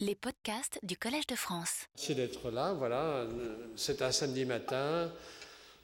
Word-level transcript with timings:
Les 0.00 0.16
podcasts 0.16 0.80
du 0.82 0.96
Collège 0.96 1.28
de 1.28 1.36
France. 1.36 1.86
Merci 1.94 2.16
d'être 2.16 2.50
là, 2.50 2.72
voilà. 2.72 3.28
C'est 3.76 4.02
un 4.02 4.10
samedi 4.10 4.44
matin. 4.44 5.08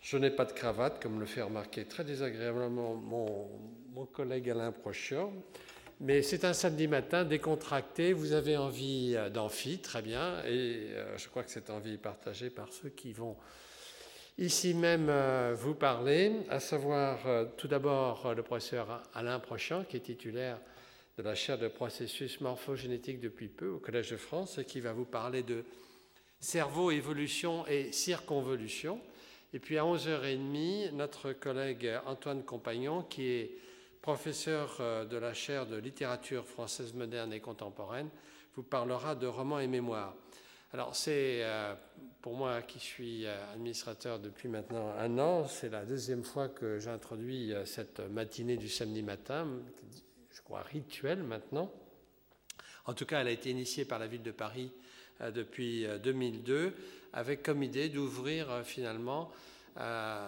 Je 0.02 0.16
n'ai 0.16 0.30
pas 0.30 0.44
de 0.44 0.52
cravate, 0.52 1.00
comme 1.00 1.20
le 1.20 1.26
fait 1.26 1.42
remarquer 1.42 1.84
très 1.84 2.02
désagréablement 2.02 2.96
mon, 2.96 3.48
mon 3.94 4.06
collègue 4.06 4.50
Alain 4.50 4.72
Prochior. 4.72 5.32
Mais 6.00 6.22
c'est 6.22 6.44
un 6.44 6.54
samedi 6.54 6.88
matin 6.88 7.24
décontracté. 7.24 8.12
Vous 8.12 8.32
avez 8.32 8.56
envie 8.56 9.16
d'amphi, 9.32 9.78
très 9.78 10.02
bien. 10.02 10.42
Et 10.44 10.88
euh, 10.90 11.16
je 11.16 11.28
crois 11.28 11.44
que 11.44 11.50
cette 11.50 11.70
envie 11.70 11.94
est 11.94 11.98
partagée 11.98 12.50
par 12.50 12.72
ceux 12.72 12.88
qui 12.88 13.12
vont 13.12 13.36
ici 14.38 14.74
même 14.74 15.06
euh, 15.08 15.54
vous 15.56 15.76
parler, 15.76 16.32
à 16.48 16.58
savoir 16.58 17.18
euh, 17.26 17.44
tout 17.56 17.68
d'abord 17.68 18.34
le 18.34 18.42
professeur 18.42 19.04
Alain 19.14 19.38
Prochian, 19.38 19.84
qui 19.84 19.98
est 19.98 20.00
titulaire 20.00 20.58
de 21.18 21.22
la 21.22 21.34
chaire 21.34 21.58
de 21.58 21.68
processus 21.68 22.40
morphogénétique 22.40 23.20
depuis 23.20 23.48
peu 23.48 23.68
au 23.68 23.78
Collège 23.78 24.10
de 24.10 24.16
France 24.16 24.60
qui 24.66 24.80
va 24.80 24.92
vous 24.92 25.04
parler 25.04 25.42
de 25.42 25.64
cerveau, 26.40 26.90
évolution 26.90 27.66
et 27.66 27.92
circonvolution. 27.92 29.00
Et 29.52 29.58
puis 29.58 29.78
à 29.78 29.82
11h30, 29.82 30.92
notre 30.92 31.32
collègue 31.32 31.90
Antoine 32.06 32.44
Compagnon, 32.44 33.02
qui 33.02 33.26
est 33.26 33.50
professeur 34.00 34.76
euh, 34.80 35.04
de 35.04 35.16
la 35.16 35.34
chaire 35.34 35.66
de 35.66 35.76
littérature 35.76 36.46
française 36.46 36.94
moderne 36.94 37.32
et 37.32 37.40
contemporaine, 37.40 38.08
vous 38.56 38.62
parlera 38.62 39.14
de 39.14 39.26
romans 39.26 39.60
et 39.60 39.66
mémoires. 39.66 40.14
Alors 40.72 40.94
c'est 40.94 41.42
euh, 41.42 41.74
pour 42.22 42.34
moi 42.34 42.62
qui 42.62 42.78
suis 42.78 43.26
euh, 43.26 43.52
administrateur 43.52 44.20
depuis 44.20 44.48
maintenant 44.48 44.94
un 44.98 45.18
an, 45.18 45.46
c'est 45.46 45.68
la 45.68 45.84
deuxième 45.84 46.24
fois 46.24 46.48
que 46.48 46.78
j'introduis 46.78 47.52
cette 47.66 48.00
matinée 48.00 48.56
du 48.56 48.68
samedi 48.68 49.02
matin 49.02 49.48
rituel 50.58 51.22
maintenant. 51.22 51.72
En 52.86 52.94
tout 52.94 53.06
cas, 53.06 53.20
elle 53.20 53.28
a 53.28 53.32
été 53.32 53.50
initiée 53.50 53.84
par 53.84 53.98
la 53.98 54.06
ville 54.06 54.22
de 54.22 54.32
Paris 54.32 54.72
euh, 55.20 55.30
depuis 55.30 55.86
2002, 56.02 56.54
euh, 56.54 56.70
avec 57.12 57.42
comme 57.42 57.62
idée 57.62 57.88
d'ouvrir 57.88 58.50
euh, 58.50 58.62
finalement 58.62 59.30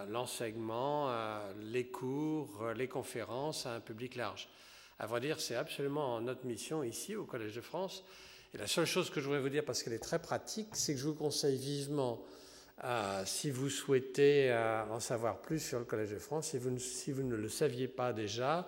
l'enseignement, 0.09 1.13
les 1.61 1.85
cours, 1.85 2.69
les 2.75 2.87
conférences 2.87 3.67
à 3.67 3.75
un 3.75 3.81
public 3.81 4.15
large. 4.15 4.49
À 4.97 5.05
vrai 5.05 5.19
dire, 5.19 5.39
c'est 5.39 5.55
absolument 5.55 6.19
notre 6.21 6.45
mission 6.45 6.81
ici 6.81 7.15
au 7.15 7.25
Collège 7.25 7.53
de 7.53 7.61
France. 7.61 8.03
Et 8.55 8.57
la 8.57 8.65
seule 8.65 8.85
chose 8.85 9.11
que 9.11 9.19
je 9.19 9.25
voudrais 9.25 9.41
vous 9.41 9.49
dire, 9.49 9.63
parce 9.63 9.83
qu'elle 9.83 9.93
est 9.93 9.99
très 9.99 10.19
pratique, 10.19 10.69
c'est 10.71 10.93
que 10.93 10.99
je 10.99 11.05
vous 11.05 11.13
conseille 11.13 11.57
vivement, 11.57 12.23
si 13.25 13.51
vous 13.51 13.69
souhaitez 13.69 14.51
en 14.89 14.99
savoir 14.99 15.39
plus 15.39 15.59
sur 15.59 15.77
le 15.77 15.85
Collège 15.85 16.11
de 16.11 16.19
France, 16.19 16.47
si 16.47 16.57
vous, 16.57 16.79
si 16.79 17.11
vous 17.11 17.23
ne 17.23 17.35
le 17.35 17.49
saviez 17.49 17.89
pas 17.89 18.11
déjà, 18.11 18.67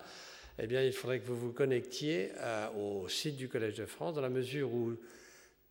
eh 0.58 0.66
bien, 0.66 0.82
il 0.82 0.92
faudrait 0.92 1.20
que 1.20 1.26
vous 1.26 1.36
vous 1.36 1.52
connectiez 1.52 2.32
euh, 2.38 2.68
au 2.70 3.08
site 3.08 3.36
du 3.36 3.48
Collège 3.48 3.74
de 3.74 3.86
France, 3.86 4.14
dans 4.14 4.22
la 4.22 4.30
mesure 4.30 4.72
où 4.72 4.96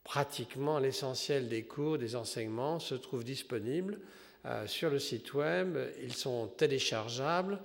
pratiquement 0.03 0.77
l'essentiel 0.77 1.49
des 1.49 1.63
cours, 1.63 1.97
des 1.97 2.15
enseignements 2.15 2.79
se 2.79 2.93
trouve 2.93 3.23
disponible 3.23 3.99
euh, 4.45 4.67
sur 4.67 4.91
le 4.91 4.99
site 4.99 5.33
web. 5.33 5.77
Ils 6.03 6.13
sont 6.13 6.47
téléchargeables. 6.47 7.59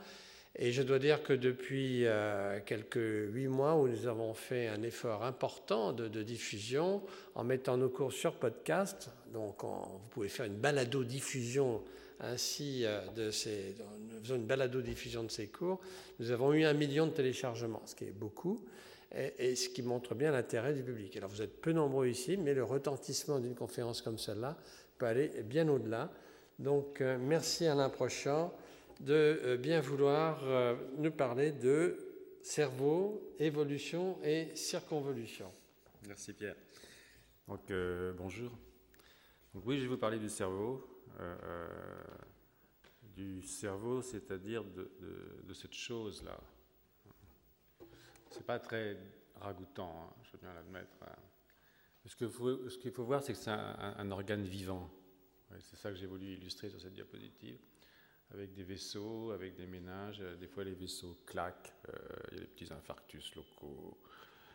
Et 0.56 0.72
je 0.72 0.82
dois 0.82 0.98
dire 0.98 1.22
que 1.22 1.32
depuis 1.32 2.06
euh, 2.06 2.58
quelques 2.64 2.96
huit 2.96 3.48
mois 3.48 3.76
où 3.76 3.86
nous 3.86 4.06
avons 4.06 4.34
fait 4.34 4.66
un 4.66 4.82
effort 4.82 5.22
important 5.22 5.92
de, 5.92 6.22
diffusion 6.22 7.02
en 7.34 7.44
mettant 7.44 7.76
nos 7.76 7.88
cours 7.88 8.12
sur 8.12 8.34
podcast, 8.34 9.10
donc 9.32 9.62
vous 9.62 10.08
pouvez 10.10 10.28
faire 10.28 10.46
une 10.46 10.56
balado-diffusion 10.56 11.82
ainsi 12.20 12.84
euh, 12.84 13.00
nous 13.16 13.30
faisons 14.22 14.36
une 14.36 14.46
balado-diffusion 14.46 15.24
de 15.24 15.30
ces 15.30 15.48
cours, 15.48 15.80
nous 16.18 16.30
avons 16.30 16.52
eu 16.52 16.64
un 16.64 16.74
million 16.74 17.06
de 17.06 17.12
téléchargements, 17.12 17.82
ce 17.86 17.94
qui 17.94 18.04
est 18.04 18.12
beaucoup, 18.12 18.64
et, 19.12 19.56
ce 19.56 19.68
qui 19.68 19.82
montre 19.82 20.14
bien 20.14 20.30
l'intérêt 20.30 20.72
du 20.72 20.82
public. 20.82 21.16
Alors 21.16 21.30
vous 21.30 21.42
êtes 21.42 21.60
peu 21.60 21.72
nombreux 21.72 22.08
ici, 22.08 22.36
mais 22.36 22.54
le 22.54 22.62
retentissement 22.62 23.40
d'une 23.40 23.54
conférence 23.54 24.02
comme 24.02 24.18
celle-là 24.18 24.56
peut 24.98 25.06
aller 25.06 25.28
bien 25.42 25.68
au-delà. 25.68 26.12
Donc 26.58 27.00
euh, 27.00 27.18
merci 27.18 27.66
Alain 27.66 27.88
Prochant 27.88 28.54
de 29.00 29.40
euh, 29.44 29.56
bien 29.56 29.80
vouloir 29.80 30.42
nous 30.98 31.10
parler 31.10 31.52
de 31.52 31.96
cerveau, 32.42 33.34
évolution 33.38 34.18
et 34.22 34.48
circonvolution. 34.54 35.50
Merci 36.06 36.32
Pierre. 36.32 36.56
Donc 37.48 37.72
bonjour. 38.16 38.50
Oui, 39.64 39.78
je 39.78 39.82
vais 39.82 39.88
vous 39.88 39.98
parler 39.98 40.18
du 40.18 40.28
cerveau. 40.28 40.89
Euh, 41.18 41.36
euh, 41.44 41.68
du 43.02 43.42
cerveau, 43.42 44.00
c'est-à-dire 44.02 44.64
de, 44.64 45.52
cette 45.52 45.74
chose-là. 45.74 46.40
C'est 48.30 48.46
pas 48.46 48.58
très 48.58 48.96
ragoûtant, 49.36 49.90
hein, 49.90 50.14
je 50.22 50.32
veux 50.32 50.38
bien 50.38 50.54
l'admettre. 50.54 50.96
Hein. 51.02 51.16
Ce 52.06 52.16
qu'il 52.16 52.92
faut, 52.92 53.04
voir, 53.04 53.22
c'est 53.22 53.32
que 53.32 53.38
c'est 53.38 53.50
un, 53.50 54.10
organe 54.10 54.44
vivant. 54.44 54.90
c'est 55.58 55.76
ça 55.76 55.90
que 55.90 55.96
j'ai 55.96 56.06
voulu 56.06 56.34
illustrer 56.34 56.70
sur 56.70 56.80
cette 56.80 56.94
diapositive, 56.94 57.58
avec 58.32 58.54
des 58.54 58.62
vaisseaux, 58.62 59.32
avec 59.32 59.54
des 59.54 59.66
ménages. 59.66 60.20
Des 60.38 60.46
fois, 60.46 60.64
les 60.64 60.74
vaisseaux 60.74 61.18
claquent, 61.26 61.74
euh, 61.88 61.98
il 62.30 62.34
y 62.34 62.40
a 62.40 62.40
des 62.44 62.46
petits 62.46 62.72
infarctus 62.72 63.34
locaux, 63.34 63.98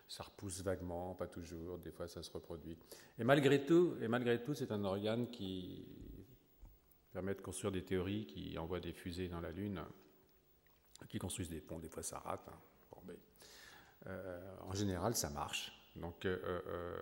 ça 0.08 0.24
repousse 0.24 0.62
vaguement, 0.62 1.14
pas 1.16 1.28
toujours, 1.28 1.78
des 1.80 1.92
fois 1.92 2.08
ça 2.08 2.24
se 2.24 2.32
reproduit. 2.32 2.78
Et 3.20 3.24
malgré 3.24 3.66
tout, 3.66 3.96
et 4.02 4.08
malgré 4.08 4.42
tout, 4.42 4.54
c'est 4.54 4.72
un 4.72 4.84
organe 4.84 5.30
qui 5.30 5.86
permet 7.16 7.34
de 7.34 7.40
construire 7.40 7.72
des 7.72 7.82
théories 7.82 8.26
qui 8.26 8.58
envoient 8.58 8.82
des 8.82 8.92
fusées 8.92 9.30
dans 9.30 9.40
la 9.40 9.50
Lune, 9.50 9.82
qui 11.08 11.18
construisent 11.18 11.50
des 11.50 11.62
ponts, 11.62 11.80
des 11.80 11.88
fois 11.88 12.04
ça 12.04 12.20
rate. 12.20 12.46
Hein. 12.50 12.98
Ben, 13.06 13.16
euh, 14.08 14.58
en 14.64 14.74
général, 14.74 15.16
ça 15.16 15.30
marche. 15.30 15.72
Donc, 15.96 16.26
euh, 16.26 16.38
euh, 16.44 17.02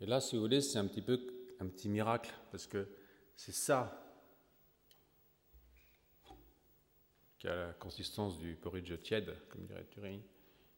et 0.00 0.06
là, 0.06 0.20
si 0.20 0.36
vous 0.36 0.42
voulez, 0.42 0.60
c'est 0.60 0.78
un 0.78 0.86
petit 0.86 1.02
peu 1.02 1.18
un 1.58 1.66
petit 1.66 1.88
miracle, 1.88 2.32
parce 2.52 2.68
que 2.68 2.86
c'est 3.34 3.52
ça 3.52 4.00
qui 7.40 7.48
a 7.48 7.56
la 7.56 7.72
consistance 7.72 8.38
du 8.38 8.54
porridge 8.54 8.92
tiède, 9.02 9.34
comme 9.48 9.66
dirait 9.66 9.86
Turing, 9.90 10.22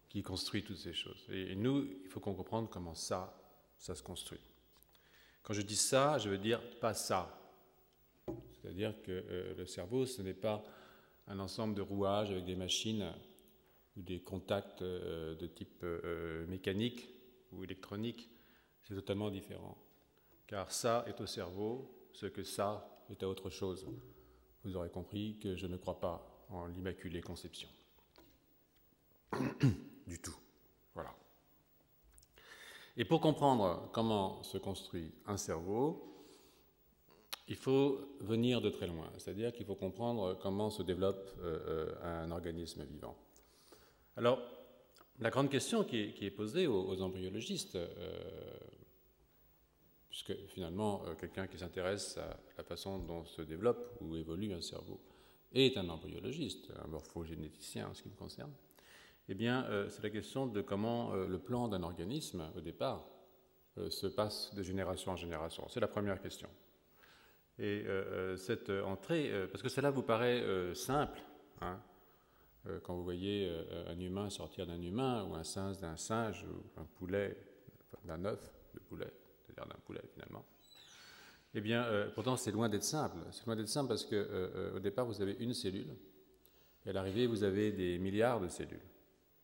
qui 0.09 0.23
construit 0.23 0.65
toutes 0.65 0.79
ces 0.79 0.95
choses. 0.95 1.27
Et, 1.29 1.55
nous, 1.55 1.87
il 2.03 2.09
faut 2.09 2.21
qu'on 2.21 2.35
comprenne 2.35 2.67
comment 2.67 2.95
ça, 2.95 3.39
ça 3.77 3.95
se 3.95 4.03
construit. 4.03 4.41
Quand 5.43 5.53
je 5.53 5.61
dis 5.61 5.77
ça, 5.77 6.17
je 6.17 6.31
veux 6.31 6.39
dire 6.39 6.63
pas 6.81 6.95
ça, 6.95 7.40
c'est-à-dire 8.53 8.95
que 9.03 9.11
euh, 9.13 9.55
le 9.57 9.67
cerveau, 9.67 10.07
ce 10.07 10.23
n'est 10.23 10.35
pas 10.35 10.65
un 11.27 11.39
ensemble 11.39 11.75
de 11.75 11.83
rouages 11.83 12.31
avec 12.31 12.45
des 12.45 12.57
machines 12.57 13.13
ou 13.97 14.03
des 14.03 14.21
contacts 14.21 14.83
euh, 14.83 15.35
de 15.37 15.47
type 15.47 15.83
euh, 15.83 16.47
mécanique 16.47 17.09
ou 17.53 17.65
électronique. 17.65 18.31
C'est 18.83 18.95
totalement 18.95 19.31
différent. 19.31 19.77
Car 20.47 20.73
ça 20.73 21.05
est 21.07 21.21
au 21.21 21.27
cerveau 21.27 22.09
ce 22.13 22.27
que 22.27 22.43
ça 22.43 23.05
est 23.11 23.23
à 23.23 23.29
autre 23.29 23.51
chose. 23.51 23.87
Vous 24.65 24.77
aurez 24.77 24.91
compris 24.91 25.39
que 25.41 25.57
je 25.57 25.67
ne 25.67 25.77
crois 25.77 26.01
pas 26.01 26.47
en 26.51 26.67
l'immaculée 26.67 27.21
conception. 27.21 27.69
du 30.07 30.21
tout. 30.21 30.37
Voilà. 30.95 31.15
Et 32.97 33.05
pour 33.05 33.21
comprendre 33.21 33.89
comment 33.93 34.43
se 34.43 34.59
construit 34.59 35.15
un 35.27 35.37
cerveau, 35.37 36.10
il 37.51 37.57
faut 37.57 38.17
venir 38.21 38.61
de 38.61 38.71
très 38.71 38.87
loin, 38.87 39.11
c'est-à-dire 39.19 39.53
qu'il 39.53 39.67
faut 39.67 39.75
comprendre 39.75 40.39
comment 40.41 40.71
se 40.71 40.85
développe 40.85 41.33
euh, 41.41 41.59
euh, 41.67 42.23
un 42.23 42.31
organisme 42.31 42.85
vivant. 42.85 43.17
Alors, 44.17 44.41
la 45.19 45.31
grande 45.31 45.51
question 45.51 45.83
qui 45.83 46.15
est, 46.21 46.31
posée 46.31 46.69
aux, 46.69 47.03
embryologistes, 47.03 47.75
euh, 47.75 47.89
puisque 50.09 50.33
finalement, 50.47 51.03
quelqu'un 51.19 51.49
qui 51.49 51.59
s'intéresse 51.59 52.19
à 52.19 52.39
la 52.57 52.63
façon 52.63 53.01
dont 53.01 53.25
se 53.25 53.43
développe 53.43 53.97
ou 54.01 54.15
évolue 54.15 54.53
un 54.53 54.63
cerveau 54.63 55.01
est 55.53 55.77
un 55.77 55.89
embryologiste, 55.89 56.73
un 56.85 56.87
morphogénéticien 56.87 57.89
en 57.89 57.95
ce 57.95 58.03
qui 58.03 58.11
me 58.11 58.15
concerne, 58.15 58.53
eh 59.29 59.35
bien, 59.35 59.67
c'est 59.91 60.03
la 60.03 60.11
question 60.11 60.47
de 60.47 60.63
comment 60.63 61.15
le 61.15 61.39
plan 61.39 61.69
d'un 61.69 61.83
organisme, 61.83 62.51
au 62.57 62.61
départ, 62.61 63.07
se 63.89 64.07
passe 64.07 64.55
de 64.55 64.63
génération 64.63 65.13
en 65.13 65.17
génération. 65.17 65.69
C'est 65.69 65.81
la 65.81 65.89
première 65.89 66.21
question. 66.21 66.49
Et 67.61 67.85
euh, 67.87 68.05
euh, 68.33 68.37
cette 68.39 68.71
entrée, 68.71 69.31
euh, 69.31 69.47
parce 69.47 69.63
que 69.63 69.69
cela 69.69 69.91
vous 69.91 70.03
paraît 70.03 70.43
simple, 70.75 71.21
hein, 71.61 71.79
quand 72.83 72.95
vous 72.95 73.05
voyez 73.05 73.51
un 73.89 73.99
humain 73.99 74.29
sortir 74.31 74.67
d'un 74.67 74.81
humain, 74.81 75.25
ou 75.25 75.35
un 75.35 75.45
singe 75.45 75.79
d'un 75.79 75.97
singe, 75.97 76.45
ou 76.45 76.81
un 76.81 76.85
poulet 76.85 77.37
d'un 78.05 78.25
œuf 78.25 78.41
de 78.75 78.81
poulet, 78.81 79.13
c'est-à-dire 79.43 79.67
d'un 79.67 79.81
poulet 79.85 80.03
finalement. 80.13 80.45
Eh 81.55 81.61
bien, 81.61 81.87
pourtant, 82.15 82.37
c'est 82.37 82.53
loin 82.53 82.69
d'être 82.69 82.85
simple. 82.85 83.17
C'est 83.31 83.47
loin 83.47 83.57
d'être 83.57 83.69
simple 83.69 83.89
parce 83.89 84.05
qu'au 84.05 84.79
départ, 84.79 85.07
vous 85.07 85.23
avez 85.23 85.37
une 85.41 85.55
cellule, 85.55 85.89
et 86.85 86.91
à 86.91 86.93
l'arrivée, 86.93 87.27
vous 87.27 87.45
avez 87.45 87.73
des 87.73 87.99
milliards 87.99 88.41
de 88.41 88.49
cellules. 88.49 88.79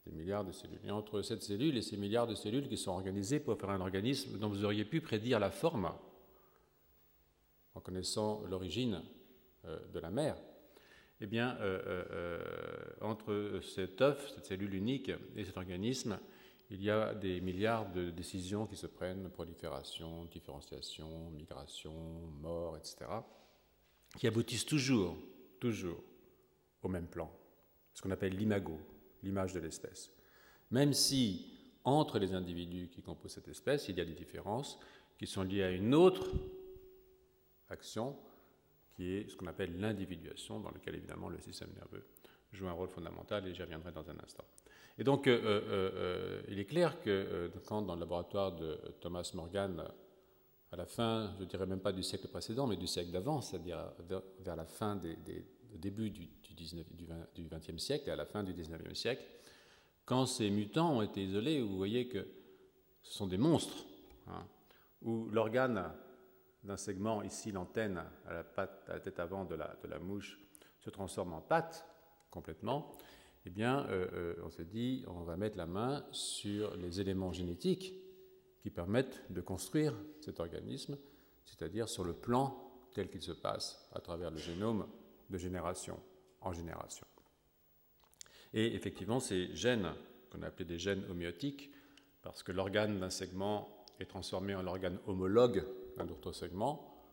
Des 0.05 0.13
milliards 0.13 0.45
de 0.45 0.53
cellules. 0.53 0.81
Et 0.85 0.91
entre 0.91 1.23
cette 1.23 1.43
cellule 1.43 1.77
et 1.79 1.83
ces 1.83 1.97
milliards 1.97 2.27
de 2.27 2.35
cellules 2.35 2.69
qui 2.69 2.77
sont 2.77 2.93
organisées 2.93 3.41
pour 3.41 3.59
faire 3.59 3.71
un 3.71 3.81
organisme 3.81 4.39
dont 4.39 4.51
vous 4.51 4.63
auriez 4.63 4.85
pu 4.85 5.01
prédire 5.01 5.41
la 5.41 5.51
forme, 5.51 5.91
en 7.77 7.81
connaissant 7.81 8.43
l'origine 8.49 9.03
euh, 9.67 9.79
de 9.93 10.01
la 10.01 10.11
mère, 10.11 10.37
eh 11.21 11.27
bien, 11.27 11.57
euh, 11.61 12.05
euh, 12.11 12.45
entre 13.01 13.61
cet 13.63 14.01
œuf, 14.01 14.33
cette 14.35 14.47
cellule 14.47 14.75
unique 14.75 15.11
et 15.37 15.45
cet 15.45 15.57
organisme, 15.57 16.19
il 16.71 16.83
y 16.83 16.91
a 16.91 17.15
des 17.15 17.41
milliards 17.41 17.91
de 17.93 18.11
décisions 18.11 18.67
qui 18.67 18.77
se 18.77 18.87
prennent, 18.87 19.31
prolifération, 19.31 20.25
différenciation, 20.25 21.31
migration, 21.31 21.95
mort, 22.41 22.77
etc., 22.77 22.97
qui 24.19 24.27
aboutissent 24.27 24.67
toujours, 24.67 25.17
toujours 25.61 26.03
au 26.83 26.89
même 26.89 27.07
plan, 27.07 27.31
ce 27.95 28.03
qu'on 28.03 28.11
appelle 28.11 28.37
l'imago, 28.37 28.79
l'image 29.23 29.53
de 29.53 29.61
l'espèce. 29.61 30.11
Même 30.71 30.93
si 30.93 31.53
entre 31.85 32.19
les 32.19 32.35
individus 32.35 32.89
qui 32.89 33.03
composent 33.03 33.35
cette 33.35 33.49
espèce, 33.49 33.89
il 33.89 33.97
y 33.97 34.01
a 34.01 34.05
des 34.05 34.15
différences 34.15 34.79
qui 35.19 35.27
sont 35.27 35.43
liées 35.43 35.63
à 35.63 35.71
une 35.71 35.95
autre 35.95 36.31
action 37.71 38.17
qui 38.95 39.13
est 39.13 39.29
ce 39.29 39.37
qu'on 39.37 39.47
appelle 39.47 39.79
l'individuation, 39.79 40.61
dans 40.61 40.71
laquelle 40.71 40.95
évidemment 40.95 41.29
le 41.29 41.39
système 41.41 41.71
nerveux 41.75 42.05
joue 42.53 42.67
un 42.67 42.73
rôle 42.73 42.89
fondamental 42.89 43.47
et 43.47 43.55
j'y 43.55 43.63
reviendrai 43.63 43.93
dans 43.93 44.09
un 44.09 44.19
instant. 44.25 44.45
Et 44.99 45.05
donc, 45.05 45.27
euh, 45.27 45.39
euh, 45.45 45.63
euh, 45.71 46.43
il 46.49 46.59
est 46.59 46.65
clair 46.65 47.01
que 47.03 47.51
quand 47.67 47.83
dans 47.83 47.95
le 47.95 48.01
laboratoire 48.01 48.53
de 48.53 48.79
Thomas 49.01 49.31
Morgan, 49.35 49.85
à 50.73 50.77
la 50.77 50.87
fin, 50.87 51.35
je 51.39 51.45
dirais 51.45 51.67
même 51.67 51.81
pas 51.81 51.93
du 51.93 52.03
siècle 52.03 52.29
précédent, 52.29 52.67
mais 52.67 52.77
du 52.77 52.87
siècle 52.87 53.11
d'avant, 53.11 53.41
c'est-à-dire 53.41 53.93
vers, 54.09 54.57
la 54.57 54.65
fin 54.65 54.97
des, 54.97 55.17
début 55.75 56.11
du, 56.11 56.29
du, 56.55 57.07
20, 57.07 57.75
e 57.75 57.79
siècle 57.79 58.09
et 58.09 58.13
à 58.13 58.17
la 58.17 58.25
fin 58.25 58.43
du 58.43 58.55
19e 58.55 58.95
siècle, 58.95 59.23
quand 60.07 60.25
ces 60.25 60.51
mutants 60.51 60.97
ont 60.97 61.03
été 61.03 61.23
isolés, 61.23 61.61
vous 61.61 61.77
voyez 61.77 62.09
que 62.09 62.27
ce 63.03 63.15
sont 63.15 63.27
des 63.27 63.39
monstres, 63.39 63.85
hein, 64.29 64.47
où 65.03 65.29
l'organe 65.29 65.93
d'un 66.67 66.77
segment, 66.77 67.23
ici 67.23 67.53
l'antenne 67.53 68.03
à 68.27 68.45
la, 68.89 69.01
tête 69.01 69.19
avant 69.19 69.45
de 69.45 69.55
la, 69.55 69.77
de 69.83 69.89
la 69.89 69.99
mouche, 69.99 70.39
se 70.81 70.91
transforme 70.91 71.33
en 71.33 71.41
patte 71.41 71.87
complètement, 72.31 72.97
eh 73.47 73.51
bien, 73.51 73.87
euh, 73.87 74.09
euh, 74.13 74.35
on 74.45 74.51
se 74.51 74.63
dit, 74.63 75.05
on 75.07 75.23
va 75.23 75.37
mettre 75.37 75.57
la 75.57 75.67
main 75.67 76.05
sur 76.11 76.77
les 76.77 77.01
éléments 77.01 77.33
génétiques 77.33 77.95
qui 78.61 78.71
permettent 78.71 79.23
de 79.31 79.41
construire 79.41 79.95
cet 80.21 80.41
organisme, 80.41 80.99
c'est-à-dire 81.45 81.89
sur 81.89 82.05
le 82.05 82.13
plan 82.13 82.61
tel 82.93 83.09
qu'il 83.09 83.23
se 83.23 83.33
passe 83.33 83.89
à 83.93 84.01
travers 84.01 84.33
le 84.33 84.39
génome 84.39 84.89
de 85.31 85.39
génération 85.39 86.01
en 86.41 86.53
génération. 86.53 87.07
Et 88.53 88.75
effectivement, 88.75 89.21
ces 89.21 89.55
gènes, 89.55 89.93
qu'on 90.31 90.43
a 90.43 90.47
appelés 90.47 90.65
des 90.65 90.79
gènes 90.79 91.05
homéotiques, 91.09 91.71
parce 92.23 92.43
que 92.43 92.51
l'organe 92.51 92.99
d'un 92.99 93.11
segment 93.11 93.86
est 94.01 94.07
transformé 94.07 94.55
en 94.55 94.63
l'organe 94.63 94.99
homologue 95.07 95.65
d'un 95.97 96.09
autre 96.09 96.33
segment, 96.33 97.05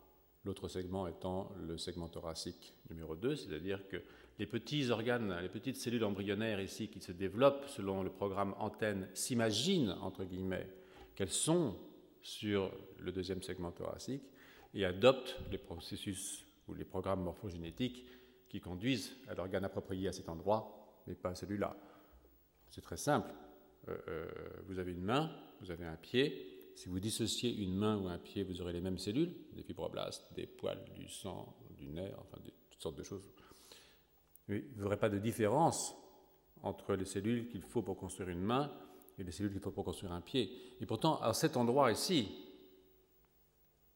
l'autre 0.44 0.68
segment 0.68 1.06
étant 1.06 1.52
le 1.66 1.78
segment 1.78 2.08
thoracique 2.08 2.74
numéro 2.90 3.16
2, 3.16 3.36
c'est-à-dire 3.36 3.86
que 3.88 4.02
les 4.38 4.46
petits 4.46 4.90
organes, 4.90 5.36
les 5.40 5.48
petites 5.48 5.76
cellules 5.76 6.04
embryonnaires 6.04 6.60
ici 6.60 6.88
qui 6.88 7.00
se 7.00 7.12
développent 7.12 7.66
selon 7.68 8.02
le 8.02 8.10
programme 8.10 8.54
antenne 8.58 9.08
s'imaginent, 9.14 9.96
entre 10.00 10.24
guillemets, 10.24 10.68
qu'elles 11.14 11.30
sont 11.30 11.76
sur 12.20 12.72
le 12.98 13.12
deuxième 13.12 13.42
segment 13.42 13.70
thoracique 13.70 14.24
et 14.74 14.84
adoptent 14.84 15.38
les 15.50 15.58
processus 15.58 16.44
ou 16.66 16.74
les 16.74 16.84
programmes 16.84 17.22
morphogénétiques 17.22 18.04
qui 18.48 18.60
conduisent 18.60 19.16
à 19.28 19.34
l'organe 19.34 19.64
approprié 19.64 20.08
à 20.08 20.12
cet 20.12 20.28
endroit, 20.28 21.02
mais 21.06 21.14
pas 21.14 21.30
à 21.30 21.34
celui-là. 21.34 21.76
C'est 22.70 22.80
très 22.80 22.96
simple. 22.96 23.30
Euh, 23.88 23.96
euh, 24.08 24.26
vous 24.66 24.78
avez 24.78 24.92
une 24.92 25.02
main, 25.02 25.30
vous 25.60 25.70
avez 25.70 25.84
un 25.84 25.96
pied. 25.96 26.53
Si 26.74 26.88
vous 26.88 27.00
dissociez 27.00 27.54
une 27.54 27.74
main 27.74 27.96
ou 27.96 28.08
un 28.08 28.18
pied, 28.18 28.42
vous 28.42 28.60
aurez 28.60 28.72
les 28.72 28.80
mêmes 28.80 28.98
cellules, 28.98 29.34
des 29.52 29.62
fibroblastes, 29.62 30.32
des 30.34 30.46
poils, 30.46 30.84
du 30.96 31.08
sang, 31.08 31.56
du 31.78 31.88
nerf, 31.88 32.18
enfin 32.18 32.38
toutes 32.70 32.82
sortes 32.82 32.96
de 32.96 33.02
choses 33.02 33.28
il 34.48 34.62
n'y 34.76 34.82
aurait 34.82 34.98
pas 34.98 35.08
de 35.08 35.18
différence 35.18 35.94
entre 36.62 36.94
les 36.94 37.04
cellules 37.04 37.48
qu'il 37.48 37.62
faut 37.62 37.82
pour 37.82 37.96
construire 37.96 38.28
une 38.28 38.40
main 38.40 38.72
et 39.18 39.24
les 39.24 39.32
cellules 39.32 39.52
qu'il 39.52 39.60
faut 39.60 39.70
pour 39.70 39.84
construire 39.84 40.12
un 40.12 40.20
pied. 40.20 40.50
Et 40.80 40.86
pourtant, 40.86 41.20
à 41.20 41.32
cet 41.32 41.56
endroit 41.56 41.92
ici, 41.92 42.28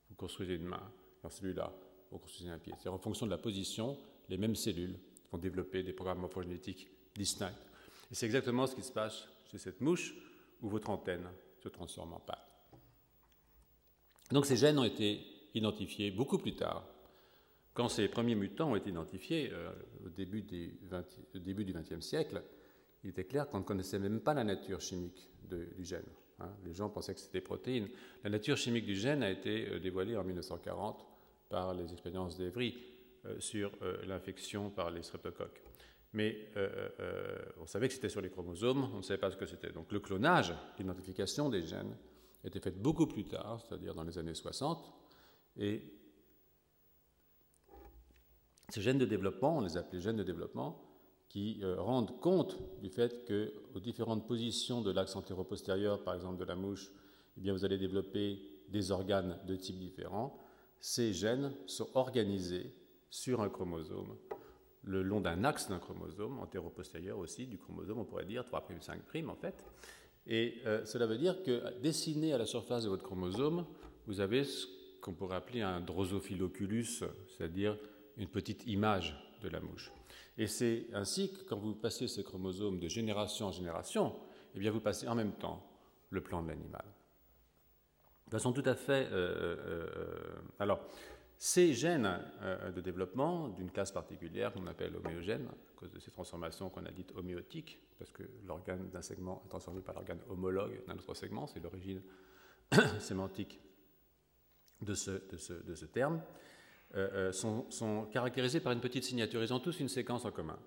vous 0.08 0.14
construisez 0.14 0.54
une 0.54 0.64
main, 0.64 0.92
dans 1.22 1.30
celui-là, 1.30 1.72
vous 2.10 2.18
construisez 2.18 2.50
un 2.50 2.58
pied. 2.58 2.74
C'est 2.78 2.88
en 2.88 2.98
fonction 2.98 3.26
de 3.26 3.30
la 3.30 3.38
position, 3.38 3.98
les 4.28 4.38
mêmes 4.38 4.56
cellules 4.56 4.98
vont 5.30 5.38
développer 5.38 5.82
des 5.82 5.92
programmes 5.92 6.20
morphogénétiques 6.20 6.88
distincts. 7.14 7.54
Et 8.10 8.14
c'est 8.14 8.26
exactement 8.26 8.66
ce 8.66 8.74
qui 8.74 8.82
se 8.82 8.92
passe 8.92 9.28
chez 9.50 9.58
cette 9.58 9.80
mouche 9.80 10.14
où 10.62 10.68
votre 10.68 10.88
antenne 10.88 11.28
se 11.62 11.68
transforme 11.68 12.14
en 12.14 12.20
patte. 12.20 12.47
Donc 14.30 14.46
ces 14.46 14.56
gènes 14.56 14.78
ont 14.78 14.84
été 14.84 15.20
identifiés 15.54 16.10
beaucoup 16.10 16.38
plus 16.38 16.54
tard 16.54 16.84
quand 17.78 17.88
ces 17.88 18.08
premiers 18.08 18.34
mutants 18.34 18.72
ont 18.72 18.74
été 18.74 18.90
identifiés 18.90 19.50
euh, 19.52 19.70
au 20.04 20.08
début, 20.08 20.42
du 20.42 21.72
XXe 21.72 22.04
siècle, 22.04 22.42
il 23.04 23.10
était 23.10 23.22
clair 23.22 23.48
qu'on 23.48 23.60
ne 23.60 23.62
connaissait 23.62 24.00
même 24.00 24.18
pas 24.18 24.34
la 24.34 24.42
nature 24.42 24.80
chimique 24.80 25.30
du 25.48 25.84
gène. 25.84 26.02
Hein. 26.40 26.50
Les 26.64 26.74
gens 26.74 26.88
pensaient 26.88 27.14
que 27.14 27.20
c'était 27.20 27.38
des 27.38 27.44
protéines. 27.44 27.88
La 28.24 28.30
nature 28.30 28.56
chimique 28.56 28.84
du 28.84 28.96
gène 28.96 29.22
a 29.22 29.30
été 29.30 29.68
euh, 29.68 29.78
dévoilée 29.78 30.16
en 30.16 30.24
1940 30.24 31.06
par 31.48 31.72
les 31.72 31.92
expériences 31.92 32.36
d'Evry 32.36 32.82
euh, 33.26 33.38
sur 33.38 33.70
l'infection 34.08 34.70
par 34.70 34.90
les 34.90 35.04
streptocoques. 35.04 35.62
Mais 36.14 36.48
on 37.60 37.66
savait 37.66 37.86
que 37.86 37.94
c'était 37.94 38.08
sur 38.08 38.22
les 38.22 38.30
chromosomes, 38.30 38.90
on 38.92 38.96
ne 38.96 39.02
savait 39.02 39.20
pas 39.20 39.30
ce 39.30 39.36
que 39.36 39.46
c'était. 39.46 39.70
Donc 39.70 39.92
le 39.92 40.00
clonage, 40.00 40.52
l'identification 40.80 41.48
des 41.48 41.62
gènes, 41.62 41.94
était 42.44 42.60
fait 42.60 42.70
beaucoup 42.70 43.06
plus 43.06 43.24
tard, 43.24 43.60
c'est-à-dire 43.60 43.94
dans 43.94 44.04
les 44.04 44.18
années 44.18 44.34
60, 44.34 44.92
et 45.56 45.82
ces 48.68 48.82
gènes 48.82 48.98
de 48.98 49.06
développement, 49.06 49.58
on 49.58 49.60
les 49.62 49.76
appelait 49.76 50.00
gènes 50.00 50.16
de 50.16 50.22
développement, 50.22 50.84
qui 51.28 51.60
euh, 51.62 51.80
rendent 51.80 52.18
compte 52.20 52.58
du 52.80 52.88
fait 52.88 53.24
que 53.24 53.52
aux 53.74 53.80
différentes 53.80 54.26
positions 54.26 54.80
de 54.80 54.90
l'axe 54.90 55.14
antéro-postérieur, 55.16 56.02
par 56.02 56.14
exemple 56.14 56.38
de 56.38 56.44
la 56.44 56.54
mouche, 56.54 56.90
eh 57.36 57.40
bien, 57.40 57.52
vous 57.52 57.64
allez 57.64 57.78
développer 57.78 58.40
des 58.68 58.90
organes 58.90 59.38
de 59.46 59.56
types 59.56 59.78
différents. 59.78 60.38
Ces 60.80 61.12
gènes 61.12 61.52
sont 61.66 61.88
organisés 61.94 62.74
sur 63.10 63.40
un 63.40 63.48
chromosome, 63.48 64.16
le 64.84 65.02
long 65.02 65.20
d'un 65.20 65.44
axe 65.44 65.68
d'un 65.68 65.78
chromosome, 65.78 66.38
antéro-postérieur 66.38 67.18
aussi, 67.18 67.46
du 67.46 67.58
chromosome, 67.58 67.98
on 67.98 68.04
pourrait 68.04 68.24
dire 68.24 68.44
3'5' 68.44 69.28
en 69.28 69.34
fait. 69.34 69.64
Et 70.28 70.60
euh, 70.66 70.84
cela 70.84 71.06
veut 71.06 71.18
dire 71.18 71.42
que 71.42 71.78
dessiné 71.80 72.32
à 72.34 72.38
la 72.38 72.46
surface 72.46 72.84
de 72.84 72.88
votre 72.90 73.02
chromosome, 73.02 73.64
vous 74.06 74.20
avez 74.20 74.44
ce 74.44 74.66
qu'on 75.00 75.14
pourrait 75.14 75.36
appeler 75.36 75.62
un 75.62 75.80
drosophiloculus, 75.80 77.02
c'est-à-dire 77.28 77.76
une 78.16 78.28
petite 78.28 78.66
image 78.66 79.16
de 79.42 79.48
la 79.48 79.60
mouche. 79.60 79.90
Et 80.36 80.46
c'est 80.46 80.86
ainsi 80.92 81.32
que 81.32 81.42
quand 81.48 81.56
vous 81.56 81.74
passez 81.74 82.08
ces 82.08 82.22
chromosomes 82.22 82.78
de 82.78 82.88
génération 82.88 83.46
en 83.46 83.52
génération, 83.52 84.14
eh 84.54 84.58
bien 84.58 84.70
vous 84.70 84.80
passez 84.80 85.08
en 85.08 85.14
même 85.14 85.32
temps 85.32 85.66
le 86.10 86.20
plan 86.20 86.42
de 86.42 86.48
l'animal. 86.48 86.84
De 88.26 88.32
façon 88.32 88.52
tout 88.52 88.62
à 88.64 88.74
fait... 88.74 89.08
Euh, 89.10 89.56
euh, 89.66 89.86
alors, 90.58 90.80
ces 91.38 91.72
gènes 91.72 92.20
euh, 92.42 92.72
de 92.72 92.80
développement 92.80 93.48
d'une 93.48 93.70
classe 93.70 93.92
particulière 93.92 94.52
qu'on 94.52 94.66
appelle 94.66 94.96
homéogène, 94.96 95.46
à 95.46 95.76
cause 95.76 95.92
de 95.92 96.00
ces 96.00 96.10
transformations 96.10 96.68
qu'on 96.68 96.84
a 96.84 96.90
dites 96.90 97.12
homéotiques, 97.14 97.78
parce 97.96 98.10
que 98.10 98.24
l'organe 98.44 98.90
d'un 98.90 99.02
segment 99.02 99.42
est 99.46 99.48
transformé 99.48 99.80
par 99.80 99.94
l'organe 99.94 100.18
homologue 100.28 100.84
d'un 100.86 100.94
autre 100.94 101.14
segment, 101.14 101.46
c'est 101.46 101.60
l'origine 101.60 102.02
sémantique 102.98 103.60
de 104.82 104.94
ce, 104.94 105.84
terme, 105.86 106.20
euh, 106.96 107.30
euh, 107.30 107.32
sont, 107.32 108.08
caractérisés 108.12 108.60
par 108.60 108.72
une 108.72 108.80
petite 108.80 109.04
signature. 109.04 109.42
Ils 109.42 109.54
ont 109.54 109.60
tous 109.60 109.78
une 109.78 109.88
séquence 109.88 110.24
en 110.24 110.32
commun. 110.32 110.58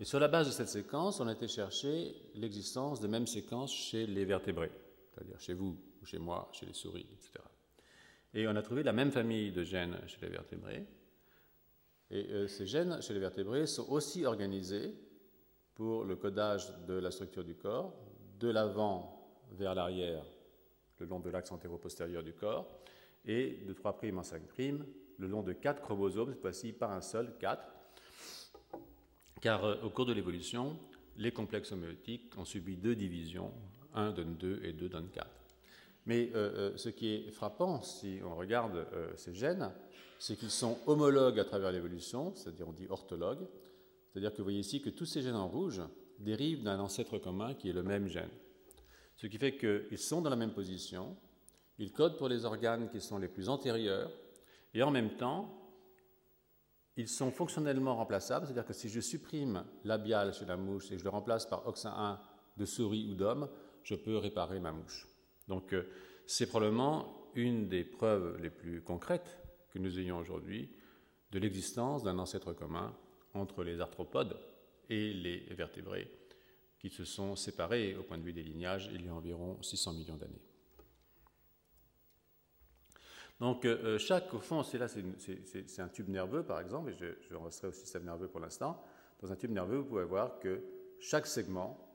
Et 0.00 0.04
sur 0.04 0.18
la 0.18 0.28
base 0.28 0.48
de 0.48 0.52
cette 0.52 0.68
séquence, 0.68 1.20
on 1.20 1.28
a 1.28 1.32
été 1.32 1.46
chercher 1.46 2.16
l'existence 2.34 3.00
de 3.00 3.06
mêmes 3.06 3.26
séquences 3.26 3.72
chez 3.72 4.06
les 4.06 4.24
vertébrés, 4.24 4.72
c'est-à-dire 5.12 5.38
chez 5.38 5.54
vous, 5.54 5.76
ou 6.02 6.04
chez 6.04 6.18
moi, 6.18 6.48
chez 6.52 6.66
les 6.66 6.72
souris, 6.72 7.06
etc. 7.12 7.44
Et 8.34 8.46
on 8.46 8.54
a 8.56 8.62
trouvé 8.62 8.82
la 8.82 8.92
même 8.92 9.10
famille 9.10 9.50
de 9.50 9.64
gènes 9.64 9.98
chez 10.06 10.18
les 10.22 10.28
vertébrés. 10.28 10.86
Et 12.10 12.26
euh, 12.30 12.46
ces 12.46 12.66
gènes 12.66 13.00
chez 13.02 13.14
les 13.14 13.20
vertébrés 13.20 13.66
sont 13.66 13.88
aussi 13.90 14.24
organisés 14.24 14.94
pour 15.74 16.04
le 16.04 16.16
codage 16.16 16.72
de 16.86 16.94
la 16.94 17.10
structure 17.10 17.44
du 17.44 17.54
corps, 17.54 17.94
de 18.38 18.48
l'avant 18.48 19.20
vers 19.52 19.74
l'arrière, 19.74 20.24
le 20.98 21.06
long 21.06 21.20
de 21.20 21.30
l'axe 21.30 21.52
antéro-postérieur 21.52 22.22
du 22.22 22.32
corps, 22.32 22.80
et 23.24 23.64
de 23.66 23.72
3' 23.72 23.96
en 24.16 24.22
5' 24.22 24.40
le 25.18 25.26
long 25.26 25.42
de 25.42 25.52
quatre 25.52 25.82
chromosomes, 25.82 26.30
cette 26.30 26.40
fois-ci 26.40 26.72
pas 26.72 26.88
un 26.88 27.02
seul, 27.02 27.36
quatre, 27.38 27.70
car 29.40 29.64
euh, 29.64 29.76
au 29.82 29.90
cours 29.90 30.06
de 30.06 30.12
l'évolution, 30.12 30.78
les 31.16 31.32
complexes 31.32 31.72
homéotiques 31.72 32.32
ont 32.38 32.44
subi 32.44 32.76
deux 32.76 32.96
divisions, 32.96 33.52
un 33.94 34.12
donne 34.12 34.36
deux 34.36 34.60
et 34.64 34.72
deux 34.72 34.88
donne 34.88 35.10
quatre. 35.10 35.39
Mais 36.06 36.30
euh, 36.34 36.72
euh, 36.72 36.76
ce 36.76 36.88
qui 36.88 37.14
est 37.14 37.30
frappant, 37.30 37.82
si 37.82 38.20
on 38.24 38.34
regarde 38.34 38.86
ces 39.16 39.34
gènes, 39.34 39.70
c'est 40.18 40.36
qu'ils 40.36 40.50
sont 40.50 40.78
homologues 40.86 41.40
à 41.40 41.44
travers 41.44 41.72
l'évolution, 41.72 42.34
c'est-à-dire 42.34 42.68
on 42.68 42.72
dit 42.72 42.86
orthologues, 42.88 43.46
c'est-à-dire 44.08 44.32
que 44.32 44.38
vous 44.38 44.44
voyez 44.44 44.60
ici 44.60 44.80
que 44.80 44.90
tous 44.90 45.06
ces 45.06 45.22
gènes 45.22 45.36
en 45.36 45.48
rouge 45.48 45.82
dérivent 46.18 46.62
d'un 46.62 46.78
ancêtre 46.78 47.18
commun 47.18 47.54
qui 47.54 47.70
est 47.70 47.72
le 47.72 47.82
même 47.82 48.08
gène. 48.08 48.30
Ce 49.16 49.26
qui 49.26 49.38
fait 49.38 49.56
qu'ils 49.56 49.98
sont 49.98 50.20
dans 50.20 50.30
la 50.30 50.36
même 50.36 50.52
position, 50.52 51.16
ils 51.78 51.92
codent 51.92 52.18
pour 52.18 52.28
les 52.28 52.44
organes 52.44 52.90
qui 52.90 53.00
sont 53.00 53.18
les 53.18 53.28
plus 53.28 53.48
antérieurs, 53.48 54.10
et 54.74 54.82
en 54.82 54.90
même 54.90 55.16
temps, 55.16 55.56
ils 56.96 57.08
sont 57.08 57.30
fonctionnellement 57.30 57.96
remplaçables, 57.96 58.46
c'est-à-dire 58.46 58.66
que 58.66 58.72
si 58.72 58.88
je 58.88 59.00
supprime 59.00 59.64
labial 59.84 60.34
chez 60.34 60.44
la 60.44 60.56
mouche 60.56 60.90
et 60.92 60.98
je 60.98 61.04
le 61.04 61.10
remplace 61.10 61.46
par 61.46 61.66
oxin 61.66 61.92
1 61.96 62.20
de 62.56 62.64
souris 62.66 63.08
ou 63.10 63.14
d'homme, 63.14 63.48
je 63.82 63.94
peux 63.94 64.18
réparer 64.18 64.60
ma 64.60 64.72
mouche. 64.72 65.09
Donc 65.50 65.74
euh, 65.74 65.82
c'est 66.26 66.46
probablement 66.46 67.28
une 67.34 67.68
des 67.68 67.84
preuves 67.84 68.38
les 68.40 68.50
plus 68.50 68.80
concrètes 68.80 69.38
que 69.70 69.78
nous 69.78 69.98
ayons 69.98 70.18
aujourd'hui 70.18 70.70
de 71.32 71.38
l'existence 71.38 72.04
d'un 72.04 72.18
ancêtre 72.18 72.52
commun 72.52 72.96
entre 73.34 73.64
les 73.64 73.80
arthropodes 73.80 74.38
et 74.88 75.12
les 75.12 75.40
vertébrés 75.50 76.08
qui 76.78 76.88
se 76.88 77.04
sont 77.04 77.34
séparés 77.36 77.96
au 77.96 78.04
point 78.04 78.16
de 78.16 78.22
vue 78.22 78.32
des 78.32 78.44
lignages 78.44 78.90
il 78.94 79.04
y 79.04 79.08
a 79.08 79.14
environ 79.14 79.60
600 79.60 79.92
millions 79.94 80.16
d'années. 80.16 80.40
Donc 83.40 83.64
euh, 83.64 83.98
chaque, 83.98 84.32
au 84.32 84.38
fond, 84.38 84.62
c'est 84.62 84.78
là, 84.78 84.86
c'est 84.86 85.80
un 85.80 85.88
tube 85.88 86.08
nerveux 86.08 86.44
par 86.44 86.60
exemple, 86.60 86.90
et 86.90 86.94
je, 86.94 87.06
je 87.28 87.34
resterai 87.34 87.68
au 87.68 87.72
système 87.72 88.04
nerveux 88.04 88.28
pour 88.28 88.40
l'instant. 88.40 88.80
Dans 89.20 89.32
un 89.32 89.36
tube 89.36 89.50
nerveux, 89.50 89.78
vous 89.78 89.84
pouvez 89.84 90.04
voir 90.04 90.38
que 90.38 90.62
chaque 91.00 91.26
segment, 91.26 91.89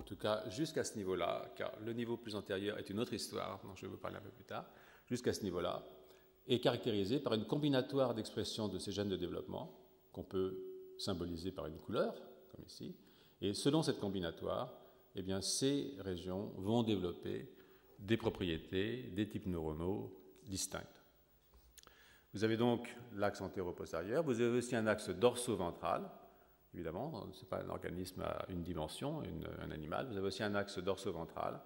en 0.00 0.02
tout 0.02 0.16
cas 0.16 0.48
jusqu'à 0.48 0.82
ce 0.82 0.96
niveau-là, 0.96 1.52
car 1.56 1.72
le 1.84 1.92
niveau 1.92 2.16
plus 2.16 2.34
antérieur 2.34 2.78
est 2.78 2.88
une 2.88 2.98
autre 2.98 3.12
histoire 3.12 3.60
dont 3.62 3.76
je 3.76 3.82
vais 3.82 3.92
vous 3.92 3.98
parler 3.98 4.16
un 4.16 4.22
peu 4.22 4.30
plus 4.30 4.44
tard, 4.44 4.64
jusqu'à 5.06 5.34
ce 5.34 5.42
niveau-là, 5.42 5.84
est 6.48 6.58
caractérisé 6.60 7.20
par 7.20 7.34
une 7.34 7.44
combinatoire 7.44 8.14
d'expression 8.14 8.66
de 8.66 8.78
ces 8.78 8.92
gènes 8.92 9.10
de 9.10 9.16
développement 9.16 9.78
qu'on 10.10 10.24
peut 10.24 10.58
symboliser 10.98 11.52
par 11.52 11.66
une 11.66 11.76
couleur, 11.76 12.14
comme 12.50 12.64
ici. 12.64 12.96
Et 13.42 13.52
selon 13.52 13.82
cette 13.82 14.00
combinatoire, 14.00 14.72
eh 15.16 15.22
bien, 15.22 15.42
ces 15.42 15.94
régions 15.98 16.52
vont 16.56 16.82
développer 16.82 17.52
des 17.98 18.16
propriétés, 18.16 19.02
des 19.14 19.28
types 19.28 19.46
neuronaux 19.46 20.18
distincts. 20.46 20.80
Vous 22.32 22.42
avez 22.42 22.56
donc 22.56 22.88
l'axe 23.14 23.42
antéro-postérieur, 23.42 24.22
vous 24.24 24.40
avez 24.40 24.58
aussi 24.58 24.74
un 24.74 24.86
axe 24.86 25.10
dorso-ventral, 25.10 26.10
évidemment, 26.74 27.26
ce 27.32 27.42
n'est 27.42 27.48
pas 27.48 27.62
un 27.62 27.68
organisme 27.68 28.22
à 28.22 28.46
une 28.48 28.62
dimension, 28.62 29.22
un 29.60 29.70
animal, 29.70 30.06
vous 30.08 30.16
avez 30.16 30.26
aussi 30.26 30.42
un 30.42 30.54
axe 30.54 30.78
dorso-ventral. 30.78 31.60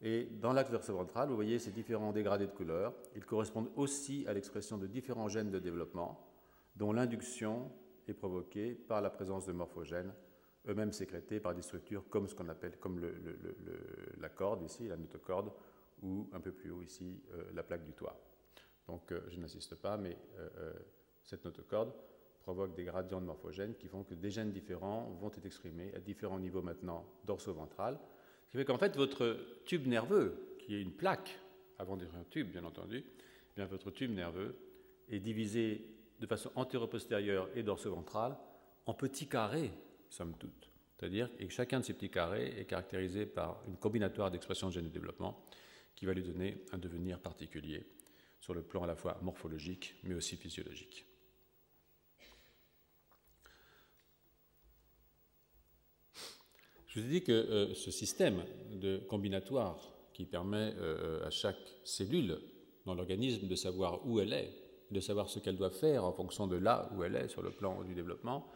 Et 0.00 0.24
dans 0.24 0.52
l'axe 0.52 0.70
dorso-ventral, 0.70 1.28
vous 1.28 1.36
voyez 1.36 1.60
ces 1.60 1.70
différents 1.70 2.12
dégradés 2.12 2.46
de 2.46 2.52
couleurs. 2.52 2.92
Ils 3.14 3.24
correspondent 3.24 3.70
aussi 3.76 4.24
à 4.26 4.32
l'expression 4.32 4.76
de 4.76 4.88
différents 4.88 5.28
gènes 5.28 5.50
de 5.50 5.60
développement, 5.60 6.26
dont 6.74 6.92
l'induction 6.92 7.70
est 8.08 8.14
provoquée 8.14 8.74
par 8.74 9.00
la 9.00 9.10
présence 9.10 9.46
de 9.46 9.52
morphogènes, 9.52 10.12
eux-mêmes 10.68 10.92
sécrétés 10.92 11.38
par 11.38 11.54
des 11.54 11.62
structures 11.62 12.08
comme 12.08 12.28
ce 12.28 12.34
qu'on 12.34 12.48
appelle 12.48 12.76
comme 12.78 13.00
la 14.20 14.28
corde 14.28 14.62
ici, 14.62 14.88
la 14.88 14.96
notocorde, 14.96 15.52
ou 16.02 16.28
un 16.32 16.40
peu 16.40 16.50
plus 16.50 16.70
haut 16.70 16.82
ici, 16.82 17.22
euh, 17.32 17.44
la 17.54 17.62
plaque 17.62 17.84
du 17.84 17.92
toit. 17.92 18.20
Donc 18.88 19.12
euh, 19.12 19.20
je 19.28 19.38
n'insiste 19.38 19.76
pas, 19.76 19.96
mais 19.96 20.16
euh, 20.38 20.72
cette 21.22 21.44
notocorde 21.44 21.92
provoque 22.42 22.74
des 22.74 22.84
gradients 22.84 23.20
de 23.20 23.26
morphogènes 23.26 23.74
qui 23.74 23.88
font 23.88 24.02
que 24.02 24.14
des 24.14 24.30
gènes 24.30 24.52
différents 24.52 25.16
vont 25.20 25.28
être 25.28 25.46
exprimés 25.46 25.92
à 25.94 26.00
différents 26.00 26.38
niveaux 26.38 26.62
maintenant 26.62 27.06
dorso-ventral. 27.24 27.98
Ce 28.46 28.50
qui 28.50 28.56
fait 28.58 28.64
qu'en 28.64 28.78
fait, 28.78 28.96
votre 28.96 29.38
tube 29.64 29.86
nerveux, 29.86 30.56
qui 30.58 30.74
est 30.74 30.82
une 30.82 30.92
plaque, 30.92 31.38
avant 31.78 31.96
d'être 31.96 32.14
un 32.14 32.24
tube 32.24 32.50
bien 32.50 32.64
entendu, 32.64 33.04
eh 33.06 33.54
bien, 33.56 33.66
votre 33.66 33.90
tube 33.90 34.12
nerveux 34.12 34.56
est 35.08 35.20
divisé 35.20 35.86
de 36.20 36.26
façon 36.26 36.50
antéro-postérieure 36.54 37.48
et 37.54 37.62
dorso-ventrale 37.62 38.36
en 38.86 38.94
petits 38.94 39.28
carrés, 39.28 39.70
somme 40.10 40.34
toute. 40.38 40.70
C'est-à-dire 40.96 41.28
que 41.36 41.48
chacun 41.48 41.80
de 41.80 41.84
ces 41.84 41.94
petits 41.94 42.10
carrés 42.10 42.54
est 42.58 42.64
caractérisé 42.64 43.26
par 43.26 43.62
une 43.66 43.76
combinatoire 43.76 44.30
d'expressions 44.30 44.68
de 44.68 44.74
gènes 44.74 44.84
de 44.84 44.90
développement 44.90 45.44
qui 45.96 46.06
va 46.06 46.12
lui 46.12 46.22
donner 46.22 46.64
un 46.72 46.78
devenir 46.78 47.18
particulier 47.18 47.84
sur 48.38 48.54
le 48.54 48.62
plan 48.62 48.84
à 48.84 48.86
la 48.86 48.94
fois 48.94 49.18
morphologique 49.22 49.96
mais 50.04 50.14
aussi 50.14 50.36
physiologique. 50.36 51.06
Je 56.92 57.00
vous 57.00 57.06
ai 57.06 57.08
dit 57.08 57.22
que 57.22 57.32
euh, 57.32 57.72
ce 57.72 57.90
système 57.90 58.42
de 58.70 58.98
combinatoire 59.08 59.94
qui 60.12 60.26
permet 60.26 60.74
euh, 60.76 61.26
à 61.26 61.30
chaque 61.30 61.56
cellule 61.84 62.38
dans 62.84 62.94
l'organisme 62.94 63.48
de 63.48 63.54
savoir 63.54 64.06
où 64.06 64.20
elle 64.20 64.34
est, 64.34 64.52
de 64.90 65.00
savoir 65.00 65.30
ce 65.30 65.38
qu'elle 65.38 65.56
doit 65.56 65.70
faire 65.70 66.04
en 66.04 66.12
fonction 66.12 66.46
de 66.46 66.56
là 66.56 66.90
où 66.94 67.02
elle 67.02 67.16
est 67.16 67.28
sur 67.28 67.40
le 67.40 67.50
plan 67.50 67.82
du 67.82 67.94
développement, 67.94 68.46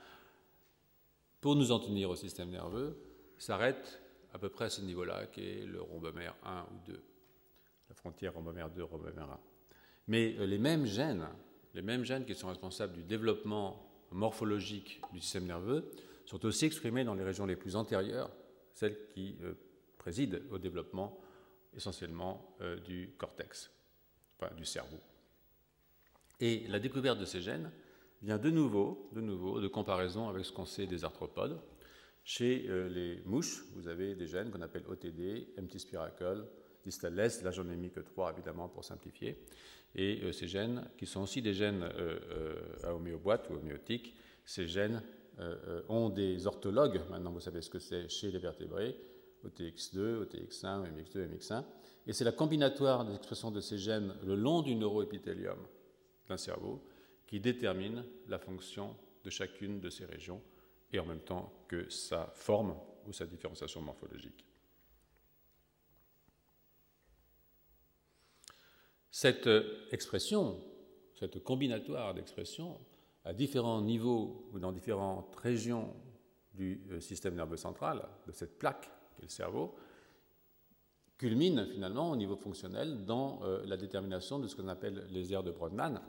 pour 1.41 1.57
nous 1.57 1.73
en 1.73 1.79
tenir 1.79 2.11
au 2.11 2.15
système 2.15 2.51
nerveux, 2.51 2.99
s'arrête 3.39 4.03
à 4.35 4.39
peu 4.39 4.51
près 4.51 4.67
à 4.67 4.71
ce 4.71 4.83
niveau-là, 4.83 5.29
qui 5.29 5.41
est 5.41 5.65
le 5.65 5.81
rhombomère 5.81 6.35
1 6.45 6.61
ou 6.61 6.91
2, 6.91 7.03
la 7.89 7.95
frontière 7.95 8.35
rhombomère 8.35 8.69
2, 8.69 8.83
rhombomère 8.83 9.31
1. 9.31 9.41
Mais 10.09 10.37
euh, 10.39 10.45
les 10.45 10.59
mêmes 10.59 10.85
gènes, 10.85 11.27
les 11.73 11.81
mêmes 11.81 12.05
gènes 12.05 12.27
qui 12.27 12.35
sont 12.35 12.49
responsables 12.49 12.93
du 12.93 13.03
développement 13.03 13.83
morphologique 14.11 15.01
du 15.15 15.21
système 15.21 15.47
nerveux, 15.47 15.91
sont 16.27 16.45
aussi 16.45 16.67
exprimées 16.67 17.05
dans 17.05 17.15
les 17.15 17.25
régions 17.25 17.47
les 17.47 17.57
plus 17.57 17.77
antérieures, 17.77 18.31
celles 18.75 19.07
qui 19.15 19.37
euh, 19.43 19.55
président 19.97 20.39
au 20.51 20.59
développement 20.59 21.21
essentiellement 21.75 22.57
euh, 22.61 22.79
du 22.81 23.15
cortex, 23.17 23.71
du 24.57 24.65
cerveau. 24.65 24.99
Et 26.41 26.67
la 26.69 26.79
découverte 26.79 27.19
de 27.19 27.25
ces 27.25 27.41
gènes 27.41 27.71
vient 28.23 28.39
de 28.39 28.51
nouveau, 28.51 29.09
de 29.13 29.21
nouveau, 29.21 29.61
de 29.61 29.69
comparaison 29.69 30.29
avec 30.29 30.45
ce 30.45 30.53
qu'on 30.53 30.67
sait 30.67 30.87
des 30.87 31.05
arthropodes. 31.05 31.61
Chez 32.25 32.67
euh, 32.69 32.89
les 32.89 33.23
mouches, 33.25 33.65
vous 33.75 33.89
avez 33.89 34.15
des 34.15 34.27
gènes 34.27 34.51
qu'on 34.51 34.63
appelle 34.63 34.85
OTD, 34.87 35.55
MT 35.59 35.79
spiracle, 35.79 36.45
distalless, 36.85 37.43
là 37.43 37.51
j'en 37.51 37.69
ai 37.71 37.77
mis 37.77 37.91
que 37.91 38.01
trois 38.01 38.33
évidemment 38.33 38.69
pour 38.69 38.85
simplifier, 38.85 39.39
et 39.95 40.31
ces 40.33 40.47
gènes 40.47 40.89
qui 40.99 41.07
sont 41.07 41.23
aussi 41.23 41.41
des 41.41 41.55
gènes 41.55 41.89
à 42.83 42.95
homéoboîte 42.95 43.49
ou 43.49 43.55
homéotiques, 43.55 44.15
ces 44.45 44.69
gènes 44.69 45.03
ont 45.89 46.09
des 46.09 46.47
orthologues, 46.47 47.01
maintenant 47.11 47.33
vous 47.33 47.41
savez 47.41 47.61
ce 47.63 47.71
que 47.71 47.79
c'est 47.79 48.09
chez 48.09 48.31
les 48.31 48.39
vertébrés, 48.39 48.97
OTX2, 49.45 50.25
OTX1, 50.25 50.85
MX2, 50.85 51.29
MX1, 51.29 51.65
et 52.07 52.13
c'est 52.13 52.25
la 52.25 52.33
combinatoire 52.33 53.05
d'expression 53.05 53.51
de 53.51 53.61
ces 53.61 53.79
gènes 53.79 54.15
le 54.25 54.35
long 54.35 54.63
du 54.63 54.75
neuroépithélium 54.75 55.59
d'un 56.29 56.37
cerveau 56.37 56.83
qui 57.27 57.41
détermine 57.41 58.05
la 58.29 58.39
fonction 58.39 58.97
de 59.25 59.31
chacune 59.31 59.81
de 59.81 59.91
ces 59.91 60.05
régions 60.05 60.41
et 60.93 60.99
en 60.99 61.07
même 61.07 61.21
temps 61.21 61.53
que 61.69 61.89
sa 61.91 62.31
forme 62.35 62.77
ou 63.07 63.13
sa 63.13 63.27
différenciation 63.27 63.83
morphologique. 63.83 64.45
Cette 69.11 69.49
expression, 69.91 70.61
cette 71.15 71.43
combinatoire 71.43 72.15
d'expression, 72.15 72.79
à 73.27 73.35
différents 73.35 73.83
niveaux 73.83 74.49
ou 74.53 74.61
dans 74.61 74.71
différentes 74.71 75.35
régions 75.37 75.93
du 76.55 76.81
euh, 76.93 77.01
système 77.01 77.35
nerveux 77.35 77.57
central, 77.57 78.09
de 78.27 78.33
cette 78.33 78.57
plaque 78.57 78.89
qui 79.17 79.23
est 79.23 79.25
le 79.25 79.29
cerveau, 79.29 79.75
culmine 81.19 81.67
finalement 81.73 82.13
au 82.13 82.17
niveau 82.17 82.37
fonctionnel 82.37 83.05
dans 83.05 83.41
euh, 83.43 83.65
la 83.67 83.77
détermination 83.77 84.39
de 84.39 84.47
ce 84.47 84.55
qu'on 84.55 84.69
appelle 84.69 85.09
les 85.11 85.33
aires 85.33 85.43
de 85.43 85.51
Brodmann, 85.51 86.01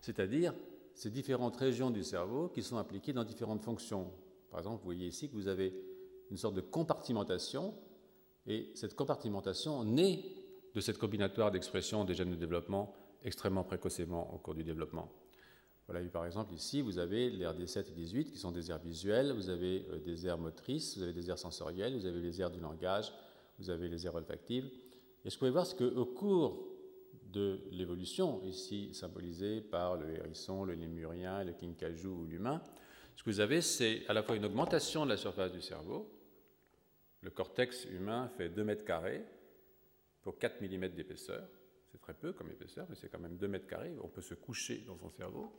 c'est-à-dire 0.00 0.54
ces 0.94 1.10
différentes 1.10 1.56
régions 1.56 1.90
du 1.90 2.04
cerveau 2.04 2.48
qui 2.48 2.62
sont 2.62 2.76
impliquées 2.76 3.12
dans 3.12 3.24
différentes 3.24 3.62
fonctions. 3.62 4.08
Par 4.48 4.60
exemple, 4.60 4.78
vous 4.78 4.84
voyez 4.84 5.08
ici 5.08 5.28
que 5.28 5.34
vous 5.34 5.48
avez 5.48 5.74
une 6.30 6.36
sorte 6.36 6.54
de 6.54 6.60
compartimentation, 6.60 7.74
et 8.46 8.70
cette 8.74 8.94
compartimentation 8.94 9.82
naît 9.84 10.22
de 10.72 10.80
cette 10.80 10.98
combinatoire 10.98 11.50
d'expression 11.50 12.04
des 12.04 12.14
gènes 12.14 12.30
de 12.30 12.36
développement 12.36 12.94
extrêmement 13.24 13.64
précocement 13.64 14.32
au 14.32 14.38
cours 14.38 14.54
du 14.54 14.62
développement. 14.62 15.10
Voilà, 15.88 16.06
par 16.08 16.24
exemple, 16.24 16.54
ici, 16.54 16.82
vous 16.82 16.98
avez 16.98 17.30
les 17.30 17.42
aires 17.42 17.54
17 17.54 17.88
et 17.88 17.92
18 17.92 18.30
qui 18.30 18.38
sont 18.38 18.52
des 18.52 18.70
aires 18.70 18.78
visuelles, 18.78 19.32
vous 19.32 19.48
avez 19.48 19.86
euh, 19.90 19.98
des 19.98 20.26
aires 20.26 20.38
motrices, 20.38 20.96
vous 20.96 21.02
avez 21.02 21.12
des 21.12 21.28
aires 21.30 21.38
sensorielles, 21.38 21.94
vous 21.96 22.06
avez 22.06 22.20
les 22.20 22.40
aires 22.40 22.50
du 22.50 22.60
langage, 22.60 23.12
vous 23.58 23.70
avez 23.70 23.88
les 23.88 24.06
aires 24.06 24.14
olfactives. 24.14 24.70
Et 25.24 25.30
ce 25.30 25.36
que 25.36 25.46
vous 25.46 25.50
pouvez 25.50 25.50
voir, 25.50 25.76
qu'au 25.76 26.04
cours 26.06 26.68
de 27.32 27.60
l'évolution, 27.70 28.42
ici 28.44 28.94
symbolisée 28.94 29.60
par 29.60 29.96
le 29.96 30.10
hérisson, 30.10 30.64
le 30.64 30.74
lémurien, 30.74 31.44
le 31.44 31.52
kinkajou 31.52 32.22
ou 32.22 32.26
l'humain, 32.26 32.62
ce 33.16 33.22
que 33.22 33.30
vous 33.30 33.40
avez, 33.40 33.60
c'est 33.60 34.06
à 34.08 34.14
la 34.14 34.22
fois 34.22 34.36
une 34.36 34.44
augmentation 34.46 35.04
de 35.04 35.10
la 35.10 35.16
surface 35.16 35.52
du 35.52 35.60
cerveau. 35.60 36.10
Le 37.20 37.30
cortex 37.30 37.84
humain 37.84 38.28
fait 38.28 38.48
2 38.48 38.64
mètres 38.64 38.84
carrés 38.84 39.24
pour 40.22 40.38
4 40.38 40.62
mm 40.62 40.88
d'épaisseur. 40.88 41.46
C'est 41.90 42.00
très 42.00 42.14
peu 42.14 42.32
comme 42.32 42.50
épaisseur, 42.50 42.86
mais 42.88 42.94
c'est 42.94 43.08
quand 43.08 43.18
même 43.18 43.36
2 43.36 43.48
mètres 43.48 43.66
carrés. 43.66 43.96
On 44.02 44.08
peut 44.08 44.22
se 44.22 44.34
coucher 44.34 44.84
dans 44.86 44.96
son 44.96 45.10
cerveau 45.10 45.52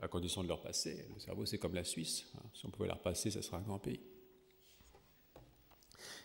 à 0.00 0.08
condition 0.08 0.42
de 0.42 0.48
leur 0.48 0.60
passer. 0.60 1.06
Le 1.14 1.20
cerveau, 1.20 1.46
c'est 1.46 1.58
comme 1.58 1.74
la 1.74 1.84
Suisse. 1.84 2.26
Hein. 2.36 2.42
Si 2.54 2.66
on 2.66 2.70
pouvait 2.70 2.88
leur 2.88 3.00
passer, 3.00 3.30
ce 3.30 3.40
serait 3.40 3.56
un 3.56 3.62
grand 3.62 3.78
pays. 3.78 4.00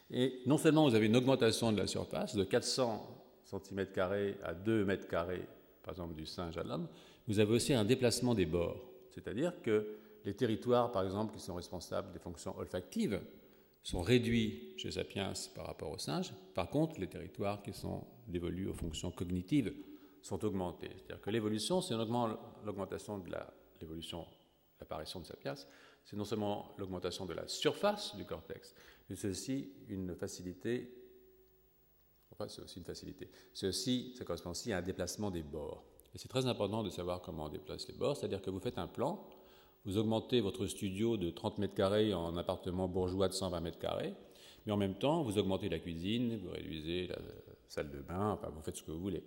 Et 0.09 0.41
non 0.45 0.57
seulement 0.57 0.87
vous 0.87 0.95
avez 0.95 1.05
une 1.05 1.15
augmentation 1.15 1.71
de 1.71 1.77
la 1.77 1.87
surface 1.87 2.35
de 2.35 2.43
400 2.43 3.25
cm 3.43 3.87
à 4.43 4.53
2 4.53 4.85
mètres 4.85 5.07
carrés, 5.07 5.47
par 5.83 5.93
exemple 5.93 6.15
du 6.15 6.25
singe 6.25 6.57
à 6.57 6.63
l'homme, 6.63 6.87
vous 7.27 7.39
avez 7.39 7.53
aussi 7.53 7.73
un 7.73 7.85
déplacement 7.85 8.33
des 8.33 8.45
bords. 8.45 8.81
C'est-à-dire 9.11 9.61
que 9.61 9.97
les 10.25 10.33
territoires, 10.33 10.91
par 10.91 11.03
exemple, 11.03 11.33
qui 11.33 11.39
sont 11.39 11.55
responsables 11.55 12.11
des 12.11 12.19
fonctions 12.19 12.57
olfactives, 12.57 13.21
sont 13.87 14.01
réduits 14.01 14.73
chez 14.75 14.91
Sapiens 14.91 15.31
par 15.55 15.65
rapport 15.65 15.91
au 15.91 15.97
singe. 15.97 16.33
Par 16.53 16.69
contre, 16.69 16.99
les 16.99 17.07
territoires 17.07 17.63
qui 17.63 17.71
sont 17.71 18.05
dévolus 18.27 18.67
aux 18.67 18.73
fonctions 18.73 19.11
cognitives 19.11 19.73
sont 20.21 20.43
augmentés. 20.43 20.89
C'est-à-dire 20.97 21.21
que 21.21 21.29
l'évolution, 21.29 21.79
c'est 21.79 21.95
l'augmentation 21.95 23.17
de 23.17 23.31
l'évolution, 23.79 24.25
l'apparition 24.81 25.21
de 25.21 25.25
Sapiens, 25.25 25.55
c'est 26.03 26.17
non 26.17 26.25
seulement 26.25 26.75
l'augmentation 26.77 27.25
de 27.25 27.33
la 27.33 27.47
surface 27.47 28.13
du 28.17 28.25
cortex, 28.25 28.75
mais 29.09 29.15
c'est 29.15 29.29
aussi 29.29 29.71
une 29.87 30.17
facilité. 30.17 30.93
Enfin, 32.33 32.49
c'est 32.49 32.61
aussi 32.61 32.79
une 32.79 32.85
facilité. 32.85 33.31
C'est 33.53 33.67
aussi, 33.67 34.13
ça 34.17 34.25
correspond 34.25 34.49
aussi 34.49 34.73
à 34.73 34.79
un 34.79 34.81
déplacement 34.81 35.31
des 35.31 35.43
bords. 35.43 35.85
Et 36.13 36.17
c'est 36.17 36.27
très 36.27 36.45
important 36.45 36.83
de 36.83 36.89
savoir 36.89 37.21
comment 37.21 37.45
on 37.45 37.49
déplace 37.49 37.87
les 37.87 37.93
bords, 37.93 38.17
c'est-à-dire 38.17 38.41
que 38.41 38.49
vous 38.49 38.59
faites 38.59 38.79
un 38.79 38.87
plan, 38.87 39.25
vous 39.85 39.97
augmentez 39.97 40.41
votre 40.41 40.67
studio 40.67 41.17
de 41.17 41.29
30 41.29 41.59
mètres 41.59 41.75
carrés 41.75 42.13
en 42.13 42.35
appartement 42.37 42.87
bourgeois 42.87 43.27
de 43.27 43.33
120 43.33 43.61
mètres 43.61 43.79
carrés, 43.79 44.13
mais 44.65 44.73
en 44.73 44.77
même 44.77 44.95
temps, 44.95 45.23
vous 45.23 45.37
augmentez 45.37 45.69
la 45.69 45.79
cuisine, 45.79 46.37
vous 46.43 46.49
réduisez 46.49 47.07
la 47.07 47.17
salle 47.67 47.89
de 47.89 47.99
bain, 47.99 48.31
enfin, 48.31 48.49
vous 48.49 48.61
faites 48.61 48.75
ce 48.75 48.83
que 48.83 48.91
vous 48.91 48.99
voulez. 48.99 49.23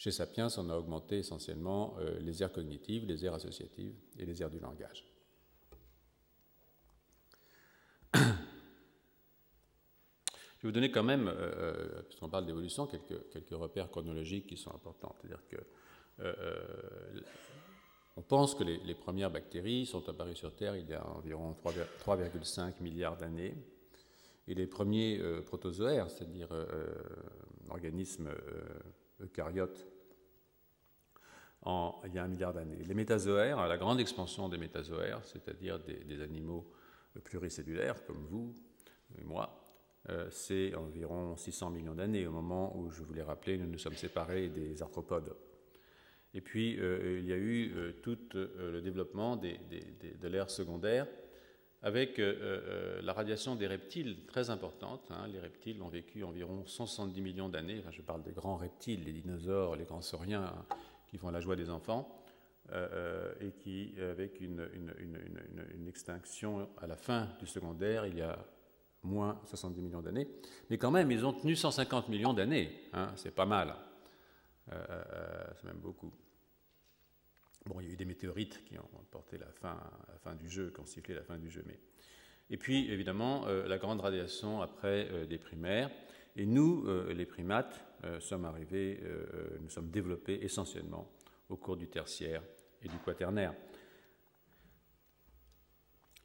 Chez 0.00 0.10
Sapiens, 0.10 0.48
on 0.56 0.70
a 0.70 0.76
augmenté 0.76 1.18
essentiellement 1.18 1.94
euh, 1.98 2.18
les 2.20 2.42
aires 2.42 2.50
cognitives, 2.50 3.04
les 3.04 3.26
aires 3.26 3.34
associatives 3.34 3.94
et 4.18 4.24
les 4.24 4.40
aires 4.40 4.48
du 4.48 4.58
langage. 4.58 5.04
Je 8.14 8.22
vais 10.62 10.68
vous 10.68 10.72
donner 10.72 10.90
quand 10.90 11.02
même, 11.04 11.28
euh, 11.28 11.34
euh, 11.34 12.02
puisqu'on 12.04 12.30
parle 12.30 12.46
d'évolution, 12.46 12.86
quelques, 12.86 13.28
quelques, 13.28 13.50
repères 13.50 13.90
chronologiques 13.90 14.46
qui 14.46 14.56
sont 14.56 14.74
importants. 14.74 15.14
C'est-à-dire 15.20 15.46
que 15.50 15.58
on 18.16 18.22
pense 18.22 18.54
que 18.54 18.64
les, 18.64 18.94
premières 18.94 19.30
bactéries 19.30 19.86
sont 19.86 20.08
apparues 20.08 20.36
sur 20.36 20.54
Terre 20.54 20.76
il 20.76 20.88
y 20.88 20.94
a 20.94 21.06
environ 21.06 21.56
3,5 21.64 22.82
milliards 22.82 23.16
d'années. 23.16 23.54
Et 24.48 24.54
les 24.54 24.66
premiers 24.66 25.20
protozoaires, 25.46 26.10
c'est-à-dire 26.10 26.48
organismes 27.68 28.30
eucaryotes 29.20 29.86
il 31.66 32.14
y 32.14 32.18
a 32.18 32.24
un 32.24 32.28
milliard 32.28 32.52
d'années. 32.52 32.82
Les 32.84 32.94
métazoaires, 32.94 33.68
la 33.68 33.76
grande 33.76 34.00
expansion 34.00 34.48
des 34.48 34.58
métazoaires, 34.58 35.20
c'est-à-dire 35.24 35.78
des, 35.78 36.22
animaux 36.22 36.70
pluricellulaires 37.24 38.04
comme 38.06 38.24
vous 38.30 38.54
et 39.18 39.24
moi, 39.24 39.60
euh, 40.08 40.28
c'est 40.30 40.74
environ 40.74 41.36
600 41.36 41.70
millions 41.70 41.94
d'années 41.94 42.26
au 42.26 42.30
moment 42.30 42.74
où, 42.76 42.90
je 42.90 43.02
vous 43.02 43.12
l'ai 43.12 43.22
rappelé, 43.22 43.58
nous 43.58 43.66
nous 43.66 43.78
sommes 43.78 43.96
séparés 43.96 44.48
des 44.48 44.80
arthropodes. 44.82 45.34
Et 46.34 46.40
puis, 46.40 46.78
euh, 46.78 47.18
il 47.20 47.26
y 47.26 47.32
a 47.32 47.36
eu 47.36 47.72
euh, 47.74 47.92
tout 48.02 48.18
le 48.34 48.80
développement 48.80 49.36
de 49.36 50.28
l'ère 50.28 50.50
secondaire 50.50 51.06
avec 51.82 52.18
la 52.18 53.12
radiation 53.14 53.56
des 53.56 53.66
reptiles 53.66 54.26
très 54.26 54.50
importante. 54.50 55.10
Hein. 55.10 55.26
Les 55.32 55.40
reptiles 55.40 55.80
ont 55.80 55.88
vécu 55.88 56.22
environ 56.24 56.66
170 56.66 57.22
millions 57.22 57.48
d'années. 57.48 57.82
Je 57.90 58.02
parle 58.02 58.22
des 58.22 58.32
grands 58.32 58.56
reptiles, 58.56 59.02
les 59.02 59.12
dinosaures, 59.12 59.76
les 59.76 59.84
grands 59.84 60.02
sauriens, 60.02 60.44
hein 60.44 60.76
qui 61.10 61.18
font 61.18 61.30
la 61.30 61.40
joie 61.40 61.56
des 61.56 61.68
enfants, 61.70 62.22
euh, 62.72 62.88
euh, 62.92 63.32
et 63.40 63.50
qui, 63.52 63.94
avec 64.00 64.40
une, 64.40 64.62
extinction 65.88 66.68
à 66.80 66.86
la 66.86 66.96
fin 66.96 67.28
du 67.40 67.46
secondaire, 67.46 68.06
il 68.06 68.16
y 68.16 68.22
a 68.22 68.38
moins 69.02 69.40
70 69.46 69.80
millions 69.80 70.02
d'années, 70.02 70.28
mais 70.68 70.78
quand 70.78 70.90
même, 70.90 71.10
ils 71.10 71.26
ont 71.26 71.32
tenu 71.32 71.56
150 71.56 72.08
millions 72.08 72.32
d'années, 72.32 72.70
hein, 72.92 73.10
c'est 73.16 73.34
pas 73.34 73.46
mal, 73.46 73.70
euh, 73.70 73.89
c'est 74.70 75.64
même 75.64 75.80
beaucoup. 75.80 76.12
Bon, 77.66 77.80
il 77.80 77.88
y 77.88 77.90
a 77.90 77.92
eu 77.92 77.96
des 77.96 78.04
météorites 78.04 78.64
qui 78.64 78.78
ont 78.78 79.04
porté 79.10 79.36
la 79.38 79.50
fin, 79.52 80.34
du 80.34 80.48
jeu, 80.48 80.70
qui 80.74 80.80
ont 80.80 80.86
sifflé 80.86 81.14
la 81.14 81.22
fin 81.22 81.38
du 81.38 81.50
jeu, 81.50 81.62
mais... 81.66 81.78
Et 82.52 82.56
puis, 82.56 82.90
évidemment, 82.90 83.46
la 83.46 83.78
grande 83.78 84.00
radiation 84.00 84.60
après 84.60 85.26
des 85.26 85.38
primaires, 85.38 85.90
et 86.36 86.46
nous, 86.46 86.86
les 87.08 87.26
primates, 87.26 87.84
euh, 88.04 88.18
sommes 88.18 88.46
arrivés, 88.46 88.98
euh, 89.02 89.26
euh, 89.34 89.58
nous 89.60 89.68
sommes 89.68 89.90
développés 89.90 90.38
essentiellement 90.42 91.12
au 91.50 91.56
cours 91.56 91.76
du 91.76 91.86
tertiaire 91.86 92.42
et 92.82 92.88
du 92.88 92.96
quaternaire. 93.04 93.54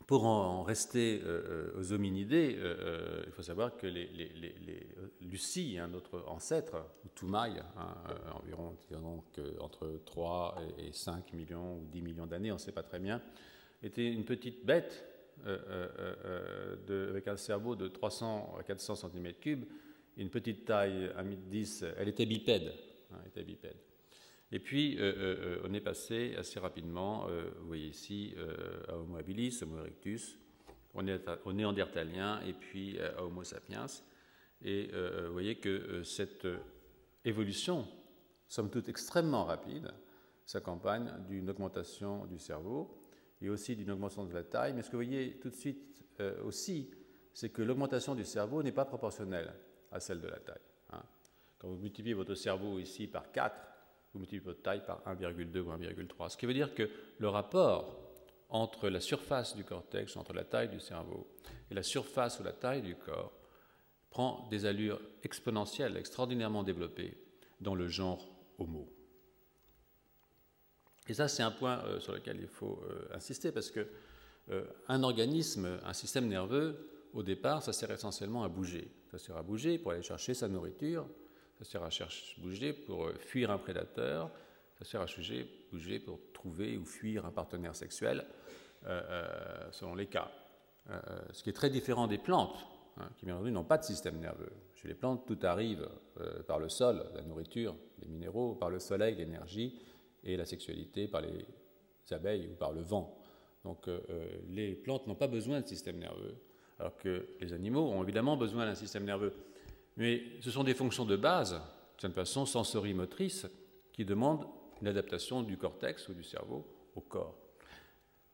Pour 0.08 0.26
en 0.26 0.62
rester 0.62 1.22
aux 1.78 1.92
hominidés, 1.92 2.60
il 3.26 3.32
faut 3.32 3.42
savoir 3.42 3.76
que 3.76 3.88
les, 3.88 4.08
Lucie, 5.22 5.80
notre 5.92 6.24
ancêtre, 6.28 6.76
ou 7.04 7.10
Toumaï, 7.16 7.60
hein, 7.76 7.96
environ 8.36 8.76
entre 9.60 10.02
3 10.06 10.62
et 10.78 10.92
5 10.92 11.34
millions 11.34 11.80
ou 11.80 11.86
10 11.92 12.02
millions 12.04 12.28
d'années, 12.28 12.52
on 12.52 12.56
ne 12.56 12.60
sait 12.60 12.72
pas 12.72 12.84
très 12.84 13.00
bien, 13.00 13.20
était 13.82 14.12
une 14.12 14.26
petite 14.26 14.64
bête 14.64 15.04
avec 15.44 17.28
un 17.28 17.38
cerveau 17.38 17.76
de 17.76 17.88
300 17.88 18.58
à 18.60 18.64
400 18.64 19.10
cm3 19.10 19.66
une 20.18 20.30
petite 20.30 20.66
taille 20.66 21.12
à 21.16 21.24
10, 21.24 21.86
elle 21.98 22.08
était 22.08 22.26
bipède. 22.26 22.74
Hein, 23.12 23.18
était 23.28 23.44
bipède. 23.44 23.78
Et 24.52 24.60
puis, 24.60 24.98
euh, 24.98 25.02
euh, 25.02 25.36
euh, 25.40 25.62
on 25.66 25.74
est 25.74 25.82
passé 25.82 26.36
assez 26.38 26.60
rapidement, 26.60 27.28
vous 27.60 27.68
voyez 27.68 27.88
ici, 27.88 28.36
à 28.88 28.98
Homo 28.98 29.18
habilis, 29.18 29.60
Homo 29.62 29.80
erectus, 29.80 30.38
on 30.94 31.08
est 31.08 31.20
néandertalien 31.54 32.42
et 32.42 32.54
puis 32.54 33.00
à 33.00 33.24
Homo 33.24 33.44
sapiens. 33.44 33.88
Et 34.62 34.90
vous 35.26 35.34
voyez 35.34 35.56
que 35.56 36.04
cette 36.04 36.48
évolution, 37.26 37.86
somme 38.48 38.70
toute 38.70 38.88
extrêmement 38.88 39.46
rapide, 39.46 39.92
s'accompagne 40.46 41.12
d'une 41.28 41.50
augmentation 41.50 42.26
du 42.28 42.38
cerveau 42.38 43.02
et 43.42 43.50
aussi 43.50 43.76
d'une 43.76 43.92
augmentation 43.92 44.26
de 44.26 44.34
la 44.34 44.44
taille. 44.44 44.74
Mais 44.74 44.84
ce 44.84 44.88
que 44.90 44.96
vous 44.96 45.04
voyez 45.04 45.38
tout 45.40 45.50
de 45.50 45.56
suite 45.56 46.06
aussi, 46.46 46.92
c'est 47.34 47.50
que 47.50 47.62
l'augmentation 47.62 48.16
du 48.16 48.24
cerveau 48.24 48.64
n'est 48.64 48.72
pas 48.72 48.86
proportionnelle 48.86 49.54
à 49.92 50.00
celle 50.00 50.22
de 50.22 50.28
la 50.28 50.40
taille. 50.40 50.56
Hein. 50.92 51.04
Quand 51.58 51.68
vous 51.68 51.78
multipliez 51.78 52.14
votre 52.14 52.36
cerveau 52.36 52.80
ici 52.80 53.08
par 53.08 53.32
4, 53.32 53.75
vous 54.16 54.20
multipliez 54.20 54.40
votre 54.40 54.62
taille 54.62 54.84
par 54.86 55.02
1,2 55.06 55.60
ou 55.60 55.72
1,3. 55.72 56.30
Ce 56.30 56.38
qui 56.38 56.46
veut 56.46 56.54
dire 56.54 56.74
que 56.74 56.90
le 57.18 57.28
rapport 57.28 58.00
entre 58.50 58.88
la 58.88 59.02
surface 59.02 59.58
du 59.58 59.66
cortex, 59.66 60.16
entre 60.16 60.32
la 60.32 60.46
taille 60.46 60.70
du 60.70 60.80
cerveau, 60.80 61.28
et 61.70 61.74
la 61.74 61.84
surface 61.84 62.40
ou 62.40 62.44
la 62.44 62.54
taille 62.54 62.82
du 62.82 62.96
corps 62.96 63.34
prend 64.10 64.48
des 64.50 64.66
allures 64.66 65.02
exponentielles, 65.24 65.98
extraordinairement 65.98 66.64
développées 66.64 67.18
dans 67.60 67.76
le 67.76 67.90
genre 67.90 68.26
Homo. 68.58 68.90
Et 71.08 71.14
ça, 71.14 71.28
c'est 71.28 71.44
un 71.44 71.52
point 71.52 71.84
euh, 71.86 72.00
sur 72.00 72.14
lequel 72.14 72.40
il 72.40 72.48
faut 72.48 72.82
euh, 72.90 73.10
insister 73.14 73.52
parce 73.52 73.70
que 73.70 73.86
euh, 74.50 74.64
un 74.88 75.04
organisme, 75.04 75.80
un 75.84 75.94
système 75.94 76.28
nerveux, 76.30 76.90
au 77.14 77.22
départ, 77.22 77.62
ça 77.62 77.74
sert 77.74 77.92
essentiellement 77.92 78.44
à 78.44 78.48
bouger. 78.48 78.90
Ça 79.12 79.18
sert 79.18 79.36
à 79.36 79.44
bouger 79.44 79.78
pour 79.78 79.92
aller 79.92 80.02
chercher 80.02 80.34
sa 80.34 80.48
nourriture, 80.48 81.06
ça 81.58 81.64
sert 81.64 81.84
à 81.84 81.90
chercher, 81.90 82.40
bouger 82.42 82.74
pour 82.74 83.06
euh, 83.06 83.14
fuir 83.14 83.52
un 83.52 83.58
prédateur, 83.58 84.30
ça 84.78 84.86
sert 84.86 85.02
à 85.02 85.06
bouger, 85.06 85.48
bouger 85.72 86.00
pour 86.00 86.20
trouver 86.34 86.78
ou 86.78 86.86
fuir 86.86 87.26
un 87.26 87.32
partenaire 87.32 87.76
sexuel, 87.76 88.26
euh, 88.86 89.02
euh, 89.10 89.72
selon 89.72 89.96
les 89.96 90.08
cas. 90.08 90.30
ce 91.32 91.42
qui 91.42 91.50
est 91.50 91.54
très 91.54 91.70
différent 91.70 92.08
des 92.08 92.18
plantes, 92.18 92.66
hein, 92.98 93.10
qui 93.18 93.26
bien 93.26 93.36
entendu 93.36 93.52
n'ont 93.52 93.64
pas 93.64 93.78
de 93.78 93.84
système 93.84 94.20
nerveux. 94.20 94.52
Chez 94.76 94.88
les 94.88 94.96
plantes, 94.96 95.26
tout 95.26 95.40
arrive 95.44 95.90
par 96.48 96.60
le 96.60 96.70
sol, 96.70 97.10
la 97.16 97.24
nourriture, 97.24 97.76
les 98.02 98.08
minéraux, 98.08 98.56
par 98.56 98.70
le 98.70 98.80
soleil, 98.80 99.16
l'énergie, 99.16 99.82
et 100.24 100.38
la 100.38 100.46
sexualité 100.46 101.08
par 101.08 101.22
les 101.22 101.46
abeilles 102.12 102.48
ou 102.48 102.56
par 102.56 102.72
le 102.72 102.82
vent. 102.82 103.18
Donc 103.64 103.90
les 104.50 104.76
plantes 104.76 105.08
n'ont 105.08 105.16
pas 105.16 105.28
besoin 105.28 105.62
de 105.62 105.68
système 105.68 105.98
nerveux 105.98 106.36
alors 106.80 106.98
que 106.98 107.28
les 107.40 107.54
animaux 107.54 107.90
ont 107.92 108.04
évidemment 108.04 108.38
besoin 108.38 108.66
d'un 108.66 108.76
système 108.76 109.06
nerveux. 109.06 109.34
Mais 109.98 110.24
ce 110.42 110.52
sont 110.52 110.64
des 110.64 110.74
fonctions 110.74 111.06
de 111.06 111.16
base, 111.16 111.60
cette 111.98 112.14
façon 112.14 112.46
sensorimotrice, 112.46 113.48
qui 113.94 114.06
demandent 114.06 114.46
une 114.82 114.88
adaptation 114.88 115.42
du 115.42 115.58
cortex 115.58 116.10
ou 116.10 116.14
du 116.14 116.24
cerveau 116.24 116.66
au 116.96 117.02
corps. 117.02 117.38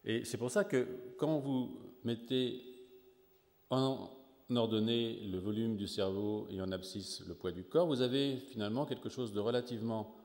Et 0.04 0.26
c'est 0.26 0.38
pour 0.38 0.50
ça 0.50 0.64
que 0.64 0.88
quand 1.18 1.38
vous 1.38 1.78
mettez 2.04 2.64
en 3.70 4.10
ordonnée 4.50 5.20
le 5.32 5.38
volume 5.38 5.78
du 5.78 5.88
cerveau 5.88 6.48
et 6.50 6.60
en 6.62 6.72
abscisse 6.72 7.24
le 7.28 7.36
poids 7.36 7.52
du 7.52 7.64
corps, 7.64 7.88
vous 7.88 8.02
avez 8.02 8.38
finalement 8.38 8.86
quelque 8.86 9.10
chose 9.10 9.32
de 9.32 9.40
relativement 9.40 10.16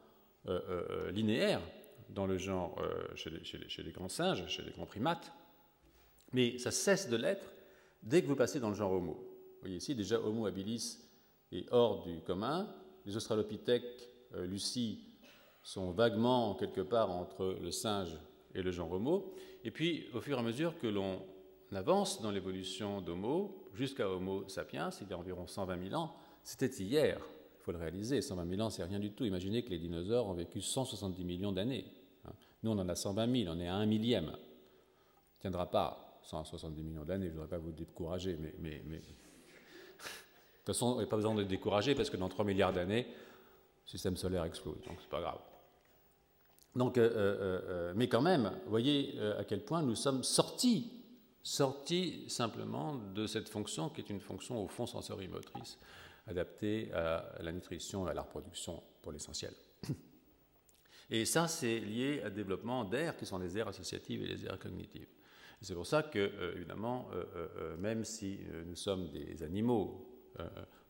euh, 0.49 0.61
euh, 0.69 1.11
linéaire 1.11 1.61
dans 2.09 2.27
le 2.27 2.39
genre 2.39 2.77
euh, 2.81 3.15
chez, 3.15 3.31
les, 3.31 3.45
chez, 3.45 3.83
les, 3.83 3.93
grands 3.93 4.09
singes, 4.09 4.47
chez 4.49 4.63
les 4.63 4.71
grands 4.71 4.87
primates, 4.87 5.33
mais 6.33 6.59
ça 6.59 6.71
cesse 6.71 7.09
de 7.09 7.17
l'être 7.17 7.53
dès 8.03 8.23
que 8.23 8.27
vous 8.27 8.37
passez 8.37 8.59
dans 8.59 8.69
le 8.69 8.75
genre 8.75 8.93
Homo. 8.93 9.13
Vous 9.13 9.61
voyez 9.61 9.77
ici, 9.77 9.95
déjà 9.95 10.21
Homo 10.21 10.47
habilis 10.47 10.99
hors 11.71 12.03
du 12.03 12.21
commun. 12.21 12.69
Les 13.07 13.17
Australopithèques, 13.17 14.11
euh, 14.35 14.47
Lucie, 14.47 15.05
sont 15.63 15.91
vaguement 15.91 16.55
quelque 16.55 16.81
part 16.81 17.11
entre 17.11 17.57
le 17.61 17.71
singe 17.71 18.19
et 18.55 18.63
le 18.63 18.71
genre 18.71 18.93
Homo. 18.93 19.35
Et 19.65 19.71
puis, 19.71 20.07
au 20.15 20.21
fur 20.21 20.37
et 20.37 20.41
à 20.41 20.43
mesure 20.43 20.79
que 20.79 20.87
l'on 20.87 21.23
avance 21.73 22.23
dans 22.23 22.31
l'évolution 22.31 23.01
d'Homo, 23.01 23.69
jusqu'à 23.75 24.09
Homo 24.09 24.49
sapiens, 24.49 24.91
il 25.01 25.09
y 25.09 25.13
a 25.13 25.19
environ 25.19 25.47
120 25.47 25.89
000 25.89 26.01
ans, 26.01 26.15
c'était 26.43 26.69
hier, 26.69 27.19
il 27.19 27.65
faut 27.65 27.73
le 27.73 27.79
réaliser, 27.79 28.23
120 28.23 28.49
000 28.49 28.63
ans, 28.63 28.71
c'est 28.71 28.85
rien 28.85 29.01
du 29.01 29.11
tout. 29.13 29.25
Imaginez 29.25 29.65
que 29.65 29.71
les 29.71 29.79
dinosaures 29.79 30.29
ont 30.29 30.35
vécu 30.35 30.61
170 30.61 31.25
millions 31.25 31.53
d'années. 31.53 31.85
Hein. 32.25 32.33
Nous, 32.63 32.71
on 32.71 32.79
en 32.79 32.89
a 32.89 32.95
120 32.95 33.45
000, 33.45 33.53
on 33.55 33.59
est 33.59 33.67
à 33.67 33.75
un 33.75 33.87
millième. 33.87 34.27
Ça 34.31 34.37
ne 35.39 35.41
tiendra 35.43 35.71
pas. 35.71 36.21
170 36.23 36.83
millions 36.83 37.05
d'années, 37.05 37.27
je 37.27 37.31
ne 37.31 37.39
voudrais 37.39 37.57
pas 37.57 37.59
vous 37.59 37.73
décourager, 37.73 38.37
mais... 38.61 38.83
toute 40.67 40.75
façon, 40.75 40.95
il 40.95 40.99
n'y 40.99 41.05
a 41.05 41.07
pas 41.07 41.17
besoin 41.17 41.35
de 41.35 41.45
décourager 41.45 41.95
parce 41.95 42.11
que 42.11 42.17
dans 42.17 42.29
3 42.29 42.45
milliards 42.45 42.73
d'années, 42.73 43.07
le 43.07 43.91
système 43.91 44.17
solaire 44.17 44.45
explose, 44.45 44.81
donc 44.83 44.97
c'est 45.01 45.09
pas 45.09 45.21
grave. 45.21 45.39
Donc, 46.77 46.99
euh, 46.99 47.09
euh, 47.09 47.61
euh, 47.69 47.93
mais 47.97 48.09
quand 48.09 48.21
même, 48.21 48.53
voyez 48.67 49.19
à 49.39 49.45
quel 49.45 49.65
point 49.65 49.83
nous 49.83 49.95
sommes 49.95 50.23
sortis 50.23 50.93
sorti 51.43 52.25
simplement 52.29 52.97
de 52.97 53.29
cette 53.29 53.49
fonction 53.49 53.89
qui 53.89 54.01
est 54.01 54.11
une 54.11 54.21
fonction 54.21 54.61
au 54.65 54.67
fond 54.67 54.85
sensorimotrice, 54.85 55.79
adaptée 56.27 56.93
à 56.93 57.25
la 57.41 57.53
nutrition 57.53 58.09
et 58.09 58.11
à 58.11 58.15
la 58.15 58.23
reproduction 58.23 58.83
pour 59.01 59.13
l'essentiel. 59.13 59.53
Et 61.11 61.25
ça, 61.25 61.47
c'est 61.47 61.79
lié 61.79 62.21
à 62.25 62.31
développement 62.31 62.85
d'aires 62.85 63.17
qui 63.17 63.27
sont 63.27 63.39
les 63.39 63.57
aires 63.57 63.69
associatives 63.69 64.25
et 64.25 64.27
les 64.27 64.45
aires 64.45 64.59
cognitives. 64.59 65.07
C'est 65.63 65.75
pour 65.75 65.87
ça 65.87 66.03
que, 66.03 66.53
évidemment, 66.57 67.09
même 67.79 68.05
si 68.05 68.41
nous 68.67 68.75
sommes 68.75 69.09
des 69.11 69.45
animaux, 69.45 70.16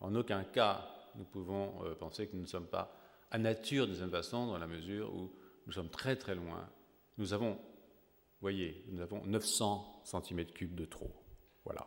en 0.00 0.14
aucun 0.14 0.44
cas 0.44 0.88
nous 1.16 1.24
pouvons 1.24 1.72
penser 1.98 2.26
que 2.26 2.37
nous 2.37 2.42
ne 2.42 2.46
sommes 2.46 2.66
pas 2.66 2.94
à 3.30 3.38
nature 3.38 3.87
de 3.87 3.94
cette 3.94 4.11
façon, 4.11 4.46
dans 4.46 4.59
la 4.59 4.66
mesure 4.66 5.14
où 5.14 5.32
nous 5.66 5.72
sommes 5.72 5.88
très 5.88 6.16
très 6.16 6.35
loin. 6.35 6.68
Nous 7.18 7.32
avons 7.32 7.59
voyez, 8.40 8.85
nous 8.88 9.00
avons 9.00 9.24
900 9.24 10.02
cm3 10.04 10.74
de 10.74 10.85
trop. 10.85 11.12
Voilà. 11.64 11.87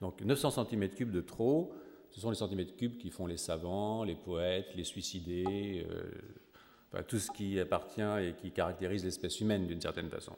Donc 0.00 0.20
900 0.20 0.50
cm3 0.50 1.10
de 1.10 1.20
trop, 1.20 1.72
ce 2.10 2.20
sont 2.20 2.30
les 2.30 2.36
centimètres 2.36 2.76
cubes 2.76 2.98
qui 2.98 3.10
font 3.10 3.26
les 3.26 3.36
savants, 3.36 4.04
les 4.04 4.14
poètes, 4.14 4.74
les 4.74 4.84
suicidés, 4.84 5.86
euh, 5.88 7.02
tout 7.02 7.18
ce 7.18 7.30
qui 7.30 7.58
appartient 7.60 8.00
et 8.00 8.34
qui 8.40 8.52
caractérise 8.52 9.04
l'espèce 9.04 9.40
humaine 9.40 9.66
d'une 9.66 9.80
certaine 9.80 10.10
façon. 10.10 10.32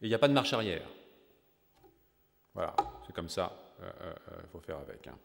Et 0.00 0.06
il 0.06 0.08
n'y 0.08 0.14
a 0.14 0.18
pas 0.18 0.28
de 0.28 0.34
marche 0.34 0.52
arrière. 0.52 0.88
Voilà, 2.54 2.74
c'est 3.06 3.14
comme 3.14 3.28
ça, 3.28 3.74
il 3.78 3.84
euh, 3.84 3.90
euh, 4.10 4.42
faut 4.52 4.60
faire 4.60 4.78
avec. 4.78 5.06
Hein. 5.06 5.18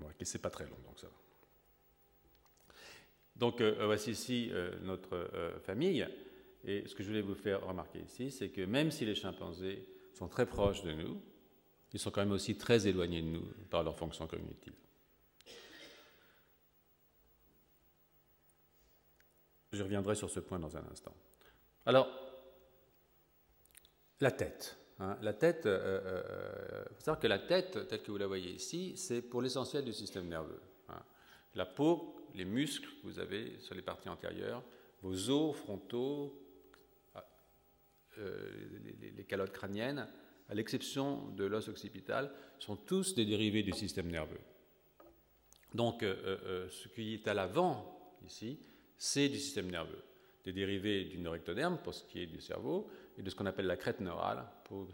Bon, 0.00 0.08
c'est 0.22 0.42
pas 0.42 0.50
très 0.50 0.64
long, 0.64 0.78
donc 0.86 0.98
ça 0.98 1.06
va. 1.06 1.14
Donc 3.36 3.62
voici 3.62 4.10
ici 4.10 4.50
notre 4.82 5.30
famille. 5.62 6.08
Et 6.64 6.86
ce 6.86 6.94
que 6.94 7.02
je 7.02 7.08
voulais 7.08 7.22
vous 7.22 7.34
faire 7.34 7.66
remarquer 7.66 8.00
ici, 8.00 8.30
c'est 8.30 8.50
que 8.50 8.62
même 8.62 8.90
si 8.90 9.06
les 9.06 9.14
chimpanzés 9.14 9.86
sont 10.12 10.28
très 10.28 10.46
proches 10.46 10.82
de 10.82 10.92
nous, 10.92 11.22
ils 11.92 11.98
sont 11.98 12.10
quand 12.10 12.20
même 12.20 12.32
aussi 12.32 12.56
très 12.56 12.86
éloignés 12.86 13.22
de 13.22 13.28
nous 13.28 13.46
par 13.70 13.82
leur 13.82 13.96
fonction 13.96 14.26
cognitive. 14.26 14.74
Je 19.72 19.82
reviendrai 19.82 20.14
sur 20.14 20.28
ce 20.28 20.40
point 20.40 20.58
dans 20.58 20.76
un 20.76 20.84
instant. 20.90 21.14
Alors, 21.86 22.08
la 24.20 24.32
tête. 24.32 24.76
Hein. 25.00 25.16
la 25.22 25.32
tête, 25.32 25.62
il 25.64 25.68
euh, 25.68 25.78
euh, 25.78 26.22
euh, 26.28 26.84
savoir 26.98 27.18
que 27.18 27.26
la 27.26 27.38
tête, 27.38 27.88
telle 27.88 28.02
que 28.02 28.10
vous 28.10 28.18
la 28.18 28.26
voyez 28.26 28.50
ici, 28.50 28.92
c'est 28.96 29.22
pour 29.22 29.40
l'essentiel 29.40 29.84
du 29.84 29.94
système 29.94 30.28
nerveux. 30.28 30.60
Hein. 30.90 31.02
La 31.54 31.64
peau, 31.64 32.28
les 32.34 32.44
muscles 32.44 32.86
que 32.86 33.06
vous 33.06 33.18
avez 33.18 33.58
sur 33.60 33.74
les 33.74 33.82
parties 33.82 34.10
antérieures, 34.10 34.62
vos 35.02 35.30
os 35.30 35.56
frontaux, 35.56 36.38
euh, 38.18 38.50
les, 39.16 39.24
calottes 39.24 39.52
crâniennes, 39.52 40.06
à 40.50 40.54
l'exception 40.54 41.28
de 41.30 41.44
l'os 41.44 41.68
occipital, 41.68 42.30
sont 42.58 42.76
tous 42.76 43.14
des 43.14 43.24
dérivés 43.24 43.62
du 43.62 43.72
système 43.72 44.10
nerveux. 44.10 44.40
Donc, 45.72 46.00
ce 46.02 46.88
qui 46.88 47.14
est 47.14 47.28
à 47.28 47.34
l'avant 47.34 48.18
ici, 48.26 48.58
c'est 48.98 49.28
du 49.28 49.38
système 49.38 49.70
nerveux. 49.70 50.02
Des 50.44 50.52
dérivés 50.52 51.04
du 51.04 51.18
neuroectoderme 51.18 51.78
pour 51.78 51.94
ce 51.94 52.02
qui 52.04 52.20
est 52.20 52.26
du 52.26 52.40
cerveau 52.40 52.90
et 53.16 53.22
de 53.22 53.30
ce 53.30 53.36
qu'on 53.36 53.46
appelle 53.46 53.66
la 53.66 53.76
crête 53.76 54.00
neurale 54.00 54.44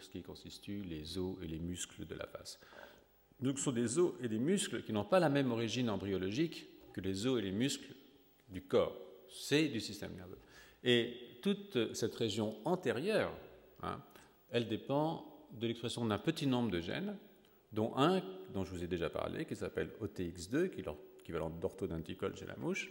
ce 0.01 0.09
qui 0.09 0.23
constitue 0.23 0.83
les 0.83 1.19
os 1.19 1.37
et 1.43 1.47
les 1.47 1.59
muscles 1.59 2.07
de 2.07 2.15
la 2.15 2.27
face. 2.27 2.59
Donc, 3.41 3.59
ce 3.59 3.65
sont 3.65 3.73
des 3.73 3.99
os 3.99 4.15
et 4.23 4.29
des 4.29 4.39
muscles 4.39 4.83
qui 4.83 4.93
n'ont 4.93 5.05
pas 5.05 5.21
la 5.21 5.29
même 5.29 5.53
origine 5.53 5.91
embryologique 5.91 6.67
que 6.93 7.01
les 7.01 7.27
os 7.27 7.39
et 7.39 7.43
les 7.43 7.53
muscles 7.53 7.95
du 8.49 8.63
corps. 8.63 8.97
C'est 9.29 9.69
du 9.69 9.81
système 9.81 10.15
nerveux. 10.15 10.39
Et 10.83 11.15
toute 11.43 11.95
cette 11.95 12.15
région 12.15 12.57
antérieure, 12.65 13.33
hein, 13.83 14.01
elle 14.51 14.69
dépend 14.69 15.47
de 15.53 15.67
l'expression 15.67 16.05
d'un 16.05 16.19
petit 16.19 16.47
nombre 16.47 16.71
de 16.71 16.81
gènes, 16.81 17.17
dont 17.73 17.93
un 17.97 18.23
dont 18.55 18.65
je 18.65 18.71
vous 18.71 18.85
ai 18.85 18.87
déjà 18.87 19.11
parlé, 19.11 19.45
qui 19.45 19.57
s'appelle 19.57 19.91
OTX2, 20.01 20.71
qui 20.71 20.81
est 20.81 20.87
l'équivalent 21.19 21.51
d'orthodonticole 21.51 22.37
chez 22.37 22.47
la 22.47 22.57
mouche. 22.57 22.91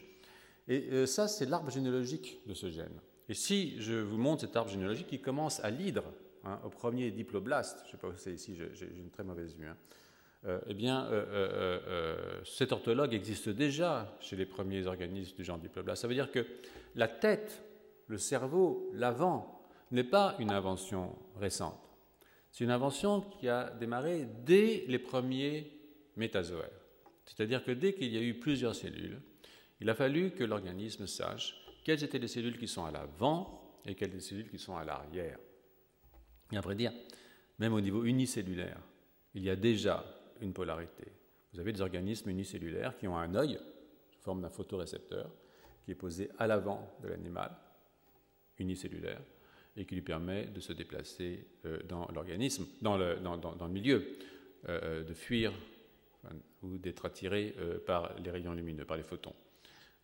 Et 0.67 0.89
euh, 0.91 1.05
ça, 1.05 1.27
c'est 1.27 1.45
l'arbre 1.45 1.71
généalogique 1.71 2.39
de 2.45 2.53
ce 2.53 2.69
gène. 2.69 2.99
Et 3.29 3.33
si 3.33 3.79
je 3.81 3.93
vous 3.93 4.17
montre 4.17 4.41
cet 4.41 4.55
arbre 4.55 4.69
généalogique 4.69 5.07
qui 5.07 5.19
commence 5.19 5.59
à 5.61 5.69
l'hydre, 5.69 6.03
hein, 6.45 6.59
au 6.63 6.69
premier 6.69 7.11
diploblaste, 7.11 7.79
je 7.83 7.87
ne 7.87 7.91
sais 7.91 7.97
pas 7.97 8.07
où 8.07 8.13
c'est 8.15 8.33
ici, 8.33 8.57
j'ai 8.73 8.85
une 8.85 9.09
très 9.09 9.23
mauvaise 9.23 9.55
vue, 9.55 9.67
hein, 9.67 9.77
euh, 10.45 10.59
eh 10.67 10.73
bien, 10.73 11.05
euh, 11.05 12.41
cet 12.43 12.71
orthologue 12.71 13.13
existe 13.13 13.49
déjà 13.49 14.15
chez 14.19 14.35
les 14.35 14.45
premiers 14.45 14.85
organismes 14.85 15.35
du 15.35 15.43
genre 15.43 15.57
diploblaste. 15.57 16.03
Ça 16.03 16.07
veut 16.07 16.13
dire 16.13 16.31
que 16.31 16.45
la 16.93 17.07
tête 17.07 17.63
le 18.07 18.17
cerveau, 18.17 18.89
l'avant, 18.93 19.61
n'est 19.91 20.03
pas 20.03 20.35
une 20.39 20.51
invention 20.51 21.15
récente. 21.37 21.79
C'est 22.51 22.63
une 22.63 22.71
invention 22.71 23.21
qui 23.21 23.49
a 23.49 23.69
démarré 23.71 24.27
dès 24.45 24.85
les 24.87 24.99
premiers 24.99 25.71
métazoaires. 26.15 26.69
C'est-à-dire 27.25 27.63
que 27.63 27.71
dès 27.71 27.93
qu'il 27.93 28.13
y 28.13 28.17
a 28.17 28.21
eu 28.21 28.35
plusieurs 28.35 28.75
cellules, 28.75 29.19
il 29.81 29.89
a 29.89 29.95
fallu 29.95 30.31
que 30.31 30.43
l'organisme 30.43 31.07
sache 31.07 31.55
quelles 31.83 32.03
étaient 32.03 32.19
les 32.19 32.27
cellules 32.27 32.57
qui 32.57 32.67
sont 32.67 32.85
à 32.85 32.91
l'avant 32.91 33.79
et 33.85 33.95
quelles 33.95 34.11
les 34.11 34.19
cellules 34.19 34.49
qui 34.49 34.57
sont 34.57 34.77
à 34.77 34.85
l'arrière. 34.85 35.37
Et 36.51 36.57
après 36.57 36.75
dire, 36.75 36.91
même 37.59 37.73
au 37.73 37.81
niveau 37.81 38.03
unicellulaire, 38.03 38.79
il 39.33 39.43
y 39.43 39.49
a 39.49 39.55
déjà 39.55 40.03
une 40.41 40.53
polarité. 40.53 41.05
Vous 41.53 41.59
avez 41.59 41.73
des 41.73 41.81
organismes 41.81 42.29
unicellulaires 42.29 42.97
qui 42.97 43.07
ont 43.07 43.17
un 43.17 43.33
œil, 43.35 43.59
sous 44.09 44.19
forme 44.19 44.41
d'un 44.41 44.49
photorécepteur, 44.49 45.31
qui 45.83 45.91
est 45.91 45.95
posé 45.95 46.29
à 46.37 46.47
l'avant 46.47 46.97
de 47.01 47.07
l'animal, 47.07 47.51
unicellulaire 48.57 49.21
et 49.77 49.85
qui 49.85 49.95
lui 49.95 50.01
permet 50.01 50.45
de 50.45 50.59
se 50.59 50.73
déplacer 50.73 51.45
euh, 51.65 51.81
dans 51.83 52.07
l'organisme, 52.13 52.65
dans 52.81 52.97
le, 52.97 53.67
milieu, 53.69 54.17
euh, 54.69 55.03
de 55.03 55.13
fuir 55.13 55.51
ou 56.63 56.77
d'être 56.77 57.05
attiré 57.05 57.53
euh, 57.57 57.79
par 57.79 58.17
les 58.19 58.31
rayons 58.31 58.53
lumineux, 58.53 58.85
par 58.85 58.97
les 58.97 59.03
photons. 59.03 59.35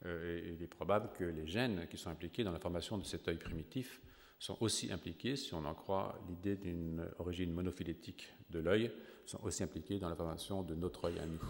il 0.05 0.61
est 0.61 0.67
probable 0.67 1.09
que 1.17 1.23
les 1.23 1.47
gènes 1.47 1.87
qui 1.89 1.97
sont 1.97 2.09
impliqués 2.09 2.43
dans 2.43 2.51
la 2.51 2.59
formation 2.59 2.97
de 2.97 3.03
cet 3.03 3.27
œil 3.27 3.37
primitif 3.37 4.01
sont 4.41 4.57
aussi 4.59 4.91
impliqués, 4.91 5.35
si 5.35 5.53
on 5.53 5.63
en 5.65 5.75
croit 5.75 6.19
l'idée 6.27 6.55
d'une 6.55 7.07
origine 7.19 7.53
monophylétique 7.53 8.27
de 8.49 8.57
l'œil, 8.57 8.91
sont 9.27 9.39
aussi 9.43 9.61
impliqués 9.61 9.99
dans 9.99 10.09
la 10.09 10.15
formation 10.15 10.63
de 10.63 10.73
notre 10.73 11.05
œil 11.05 11.19
à 11.19 11.27
nous. 11.27 11.43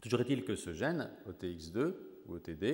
Toujours 0.00 0.20
est-il 0.20 0.44
que 0.44 0.56
ce 0.56 0.72
gène, 0.72 1.08
OTX2 1.28 1.94
ou 2.26 2.34
OTD, 2.34 2.64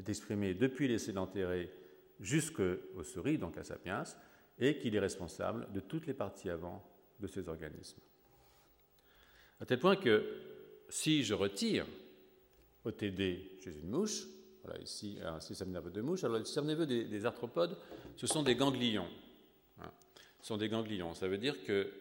est 0.00 0.08
exprimé 0.08 0.54
depuis 0.54 0.88
les 0.88 1.16
enterrées 1.16 1.70
jusqu'aux 2.18 3.04
souris, 3.04 3.38
donc 3.38 3.58
à 3.58 3.62
Sapiens, 3.62 4.02
et 4.58 4.76
qu'il 4.76 4.96
est 4.96 5.00
responsable 5.00 5.72
de 5.72 5.78
toutes 5.78 6.08
les 6.08 6.14
parties 6.14 6.50
avant 6.50 6.84
de 7.20 7.28
ces 7.28 7.48
organismes. 7.48 8.00
À 9.60 9.66
tel 9.66 9.78
point 9.78 9.94
que 9.94 10.24
si 10.88 11.22
je 11.22 11.32
retire 11.32 11.86
OTD 12.84 13.60
chez 13.62 13.78
une 13.80 13.88
mouche, 13.88 14.26
ici 14.80 15.18
un 15.24 15.40
système 15.40 15.70
nerveux 15.70 15.90
de 15.90 16.00
mouche, 16.00 16.24
alors 16.24 16.38
le 16.38 16.44
système 16.44 16.66
nerveux 16.66 16.86
des, 16.86 17.26
arthropodes, 17.26 17.76
ce 18.16 18.26
sont 18.26 18.42
des 18.42 18.54
ganglions. 18.54 19.08
Ce 20.40 20.48
sont 20.48 20.56
des 20.56 20.68
ganglions. 20.68 21.14
Ça 21.14 21.28
veut 21.28 21.38
dire 21.38 21.64
que 21.64 21.92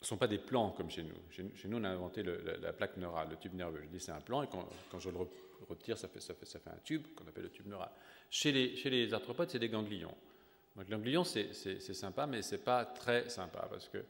ne 0.00 0.06
sont 0.06 0.16
pas 0.16 0.28
des 0.28 0.38
plans 0.38 0.70
comme 0.70 0.90
chez 0.90 1.02
nous. 1.02 1.16
Chez, 1.30 1.68
nous, 1.68 1.78
on 1.78 1.84
a 1.84 1.88
inventé 1.88 2.22
la, 2.22 2.72
plaque 2.72 2.96
neurale, 2.96 3.28
le 3.30 3.36
tube 3.36 3.54
nerveux. 3.54 3.80
Je 3.82 3.88
dis 3.88 4.00
c'est 4.00 4.12
un 4.12 4.20
plan 4.20 4.42
et 4.42 4.48
quand, 4.48 4.98
je 4.98 5.10
le 5.10 5.16
retire, 5.68 5.98
ça 5.98 6.08
fait, 6.08 6.20
un 6.66 6.78
tube 6.84 7.06
qu'on 7.14 7.26
appelle 7.26 7.44
le 7.44 7.50
tube 7.50 7.66
neural. 7.66 7.90
Chez 8.30 8.52
les, 8.52 9.14
arthropodes, 9.14 9.50
c'est 9.50 9.58
des 9.58 9.68
ganglions. 9.68 10.14
Donc 10.76 10.84
les 10.84 10.90
ganglions, 10.90 11.24
c'est 11.24 11.52
sympa, 11.80 12.26
mais 12.26 12.42
c'est 12.42 12.58
pas 12.58 12.84
très 12.84 13.28
sympa 13.28 13.66
parce 13.70 13.88
que 13.88 14.04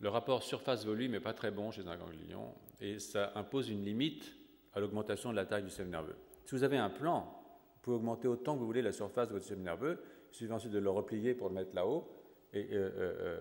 le 0.00 0.08
rapport 0.08 0.42
surface-volume 0.42 1.12
n'est 1.12 1.20
pas 1.20 1.32
très 1.32 1.50
bon 1.50 1.70
chez 1.70 1.86
un 1.86 1.96
ganglion 1.96 2.54
et 2.80 2.98
ça 2.98 3.32
impose 3.34 3.70
une 3.70 3.84
limite 3.84 4.35
à 4.76 4.80
l'augmentation 4.80 5.30
de 5.30 5.36
la 5.36 5.46
taille 5.46 5.62
du 5.62 5.70
système 5.70 5.88
nerveux. 5.88 6.14
Si 6.44 6.54
vous 6.54 6.62
avez 6.62 6.76
un 6.76 6.90
plan, 6.90 7.20
vous 7.22 7.80
pouvez 7.80 7.96
augmenter 7.96 8.28
autant 8.28 8.54
que 8.54 8.60
vous 8.60 8.66
voulez 8.66 8.82
la 8.82 8.92
surface 8.92 9.26
de 9.28 9.32
votre 9.32 9.44
système 9.44 9.62
nerveux. 9.62 9.98
Il 10.30 10.36
suffit 10.36 10.52
ensuite 10.52 10.72
de 10.72 10.78
le 10.78 10.90
replier 10.90 11.34
pour 11.34 11.48
le 11.48 11.54
mettre 11.54 11.74
là-haut 11.74 12.06
et 12.52 12.68
euh, 12.72 12.76
euh, 12.76 12.90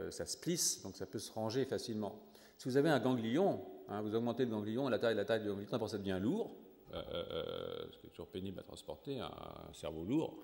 euh, 0.07 0.11
ça 0.11 0.25
se 0.25 0.37
plisse, 0.37 0.81
donc 0.81 0.95
ça 0.95 1.05
peut 1.05 1.19
se 1.19 1.31
ranger 1.31 1.65
facilement. 1.65 2.25
Si 2.57 2.69
vous 2.69 2.77
avez 2.77 2.89
un 2.89 2.99
ganglion, 2.99 3.65
hein, 3.89 4.01
vous 4.01 4.15
augmentez 4.15 4.45
le 4.45 4.51
ganglion, 4.51 4.87
la 4.87 4.97
taille, 4.97 5.15
la 5.15 5.25
taille 5.25 5.41
du 5.41 5.49
ganglion, 5.49 5.87
ça 5.87 5.97
devient 5.97 6.19
lourd, 6.21 6.55
ce 6.93 7.99
qui 7.99 8.07
est 8.07 8.11
toujours 8.11 8.29
pénible 8.29 8.59
à 8.61 8.63
transporter, 8.63 9.19
un, 9.19 9.73
cerveau 9.73 10.05
lourd. 10.05 10.41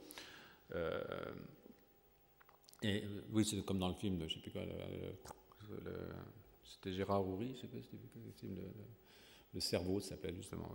et 2.83 3.03
oui, 3.31 3.45
c'est 3.45 3.63
comme 3.63 3.79
dans 3.79 3.87
le 3.87 3.95
film, 3.95 4.17
de, 4.17 4.27
je 4.27 4.35
sais 4.35 4.41
plus 4.41 4.51
quoi, 4.51 4.61
c'était 6.65 6.91
Gérard 6.91 7.25
Houry, 7.25 7.55
je 7.55 7.61
sais 7.61 7.67
pas, 7.67 7.77
c'était 7.81 8.47
le, 8.47 8.61
le, 9.53 9.59
cerveau, 9.59 9.99
s'appelle 9.99 10.35
justement. 10.35 10.69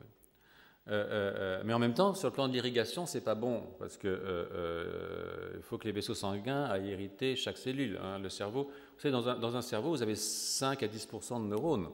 Euh, 0.88 0.92
euh, 0.92 1.32
euh, 1.36 1.62
mais 1.64 1.72
en 1.72 1.78
même 1.78 1.94
temps, 1.94 2.14
sur 2.14 2.28
le 2.28 2.34
plan 2.34 2.48
de 2.48 2.52
l'irrigation, 2.52 3.06
c'est 3.06 3.20
pas 3.20 3.34
bon 3.34 3.62
parce 3.78 3.96
que 3.96 5.56
il 5.56 5.62
faut 5.62 5.78
que 5.78 5.84
les 5.84 5.92
vaisseaux 5.92 6.14
sanguins 6.14 6.64
aillent 6.64 6.90
hériter 6.90 7.36
chaque 7.36 7.58
cellule. 7.58 7.98
Hein, 8.02 8.18
le 8.18 8.28
cerveau, 8.28 8.64
vous 8.64 9.00
savez, 9.00 9.12
dans 9.12 9.28
un, 9.28 9.38
dans 9.38 9.56
un, 9.56 9.62
cerveau, 9.62 9.90
vous 9.90 10.02
avez 10.02 10.14
5 10.14 10.82
à 10.82 10.86
10% 10.86 11.42
de 11.42 11.48
neurones. 11.48 11.88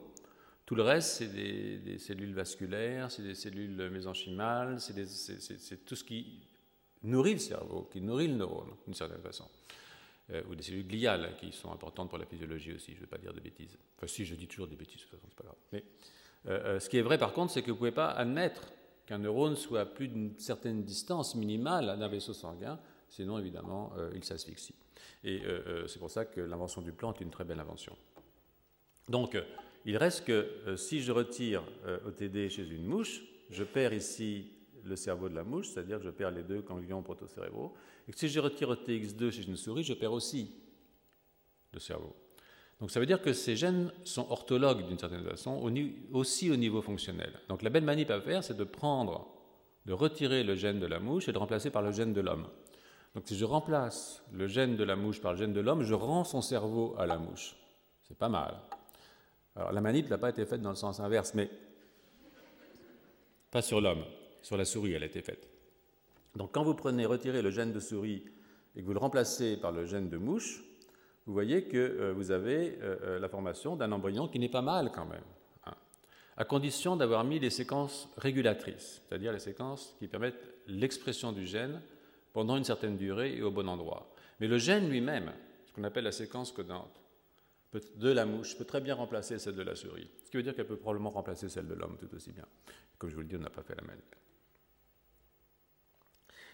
Tout 0.65 0.75
le 0.75 0.83
reste, 0.83 1.17
c'est 1.17 1.27
des, 1.27 1.97
cellules 1.97 2.33
vasculaires, 2.33 3.11
c'est 3.11 3.23
des 3.23 3.35
cellules 3.35 3.89
mésenchymales, 3.89 4.79
c'est 4.79 5.85
tout 5.85 5.95
ce 5.95 6.03
qui 6.03 6.39
nourrit 7.03 7.33
le 7.33 7.39
cerveau, 7.39 7.89
qui 7.91 7.99
nourrit 7.99 8.27
le 8.27 8.35
neurone 8.35 8.69
d'une 8.85 8.93
certaine 8.93 9.21
façon. 9.21 9.45
Ou 10.49 10.55
des 10.55 10.63
cellules 10.63 10.87
gliales 10.87 11.35
qui 11.39 11.51
sont 11.51 11.71
importantes 11.71 12.09
pour 12.09 12.17
la 12.17 12.25
physiologie 12.25 12.73
aussi, 12.73 12.91
je 12.91 12.97
ne 12.97 13.01
vais 13.01 13.07
pas 13.07 13.17
dire 13.17 13.33
de 13.33 13.39
bêtises. 13.39 13.77
Enfin 13.97 14.07
si, 14.07 14.25
je 14.25 14.35
dis 14.35 14.47
toujours 14.47 14.67
des 14.67 14.75
bêtises, 14.75 14.97
de 14.97 15.01
toute 15.01 15.11
façon, 15.11 15.27
c'est 15.29 15.37
pas 15.37 15.43
grave. 15.43 15.55
Mais 15.71 16.79
ce 16.79 16.89
qui 16.89 16.97
est 16.97 17.01
vrai 17.01 17.17
par 17.17 17.33
contre, 17.33 17.53
c'est 17.53 17.61
que 17.61 17.67
vous 17.67 17.73
ne 17.73 17.77
pouvez 17.77 17.91
pas 17.91 18.09
admettre 18.09 18.71
qu'un 19.05 19.17
neurone 19.17 19.55
soit 19.55 19.81
à 19.81 19.85
plus 19.85 20.07
d'une 20.07 20.37
certaine 20.39 20.83
distance 20.83 21.35
minimale 21.35 21.97
d'un 21.99 22.07
vaisseau 22.07 22.33
sanguin, 22.33 22.79
sinon 23.09 23.37
évidemment 23.37 23.93
il 24.15 24.23
s'asphyxie. 24.23 24.75
Et 25.23 25.41
c'est 25.87 25.99
pour 25.99 26.09
ça 26.09 26.25
que 26.25 26.41
l'invention 26.41 26.81
du 26.81 26.91
plan 26.91 27.13
est 27.13 27.21
une 27.21 27.31
très 27.31 27.43
belle 27.43 27.59
invention. 27.59 27.95
Donc, 29.09 29.37
il 29.85 29.97
reste 29.97 30.25
que 30.25 30.75
si 30.77 31.01
je 31.01 31.11
retire 31.11 31.63
OTD 32.05 32.49
chez 32.49 32.67
une 32.67 32.85
mouche, 32.85 33.21
je 33.49 33.63
perds 33.63 33.93
ici 33.93 34.51
le 34.83 34.95
cerveau 34.95 35.29
de 35.29 35.35
la 35.35 35.43
mouche, 35.43 35.69
c'est-à-dire 35.69 35.99
que 35.99 36.05
je 36.05 36.09
perds 36.09 36.31
les 36.31 36.43
deux 36.43 36.61
ganglions 36.61 37.01
protocérébraux, 37.01 37.73
et 38.07 38.11
que 38.11 38.19
si 38.19 38.27
je 38.27 38.39
retire 38.39 38.73
TX2 38.73 39.31
chez 39.31 39.47
une 39.47 39.55
souris, 39.55 39.83
je 39.83 39.93
perds 39.93 40.13
aussi 40.13 40.51
le 41.71 41.79
cerveau. 41.79 42.15
Donc 42.79 42.91
ça 42.91 42.99
veut 42.99 43.05
dire 43.05 43.21
que 43.21 43.33
ces 43.33 43.55
gènes 43.55 43.91
sont 44.03 44.29
orthologues 44.29 44.85
d'une 44.87 44.99
certaine 44.99 45.23
façon, 45.23 45.71
aussi 46.11 46.51
au 46.51 46.55
niveau 46.55 46.81
fonctionnel. 46.81 47.31
Donc 47.47 47.61
la 47.61 47.69
belle 47.69 47.83
manip 47.83 48.09
à 48.11 48.19
faire, 48.19 48.43
c'est 48.43 48.57
de 48.57 48.63
prendre, 48.63 49.27
de 49.85 49.93
retirer 49.93 50.43
le 50.43 50.55
gène 50.55 50.79
de 50.79 50.85
la 50.85 50.99
mouche 50.99 51.29
et 51.29 51.31
de 51.31 51.37
remplacer 51.37 51.69
par 51.69 51.81
le 51.81 51.91
gène 51.91 52.13
de 52.13 52.21
l'homme. 52.21 52.47
Donc 53.15 53.23
si 53.27 53.37
je 53.37 53.45
remplace 53.45 54.23
le 54.33 54.47
gène 54.47 54.75
de 54.75 54.83
la 54.83 54.95
mouche 54.95 55.21
par 55.21 55.33
le 55.33 55.37
gène 55.37 55.53
de 55.53 55.61
l'homme, 55.61 55.83
je 55.83 55.93
rends 55.93 56.23
son 56.23 56.41
cerveau 56.41 56.95
à 56.97 57.05
la 57.05 57.17
mouche. 57.17 57.55
C'est 58.07 58.17
pas 58.17 58.29
mal. 58.29 58.59
Alors 59.55 59.71
la 59.71 59.81
manip 59.81 60.09
n'a 60.09 60.17
pas 60.17 60.29
été 60.29 60.45
faite 60.45 60.61
dans 60.61 60.71
le 60.71 60.75
sens 60.75 60.99
inverse, 60.99 61.33
mais 61.35 61.49
pas 63.51 63.61
sur 63.61 63.79
l'homme, 63.79 64.03
sur 64.43 64.57
la 64.57 64.65
souris 64.65 64.93
elle 64.93 65.01
a 65.01 65.07
été 65.07 65.23
faite. 65.23 65.49
Donc 66.35 66.51
quand 66.51 66.63
vous 66.63 66.75
prenez, 66.75 67.05
retirez 67.07 67.41
le 67.41 67.49
gène 67.49 67.73
de 67.73 67.79
souris 67.79 68.25
et 68.75 68.81
que 68.81 68.85
vous 68.85 68.93
le 68.93 68.99
remplacez 68.99 69.57
par 69.57 69.71
le 69.71 69.85
gène 69.85 70.09
de 70.09 70.17
mouche, 70.17 70.63
vous 71.25 71.33
voyez 71.33 71.63
que 71.65 71.77
euh, 71.77 72.13
vous 72.13 72.31
avez 72.31 72.77
euh, 72.81 72.97
euh, 73.03 73.19
la 73.19 73.29
formation 73.29 73.75
d'un 73.75 73.91
embryon 73.91 74.27
qui 74.27 74.39
n'est 74.39 74.49
pas 74.49 74.61
mal 74.61 74.91
quand 74.93 75.05
même, 75.05 75.23
hein, 75.65 75.75
à 76.35 76.43
condition 76.43 76.95
d'avoir 76.97 77.23
mis 77.23 77.39
des 77.39 77.49
séquences 77.49 78.09
régulatrices, 78.17 79.01
c'est-à-dire 79.07 79.31
les 79.31 79.39
séquences 79.39 79.95
qui 79.99 80.07
permettent 80.07 80.43
l'expression 80.67 81.31
du 81.31 81.45
gène 81.45 81.81
pendant 82.33 82.57
une 82.57 82.63
certaine 82.63 82.97
durée 82.97 83.37
et 83.37 83.41
au 83.41 83.51
bon 83.51 83.69
endroit. 83.69 84.13
Mais 84.39 84.47
le 84.47 84.57
gène 84.57 84.89
lui-même, 84.89 85.31
ce 85.65 85.71
qu'on 85.71 85.83
appelle 85.83 86.03
la 86.03 86.11
séquence 86.11 86.51
codante 86.51 86.99
de 87.95 88.11
la 88.11 88.25
mouche, 88.25 88.57
peut 88.57 88.65
très 88.65 88.81
bien 88.81 88.95
remplacer 88.95 89.39
celle 89.39 89.55
de 89.55 89.63
la 89.63 89.75
souris, 89.75 90.09
ce 90.25 90.31
qui 90.31 90.37
veut 90.37 90.43
dire 90.43 90.55
qu'elle 90.55 90.67
peut 90.67 90.75
probablement 90.77 91.11
remplacer 91.11 91.47
celle 91.47 91.67
de 91.67 91.73
l'homme 91.73 91.97
tout 91.97 92.13
aussi 92.13 92.31
bien. 92.31 92.45
Comme 92.97 93.09
je 93.09 93.15
vous 93.15 93.21
le 93.21 93.27
dis, 93.27 93.35
on 93.35 93.39
n'a 93.39 93.49
pas 93.49 93.63
fait 93.63 93.75
la 93.75 93.83
même. 93.83 94.01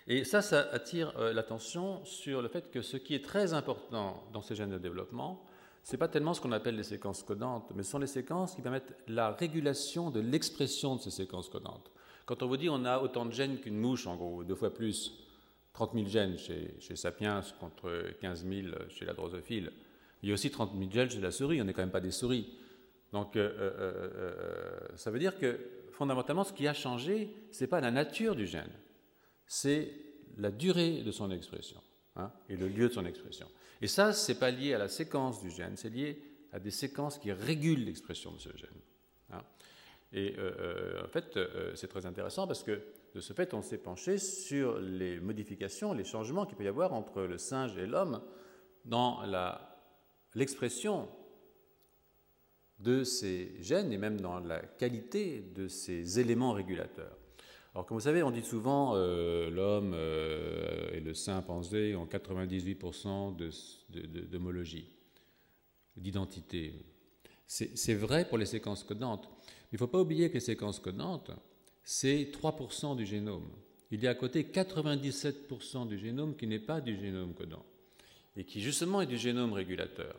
Et 0.09 0.23
ça, 0.23 0.41
ça 0.41 0.67
attire 0.71 1.13
euh, 1.17 1.31
l'attention 1.33 2.03
sur 2.03 2.41
le 2.41 2.47
fait 2.47 2.71
que 2.71 2.81
ce 2.81 2.97
qui 2.97 3.13
est 3.13 3.23
très 3.23 3.53
important 3.53 4.23
dans 4.33 4.41
ces 4.41 4.55
gènes 4.55 4.71
de 4.71 4.79
développement, 4.79 5.45
ce 5.83 5.91
n'est 5.91 5.99
pas 5.99 6.07
tellement 6.07 6.33
ce 6.33 6.41
qu'on 6.41 6.51
appelle 6.51 6.75
les 6.75 6.83
séquences 6.83 7.23
codantes, 7.23 7.71
mais 7.75 7.83
ce 7.83 7.91
sont 7.91 7.99
les 7.99 8.07
séquences 8.07 8.55
qui 8.55 8.61
permettent 8.61 8.95
la 9.07 9.31
régulation 9.31 10.09
de 10.09 10.19
l'expression 10.19 10.95
de 10.95 11.01
ces 11.01 11.11
séquences 11.11 11.47
codantes. 11.47 11.91
Quand 12.25 12.43
on 12.43 12.47
vous 12.47 12.57
dit 12.57 12.69
on 12.69 12.85
a 12.85 12.99
autant 12.99 13.25
de 13.25 13.31
gènes 13.31 13.59
qu'une 13.59 13.77
mouche, 13.77 14.07
en 14.07 14.15
gros, 14.15 14.43
deux 14.43 14.55
fois 14.55 14.73
plus, 14.73 15.13
30 15.73 15.93
000 15.93 16.07
gènes 16.07 16.37
chez, 16.37 16.75
chez 16.79 16.95
Sapiens 16.95 17.41
contre 17.59 18.11
15 18.19 18.45
000 18.45 18.67
chez 18.89 19.05
la 19.05 19.13
drosophile, 19.13 19.71
il 20.21 20.29
y 20.29 20.31
a 20.31 20.33
aussi 20.33 20.51
30 20.51 20.71
000 20.77 20.91
gènes 20.91 21.09
chez 21.09 21.21
la 21.21 21.31
souris, 21.31 21.61
on 21.61 21.65
n'est 21.65 21.73
quand 21.73 21.81
même 21.81 21.91
pas 21.91 22.01
des 22.01 22.11
souris. 22.11 22.57
Donc 23.13 23.35
euh, 23.35 23.49
euh, 23.59 24.79
ça 24.95 25.11
veut 25.11 25.19
dire 25.19 25.37
que 25.37 25.59
fondamentalement, 25.91 26.43
ce 26.43 26.53
qui 26.53 26.67
a 26.67 26.73
changé, 26.73 27.33
ce 27.51 27.63
n'est 27.63 27.67
pas 27.67 27.79
la 27.79 27.91
nature 27.91 28.35
du 28.35 28.45
gène, 28.45 28.71
c'est 29.49 29.91
la 30.37 30.51
durée 30.51 31.01
de 31.01 31.11
son 31.11 31.31
expression 31.31 31.81
hein, 32.15 32.31
et 32.47 32.55
le 32.55 32.69
lieu 32.69 32.87
de 32.87 32.93
son 32.93 33.05
expression. 33.05 33.47
Et 33.81 33.87
ça, 33.87 34.13
ce 34.13 34.31
n'est 34.31 34.37
pas 34.37 34.51
lié 34.51 34.73
à 34.73 34.77
la 34.77 34.87
séquence 34.87 35.41
du 35.41 35.49
gène, 35.49 35.75
c'est 35.75 35.89
lié 35.89 36.21
à 36.53 36.59
des 36.59 36.71
séquences 36.71 37.17
qui 37.17 37.31
régulent 37.31 37.83
l'expression 37.83 38.31
de 38.31 38.39
ce 38.39 38.55
gène. 38.55 38.69
Hein. 39.31 39.41
Et 40.13 40.35
euh, 40.37 40.51
euh, 40.59 41.05
en 41.05 41.07
fait, 41.07 41.35
euh, 41.35 41.75
c'est 41.75 41.87
très 41.87 42.05
intéressant 42.05 42.47
parce 42.47 42.63
que 42.63 42.81
de 43.15 43.19
ce 43.19 43.33
fait, 43.33 43.53
on 43.53 43.61
s'est 43.61 43.79
penché 43.79 44.19
sur 44.19 44.79
les 44.79 45.19
modifications, 45.19 45.93
les 45.93 46.03
changements 46.03 46.45
qu'il 46.45 46.55
peut 46.55 46.63
y 46.63 46.67
avoir 46.67 46.93
entre 46.93 47.23
le 47.23 47.39
singe 47.39 47.75
et 47.77 47.87
l'homme 47.87 48.21
dans 48.85 49.23
l'expression 50.35 51.09
de 52.79 53.03
ces 53.03 53.55
gènes 53.61 53.91
et 53.91 53.97
même 53.97 54.21
dans 54.21 54.39
la 54.39 54.59
qualité 54.59 55.41
de 55.41 55.67
ces 55.67 56.19
éléments 56.19 56.53
régulateurs. 56.53 57.18
Alors, 57.73 57.85
comme 57.85 57.97
vous 57.97 58.03
savez, 58.03 58.23
on 58.23 58.31
dit 58.31 58.43
souvent 58.43 58.93
euh, 58.95 59.49
l'homme 59.49 59.93
euh, 59.93 60.91
et 60.91 60.99
le 60.99 61.13
chimpanzé 61.13 61.95
ont 61.95 62.05
98% 62.05 63.35
d'homologie, 64.29 64.89
d'identité. 65.95 66.73
C'est 67.45 67.95
vrai 67.95 68.27
pour 68.27 68.37
les 68.37 68.45
séquences 68.45 68.83
codantes. 68.83 69.29
Il 69.71 69.75
ne 69.75 69.77
faut 69.79 69.87
pas 69.87 69.99
oublier 69.99 70.29
que 70.29 70.35
les 70.35 70.39
séquences 70.39 70.79
codantes, 70.79 71.31
c'est 71.83 72.31
3% 72.31 72.95
du 72.95 73.05
génome. 73.05 73.49
Il 73.91 74.03
y 74.03 74.07
a 74.07 74.11
à 74.11 74.15
côté 74.15 74.43
97% 74.43 75.87
du 75.87 75.97
génome 75.97 76.35
qui 76.35 76.47
n'est 76.47 76.59
pas 76.59 76.81
du 76.81 76.95
génome 76.95 77.33
codant 77.33 77.65
et 78.35 78.43
qui 78.43 78.61
justement 78.61 79.01
est 79.01 79.07
du 79.07 79.17
génome 79.17 79.53
régulateur. 79.53 80.15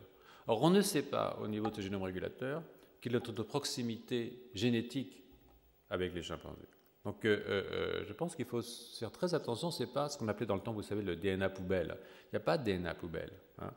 Or, 0.47 0.61
on 0.63 0.69
ne 0.69 0.81
sait 0.81 1.03
pas 1.03 1.37
au 1.41 1.47
niveau 1.47 1.69
de 1.69 1.75
ce 1.75 1.81
génome 1.81 2.03
régulateur 2.03 2.63
quelle 2.99 3.15
est 3.15 3.27
notre 3.27 3.43
proximité 3.43 4.49
génétique 4.53 5.23
avec 5.89 6.13
les 6.13 6.21
chimpanzés. 6.21 6.67
Donc 7.05 7.25
euh, 7.25 7.43
euh, 7.47 7.63
euh, 7.71 8.03
je 8.07 8.13
pense 8.13 8.35
qu'il 8.35 8.45
faut 8.45 8.61
faire 8.61 9.11
très 9.11 9.33
attention, 9.33 9.71
ce 9.71 9.83
n'est 9.83 9.89
pas 9.89 10.09
ce 10.09 10.17
qu'on 10.17 10.27
appelait 10.27 10.45
dans 10.45 10.55
le 10.55 10.61
temps, 10.61 10.73
vous 10.73 10.83
savez, 10.83 11.01
le 11.01 11.15
DNA 11.15 11.49
poubelle. 11.49 11.97
Il 12.25 12.35
n'y 12.35 12.37
a 12.37 12.41
pas 12.41 12.57
de 12.57 12.63
DNA 12.63 12.93
poubelle. 12.93 13.31
Hein. 13.59 13.71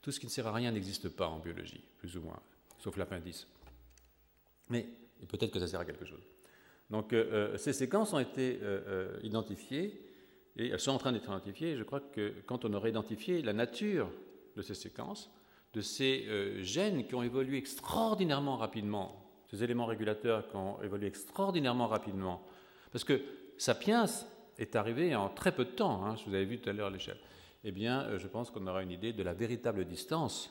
Tout 0.00 0.12
ce 0.12 0.20
qui 0.20 0.26
ne 0.26 0.30
sert 0.30 0.46
à 0.46 0.52
rien 0.52 0.72
n'existe 0.72 1.10
pas 1.10 1.28
en 1.28 1.38
biologie, 1.38 1.84
plus 1.98 2.16
ou 2.16 2.22
moins, 2.22 2.40
sauf 2.78 2.96
l'appendice. 2.96 3.46
Mais 4.70 4.86
peut-être 5.28 5.50
que 5.50 5.60
ça 5.60 5.66
sert 5.66 5.80
à 5.80 5.84
quelque 5.84 6.06
chose. 6.06 6.22
Donc 6.88 7.14
ces 7.56 7.72
séquences 7.72 8.12
ont 8.14 8.18
été 8.18 8.58
identifiées 9.22 10.02
et 10.56 10.68
elles 10.70 10.80
sont 10.80 10.90
en 10.90 10.98
train 10.98 11.12
d'être 11.12 11.28
identifiées. 11.28 11.76
je 11.76 11.84
crois 11.84 12.00
que 12.00 12.34
quand 12.46 12.64
on 12.64 12.72
aura 12.72 12.88
identifié 12.88 13.42
la 13.42 13.52
nature 13.52 14.10
de 14.56 14.62
ces 14.62 14.74
séquences, 14.74 15.30
de 15.72 15.80
ces 15.82 16.26
gènes 16.64 17.06
qui 17.06 17.14
ont 17.14 17.22
évolué 17.22 17.58
extraordinairement 17.58 18.56
rapidement, 18.56 19.30
ces 19.50 19.62
éléments 19.62 19.86
régulateurs 19.86 20.48
qui 20.48 20.56
ont 20.56 20.82
évolué 20.82 21.06
extraordinairement 21.06 21.86
rapidement 21.86 22.42
parce 22.92 23.04
que 23.04 23.20
Sapiens 23.58 24.06
est 24.58 24.76
arrivé 24.76 25.14
en 25.14 25.28
très 25.28 25.54
peu 25.54 25.64
de 25.64 25.70
temps, 25.70 26.04
hein, 26.04 26.16
vous 26.26 26.34
avais 26.34 26.44
vu 26.44 26.60
tout 26.60 26.70
à 26.70 26.72
l'heure 26.72 26.90
l'échelle. 26.90 27.18
Eh 27.64 27.72
bien, 27.72 28.02
euh, 28.04 28.18
je 28.18 28.26
pense 28.26 28.50
qu'on 28.50 28.66
aura 28.66 28.82
une 28.82 28.90
idée 28.90 29.12
de 29.12 29.22
la 29.22 29.34
véritable 29.34 29.84
distance 29.84 30.50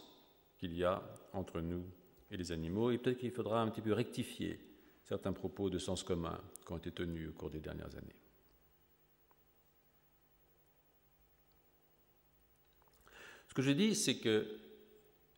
qu'il 0.57 0.75
y 0.75 0.83
a 0.83 1.01
entre 1.33 1.61
nous 1.61 1.83
et 2.31 2.37
les 2.37 2.51
animaux, 2.51 2.91
et 2.91 2.97
peut-être 2.97 3.17
qu'il 3.17 3.31
faudra 3.31 3.61
un 3.61 3.69
petit 3.69 3.81
peu 3.81 3.93
rectifier 3.93 4.59
certains 5.03 5.33
propos 5.33 5.69
de 5.69 5.79
sens 5.79 6.03
commun 6.03 6.39
qui 6.65 6.71
ont 6.71 6.77
été 6.77 6.91
tenus 6.91 7.29
au 7.29 7.31
cours 7.31 7.49
des 7.49 7.59
dernières 7.59 7.95
années. 7.95 8.15
Ce 13.47 13.53
que 13.55 13.63
je 13.63 13.71
dis, 13.71 13.95
c'est 13.95 14.17
qu'il 14.17 14.59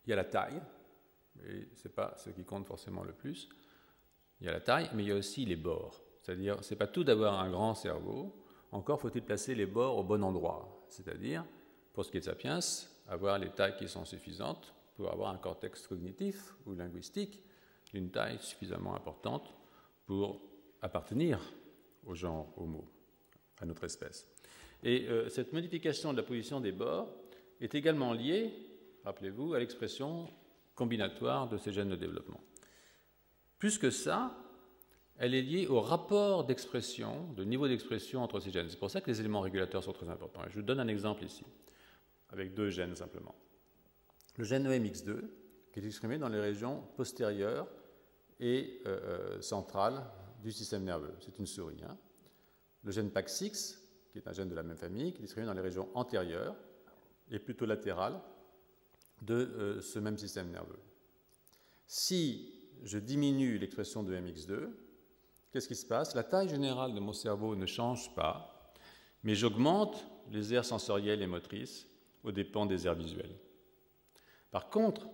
y 0.06 0.12
a 0.12 0.16
la 0.16 0.24
taille, 0.24 0.60
et 1.46 1.68
ce 1.74 1.88
n'est 1.88 1.94
pas 1.94 2.14
ce 2.18 2.28
qui 2.28 2.44
compte 2.44 2.66
forcément 2.66 3.02
le 3.02 3.14
plus. 3.14 3.48
Il 4.40 4.46
y 4.46 4.50
a 4.50 4.52
la 4.52 4.60
taille, 4.60 4.90
mais 4.92 5.04
il 5.04 5.08
y 5.08 5.12
a 5.12 5.16
aussi 5.16 5.46
les 5.46 5.56
bords. 5.56 6.02
C'est-à-dire, 6.22 6.62
ce 6.62 6.72
n'est 6.72 6.78
pas 6.78 6.86
tout 6.86 7.04
d'avoir 7.04 7.40
un 7.40 7.50
grand 7.50 7.74
cerveau, 7.74 8.34
encore 8.70 9.00
faut-il 9.00 9.22
placer 9.22 9.54
les 9.54 9.66
bords 9.66 9.98
au 9.98 10.04
bon 10.04 10.22
endroit. 10.22 10.86
C'est-à-dire, 10.88 11.44
pour 11.92 12.04
ce 12.04 12.10
qui 12.10 12.16
est 12.16 12.20
de 12.20 12.24
Sapiens, 12.24 12.60
avoir 13.08 13.38
les 13.38 13.50
tailles 13.50 13.76
qui 13.76 13.88
sont 13.88 14.04
suffisantes 14.04 14.72
pour 14.94 15.10
avoir 15.10 15.30
un 15.30 15.38
cortex 15.38 15.86
cognitif 15.86 16.54
ou 16.66 16.74
linguistique 16.74 17.42
d'une 17.92 18.10
taille 18.10 18.38
suffisamment 18.40 18.94
importante 18.94 19.52
pour 20.06 20.40
appartenir 20.80 21.40
au 22.06 22.14
genre 22.14 22.52
Homo, 22.56 22.88
à 23.60 23.66
notre 23.66 23.84
espèce. 23.84 24.26
Et 24.82 25.06
euh, 25.08 25.28
cette 25.28 25.52
modification 25.52 26.12
de 26.12 26.18
la 26.18 26.22
position 26.22 26.60
des 26.60 26.72
bords 26.72 27.08
est 27.60 27.74
également 27.74 28.12
liée, 28.12 28.52
rappelez-vous, 29.04 29.54
à 29.54 29.58
l'expression 29.58 30.28
combinatoire 30.74 31.48
de 31.48 31.58
ces 31.58 31.72
gènes 31.72 31.90
de 31.90 31.96
développement. 31.96 32.40
Plus 33.58 33.78
que 33.78 33.90
ça, 33.90 34.36
elle 35.22 35.36
est 35.36 35.42
liée 35.42 35.68
au 35.68 35.80
rapport 35.80 36.44
d'expression, 36.44 37.32
de 37.34 37.44
niveau 37.44 37.68
d'expression 37.68 38.24
entre 38.24 38.40
ces 38.40 38.50
gènes. 38.50 38.68
C'est 38.68 38.78
pour 38.78 38.90
ça 38.90 39.00
que 39.00 39.08
les 39.08 39.20
éléments 39.20 39.40
régulateurs 39.40 39.84
sont 39.84 39.92
très 39.92 40.08
importants. 40.08 40.40
je 40.48 40.56
vous 40.56 40.62
donne 40.62 40.80
un 40.80 40.88
exemple 40.88 41.22
ici, 41.22 41.44
avec 42.30 42.54
deux 42.54 42.70
gènes 42.70 42.96
simplement. 42.96 43.32
Le 44.36 44.42
gène 44.42 44.66
EMX2, 44.66 45.20
qui 45.72 45.78
est 45.78 45.86
exprimé 45.86 46.18
dans 46.18 46.28
les 46.28 46.40
régions 46.40 46.82
postérieures 46.96 47.68
et 48.40 48.80
euh, 48.84 49.36
euh, 49.36 49.40
centrales 49.40 50.02
du 50.42 50.50
système 50.50 50.82
nerveux. 50.82 51.14
C'est 51.20 51.38
une 51.38 51.46
souris. 51.46 51.80
Hein. 51.88 51.96
Le 52.82 52.90
gène 52.90 53.10
PAX6, 53.10 53.78
qui 54.10 54.18
est 54.18 54.26
un 54.26 54.32
gène 54.32 54.48
de 54.48 54.56
la 54.56 54.64
même 54.64 54.76
famille, 54.76 55.12
qui 55.12 55.20
est 55.20 55.24
exprimé 55.24 55.46
dans 55.46 55.54
les 55.54 55.60
régions 55.60 55.88
antérieures 55.94 56.56
et 57.30 57.38
plutôt 57.38 57.64
latérales 57.64 58.20
de 59.20 59.34
euh, 59.34 59.80
ce 59.82 60.00
même 60.00 60.18
système 60.18 60.50
nerveux. 60.50 60.80
Si 61.86 62.56
je 62.82 62.98
diminue 62.98 63.56
l'expression 63.58 64.02
de 64.02 64.16
MX2, 64.16 64.68
qu'est-ce 65.52 65.68
qui 65.68 65.74
se 65.74 65.86
passe? 65.86 66.14
La 66.14 66.24
taille 66.24 66.48
générale 66.48 66.94
de 66.94 67.00
mon 67.00 67.12
cerveau 67.12 67.54
ne 67.54 67.66
change 67.66 68.14
pas, 68.14 68.72
mais 69.22 69.34
j'augmente 69.34 70.06
les 70.30 70.54
aires 70.54 70.64
sensorielles 70.64 71.22
et 71.22 71.26
motrices 71.26 71.86
aux 72.22 72.32
dépens 72.32 72.66
des 72.66 72.86
aires 72.86 72.94
visuelles. 72.94 73.36
Par 74.50 74.70
contre, 74.70 75.08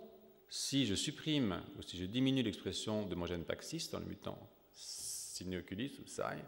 si 0.49 0.87
je 0.87 0.95
supprime 0.95 1.63
ou 1.79 1.83
si 1.83 1.97
je 1.97 2.05
diminue 2.05 2.43
l'expression 2.43 3.07
de 3.07 3.15
mon 3.15 3.27
gène 3.27 3.45
paxis 3.45 3.91
dans 3.91 3.99
le 3.99 4.07
mutant 4.07 4.39
cineoculis 4.73 5.99
ou 6.01 6.07
SAI, 6.07 6.39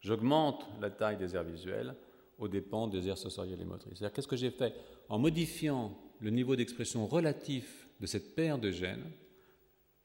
j'augmente 0.00 0.66
la 0.80 0.90
taille 0.90 1.16
des 1.16 1.36
aires 1.36 1.44
visuelles 1.44 1.94
aux 2.38 2.48
dépens 2.48 2.88
des 2.88 3.08
aires 3.08 3.18
sensorielles 3.18 3.60
et 3.60 3.64
motrices. 3.64 3.98
C'est-à-dire 3.98 4.14
qu'est-ce 4.14 4.28
que 4.28 4.36
j'ai 4.36 4.50
fait? 4.50 4.74
En 5.08 5.18
modifiant 5.18 5.96
le 6.20 6.30
niveau 6.30 6.56
d'expression 6.56 7.06
relatif 7.06 7.88
de 8.00 8.06
cette 8.06 8.34
paire 8.34 8.58
de 8.58 8.70
gènes, 8.70 9.10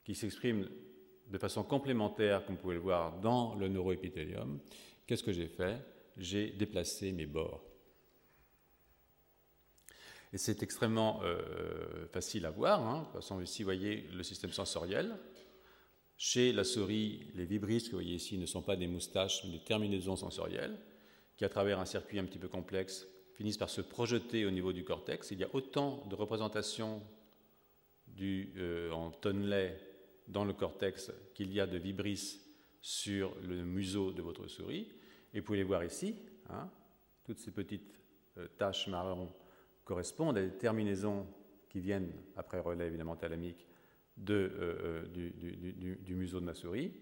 qui 0.03 0.15
s'exprime 0.15 0.67
de 1.33 1.37
façon 1.39 1.63
complémentaire, 1.63 2.45
comme 2.45 2.55
vous 2.55 2.61
pouvez 2.61 2.75
le 2.75 2.79
voir, 2.79 3.19
dans 3.19 3.55
le 3.55 3.67
neuroépithélium, 3.67 4.59
qu'est-ce 5.07 5.23
que 5.23 5.33
j'ai 5.33 5.47
fait? 5.47 5.79
J'ai 6.15 6.51
déplacé 6.51 7.11
mes 7.11 7.25
bords. 7.25 7.63
Et 10.31 10.37
c'est 10.37 10.61
extrêmement 10.61 11.21
euh, 11.23 12.05
facile 12.11 12.45
à 12.45 12.51
voir. 12.51 12.81
Hein. 12.81 12.99
De 12.99 13.05
toute 13.05 13.13
façon, 13.15 13.41
ici, 13.41 13.63
vous 13.63 13.67
voyez 13.67 14.07
le 14.13 14.21
système 14.21 14.51
sensoriel. 14.51 15.17
Chez 16.17 16.53
la 16.53 16.63
souris, 16.63 17.31
les 17.33 17.45
vibrisses 17.45 17.85
que 17.85 17.91
vous 17.93 17.97
voyez 17.97 18.15
ici 18.15 18.37
ne 18.37 18.45
sont 18.45 18.61
pas 18.61 18.75
des 18.75 18.87
moustaches, 18.87 19.43
mais 19.43 19.53
des 19.57 19.63
terminaisons 19.63 20.15
sensorielles, 20.15 20.77
qui, 21.35 21.45
à 21.45 21.49
travers 21.49 21.79
un 21.79 21.85
circuit 21.85 22.19
un 22.19 22.25
petit 22.25 22.37
peu 22.37 22.47
complexe, 22.47 23.07
finissent 23.33 23.57
par 23.57 23.71
se 23.71 23.81
projeter 23.81 24.45
au 24.45 24.51
niveau 24.51 24.71
du 24.71 24.83
cortex. 24.83 25.31
Il 25.31 25.39
y 25.39 25.43
a 25.43 25.49
autant 25.53 26.05
de 26.11 26.13
représentations 26.13 27.01
euh, 28.21 28.91
en 28.91 29.09
tonnelet 29.09 29.92
dans 30.27 30.45
le 30.45 30.53
cortex 30.53 31.11
qu'il 31.33 31.51
y 31.53 31.59
a 31.59 31.67
de 31.67 31.77
vibrisses 31.77 32.39
sur 32.81 33.35
le 33.41 33.63
museau 33.63 34.11
de 34.11 34.21
votre 34.21 34.47
souris. 34.47 34.91
Et 35.33 35.39
vous 35.39 35.45
pouvez 35.45 35.59
les 35.59 35.63
voir 35.63 35.83
ici, 35.83 36.15
hein, 36.49 36.69
toutes 37.23 37.39
ces 37.39 37.51
petites 37.51 37.99
euh, 38.37 38.47
taches 38.57 38.87
marron 38.87 39.29
correspondent 39.83 40.37
à 40.37 40.41
des 40.41 40.57
terminaisons 40.57 41.27
qui 41.69 41.79
viennent, 41.79 42.11
après 42.35 42.59
relais 42.59 42.87
évidemment 42.87 43.15
thalamique, 43.15 43.67
de, 44.17 44.33
euh, 44.33 45.05
euh, 45.17 45.95
du, 46.01 46.15
museau 46.15 46.39
de 46.39 46.45
ma 46.45 46.53
souris. 46.53 46.93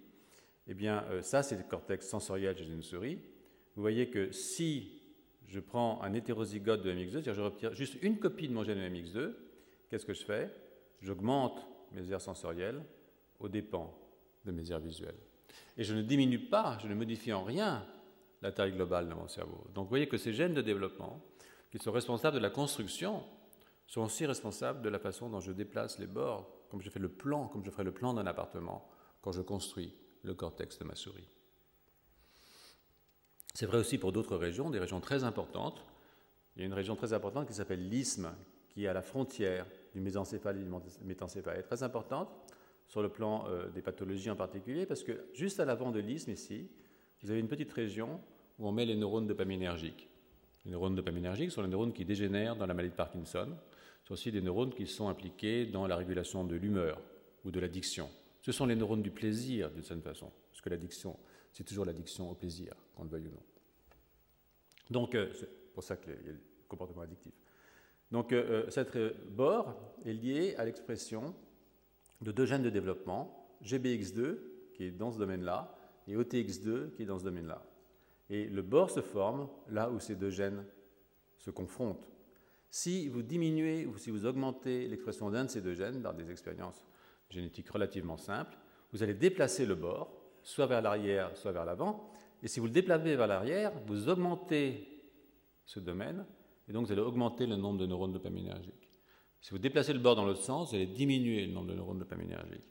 Eh 0.67 0.73
bien, 0.73 1.03
euh, 1.10 1.21
ça, 1.21 1.43
c'est 1.43 1.57
le 1.57 1.63
cortex 1.63 2.07
sensoriel 2.07 2.57
chez 2.57 2.69
une 2.69 2.84
souris. 2.84 3.19
Vous 3.75 3.81
voyez 3.81 4.10
que 4.10 4.31
si 4.31 5.01
je 5.47 5.60
prends 5.60 6.01
un 6.01 6.13
hétérozygote 6.13 6.84
de 6.84 6.93
MX2, 6.93 7.12
c'est-à-dire 7.12 7.34
je 7.34 7.41
retire 7.41 7.73
juste 7.73 8.01
une 8.01 8.17
copie 8.19 8.47
de 8.47 8.53
mon 8.53 8.63
gène 8.63 8.77
de 8.77 8.95
MX2, 8.95 9.34
qu'est-ce 9.89 10.05
que 10.05 10.13
je 10.13 10.23
fais? 10.23 10.49
J'augmente 11.01 11.67
mes 11.91 12.12
aires 12.12 12.21
sensorielles 12.21 12.81
aux 13.43 13.49
dépens 13.49 13.93
de 14.45 14.51
mes 14.51 14.71
aires 14.71 14.80
visuelles. 14.80 15.19
Et 15.77 15.84
je 15.84 15.93
ne 15.93 16.01
diminue 16.01 16.39
pas, 16.39 16.77
je 16.82 16.88
ne 16.88 16.95
modifie 16.95 17.34
en 17.34 17.43
rien 17.43 17.86
la 18.41 18.51
taille 18.51 18.71
globale 18.71 19.08
de 19.08 19.13
mon 19.13 19.27
cerveau. 19.27 19.65
Donc 19.73 19.86
vous 19.86 19.89
voyez 19.89 20.08
que 20.08 20.17
ces 20.17 20.34
gènes 20.34 20.54
de 20.54 20.62
développement 20.62 21.23
qui 21.71 21.80
sont 21.80 21.91
responsables 21.91 22.36
de 22.36 22.41
la 22.41 22.49
construction, 22.49 23.23
sont 23.88 24.01
aussi 24.01 24.25
responsables 24.25 24.82
de 24.82 24.89
la 24.89 24.99
façon 24.99 25.30
dont 25.30 25.41
je 25.41 25.51
déplace 25.51 25.99
les 25.99 26.08
bords, 26.08 26.49
comme 26.69 26.82
je 26.82 26.89
fais 26.89 26.99
le 26.99 27.10
plan, 27.10 27.47
comme 27.47 27.63
je 27.63 27.69
ferai 27.69 27.84
le 27.84 27.93
plan 27.93 28.13
d'un 28.13 28.25
appartement 28.25 28.89
quand 29.21 29.32
je 29.32 29.41
construis 29.41 29.93
le 30.23 30.34
cortex 30.34 30.80
de 30.80 30.86
ma 30.86 30.95
souris. 30.95 31.27
C'est 33.54 33.65
vrai 33.65 33.77
aussi 33.77 33.97
pour 33.97 34.13
d'autres 34.13 34.38
régions, 34.38 34.69
des 34.69 34.80
régions 34.80 35.01
très 35.01 35.25
importantes. 35.25 35.86
Il 36.56 36.62
y 36.62 36.63
a 36.63 36.67
une 36.67 36.73
région 36.73 36.95
très 36.95 37.12
importante 37.12 37.47
qui 37.47 37.54
s'appelle 37.54 37.89
l'isthme, 37.89 38.34
qui 38.69 38.86
est 38.86 38.88
à 38.88 38.93
la 38.93 39.01
frontière 39.01 39.65
du 39.93 39.99
mésencéphale 39.99 40.58
et 40.58 40.63
du 40.63 40.71
métencéphale. 41.04 41.60
Est 41.60 41.63
très 41.63 41.84
importante 41.84 42.30
sur 42.91 43.01
le 43.01 43.08
plan 43.08 43.45
euh, 43.47 43.69
des 43.69 43.82
pathologies 43.82 44.30
en 44.30 44.36
particulier, 44.36 44.86
parce 44.86 45.01
que 45.01 45.23
juste 45.34 45.62
à 45.62 45.65
l'avant 45.65 45.91
de 45.91 45.99
l'isthme, 46.01 46.32
ici, 46.32 46.67
vous 47.23 47.32
avez 47.32 47.39
une 47.39 47.47
petite 47.47 47.71
région 47.71 48.19
où 48.60 48.67
on 48.67 48.73
met 48.73 48.86
les 48.86 48.97
neurones 48.97 49.27
dopaminergiques. 49.27 50.10
Les 50.65 50.71
neurones 50.71 50.95
dopaminergiques 50.95 51.51
sont 51.51 51.62
les 51.62 51.69
neurones 51.69 51.93
qui 51.93 52.04
dégénèrent 52.04 52.58
dans 52.58 52.65
la 52.65 52.73
maladie 52.73 52.91
de 52.91 52.97
Parkinson. 52.97 53.47
Ce 54.01 54.08
sont 54.10 54.13
aussi 54.13 54.30
des 54.30 54.41
neurones 54.41 54.73
qui 54.73 54.86
sont 54.88 55.08
impliqués 55.08 55.65
dans 55.65 55.88
la 55.88 55.95
régulation 55.95 56.43
de 56.43 56.58
l'humeur 56.58 57.01
ou 57.45 57.51
de 57.51 57.62
l'addiction. 57.62 58.10
Ce 58.41 58.51
sont 58.51 58.65
les 58.65 58.75
neurones 58.75 59.01
du 59.01 59.12
plaisir, 59.12 59.71
d'une 59.71 59.84
certaine 59.84 60.04
façon, 60.04 60.30
parce 60.49 60.60
que 60.60 60.67
l'addiction, 60.67 61.17
c'est 61.54 61.63
toujours 61.63 61.86
l'addiction 61.86 62.30
au 62.30 62.34
plaisir, 62.34 62.75
qu'on 62.93 63.04
le 63.04 63.10
veuille 63.10 63.27
ou 63.27 63.32
non. 63.32 63.43
Donc, 64.89 65.15
euh, 65.15 65.32
c'est 65.34 65.73
pour 65.73 65.84
ça 65.84 65.95
qu'il 65.95 66.12
y 66.12 66.30
a 66.30 66.34
le 66.34 66.41
comportement 66.67 67.04
addictif. 67.04 67.32
Donc, 68.12 68.34
euh, 68.34 68.65
euh, 68.65 68.69
cette 68.69 68.97
bord 69.34 69.95
est 70.04 70.12
lié 70.12 70.56
à 70.58 70.65
l'expression 70.65 71.34
de 72.21 72.31
deux 72.31 72.45
gènes 72.45 72.63
de 72.63 72.69
développement, 72.69 73.49
GBX2, 73.63 74.38
qui 74.73 74.86
est 74.86 74.91
dans 74.91 75.12
ce 75.12 75.17
domaine-là, 75.17 75.75
et 76.07 76.15
OTX2, 76.15 76.91
qui 76.91 77.03
est 77.03 77.05
dans 77.05 77.19
ce 77.19 77.23
domaine-là. 77.23 77.63
Et 78.29 78.45
le 78.45 78.62
bord 78.62 78.89
se 78.89 79.01
forme 79.01 79.49
là 79.69 79.89
où 79.89 79.99
ces 79.99 80.15
deux 80.15 80.29
gènes 80.29 80.65
se 81.38 81.51
confrontent. 81.51 82.07
Si 82.69 83.10
vous 83.10 83.21
diminuez 83.21 83.86
ou 83.86 83.97
si 83.97 84.10
vous 84.10 84.25
augmentez 84.25 84.88
l'expression 84.88 85.29
d'un 85.29 85.45
de 85.45 85.49
ces 85.49 85.62
deux 85.62 85.73
gènes 85.73 86.01
dans 86.01 86.13
des 86.13 86.31
expériences 86.31 86.86
génétiques 87.29 87.69
relativement 87.69 88.17
simples, 88.17 88.57
vous 88.93 89.03
allez 89.03 89.13
déplacer 89.13 89.65
le 89.65 89.75
bord, 89.75 90.13
soit 90.43 90.67
vers 90.67 90.81
l'arrière, 90.81 91.36
soit 91.36 91.51
vers 91.51 91.65
l'avant. 91.65 92.10
Et 92.41 92.47
si 92.47 92.60
vous 92.60 92.67
le 92.67 92.71
déplacez 92.71 93.15
vers 93.15 93.27
l'arrière, 93.27 93.73
vous 93.86 94.07
augmentez 94.07 94.88
ce 95.65 95.79
domaine, 95.79 96.25
et 96.67 96.73
donc 96.73 96.86
vous 96.86 96.91
allez 96.91 97.01
augmenter 97.01 97.45
le 97.45 97.55
nombre 97.55 97.79
de 97.79 97.86
neurones 97.86 98.13
dopaminergiques. 98.13 98.81
Si 99.41 99.51
vous 99.51 99.58
déplacez 99.58 99.93
le 99.93 99.99
bord 99.99 100.15
dans 100.15 100.25
l'autre 100.25 100.43
sens, 100.43 100.69
vous 100.69 100.75
allez 100.75 100.86
diminuer 100.86 101.45
le 101.45 101.51
nombre 101.51 101.67
de 101.67 101.73
neurones 101.73 101.99
dopaminergiques. 101.99 102.62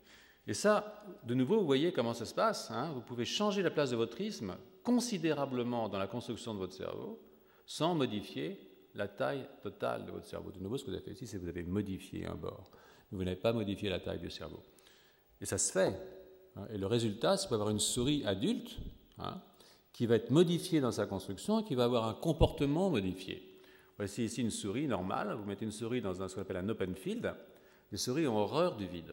Et 0.46 0.54
ça, 0.54 1.04
de 1.24 1.34
nouveau, 1.34 1.60
vous 1.60 1.66
voyez 1.66 1.92
comment 1.92 2.14
ça 2.14 2.24
se 2.24 2.34
passe. 2.34 2.70
Hein. 2.70 2.92
vous 2.94 3.02
pouvez 3.02 3.24
changer 3.24 3.62
la 3.62 3.70
place 3.70 3.90
de 3.90 3.96
votre 3.96 4.20
isthme 4.20 4.56
considérablement 4.82 5.88
dans 5.88 5.98
la 5.98 6.06
construction 6.06 6.54
de 6.54 6.58
votre 6.58 6.72
cerveau 6.72 7.20
sans 7.66 7.94
modifier 7.94 8.58
la 8.94 9.06
taille 9.06 9.46
totale 9.62 10.06
de 10.06 10.10
votre 10.10 10.26
cerveau. 10.26 10.50
De 10.50 10.58
nouveau, 10.58 10.78
ce 10.78 10.84
que 10.84 10.90
vous 10.90 10.96
avez 10.96 11.04
fait 11.04 11.12
ici, 11.12 11.26
c'est 11.26 11.36
que 11.36 11.42
vous 11.42 11.48
avez 11.48 11.62
modifié 11.62 12.26
un 12.26 12.34
bord. 12.34 12.70
Vous 13.12 13.22
n'avez 13.22 13.36
pas 13.36 13.52
modifié 13.52 13.88
la 13.88 14.00
taille 14.00 14.20
du 14.20 14.30
cerveau. 14.30 14.62
Et 15.40 15.46
ça 15.46 15.58
se 15.58 15.72
fait. 15.72 15.94
Hein. 16.56 16.66
Et 16.72 16.78
le 16.78 16.86
résultat, 16.86 17.36
c'est 17.36 17.52
avoir 17.52 17.70
une 17.70 17.80
souris 17.80 18.24
adulte 18.24 18.78
hein, 19.18 19.40
qui 19.92 20.06
va 20.06 20.16
être 20.16 20.30
modifiée 20.30 20.80
dans 20.80 20.92
sa 20.92 21.06
construction 21.06 21.60
et 21.60 21.64
qui 21.64 21.74
va 21.74 21.84
avoir 21.84 22.06
un 22.06 22.14
comportement 22.14 22.90
modifié. 22.90 23.49
Voici 24.00 24.24
ici 24.24 24.40
une 24.40 24.50
souris 24.50 24.86
normale. 24.86 25.34
Vous 25.34 25.44
mettez 25.44 25.66
une 25.66 25.70
souris 25.70 26.00
dans 26.00 26.14
ce 26.14 26.34
qu'on 26.34 26.40
appelle 26.40 26.56
un 26.56 26.68
open 26.70 26.94
field. 26.94 27.34
Les 27.92 27.98
souris 27.98 28.26
ont 28.26 28.38
horreur 28.38 28.74
du 28.74 28.86
vide. 28.86 29.12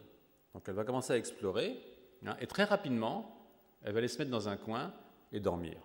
Donc 0.54 0.63
elle 0.65 0.76
va 0.76 0.86
commencer 0.86 1.12
à 1.12 1.17
explorer. 1.17 1.78
Hein, 2.26 2.38
et 2.39 2.47
très 2.47 2.63
rapidement, 2.63 3.38
elle 3.84 3.91
va 3.91 3.97
aller 3.97 4.08
se 4.08 4.17
mettre 4.17 4.32
dans 4.32 4.47
un 4.47 4.56
coin 4.56 4.93
et 5.34 5.41
dormir, 5.41 5.76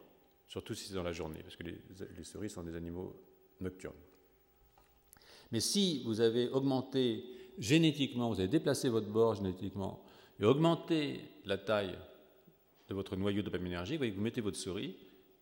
surtout 0.46 0.74
si 0.74 0.86
c'est 0.86 0.94
dans 0.94 1.02
la 1.02 1.10
journée, 1.10 1.40
parce 1.42 1.56
que 1.56 1.64
les, 1.64 2.22
souris 2.22 2.48
sont 2.48 2.62
des 2.62 2.76
animaux 2.76 3.20
nocturnes. 3.60 3.98
Mais 5.50 5.58
si 5.58 6.04
vous 6.04 6.20
avez 6.20 6.48
augmenté 6.50 7.24
génétiquement, 7.58 8.28
vous 8.28 8.38
avez 8.38 8.46
déplacé 8.46 8.88
votre 8.88 9.08
bord 9.08 9.34
génétiquement 9.34 10.04
et 10.38 10.44
augmenté 10.44 11.22
la 11.44 11.58
taille 11.58 11.98
de 12.88 12.94
votre 12.94 13.16
noyau 13.16 13.42
dopaminergique, 13.42 14.00
vous 14.00 14.22
mettez 14.22 14.40
votre 14.40 14.58
souris 14.58 14.94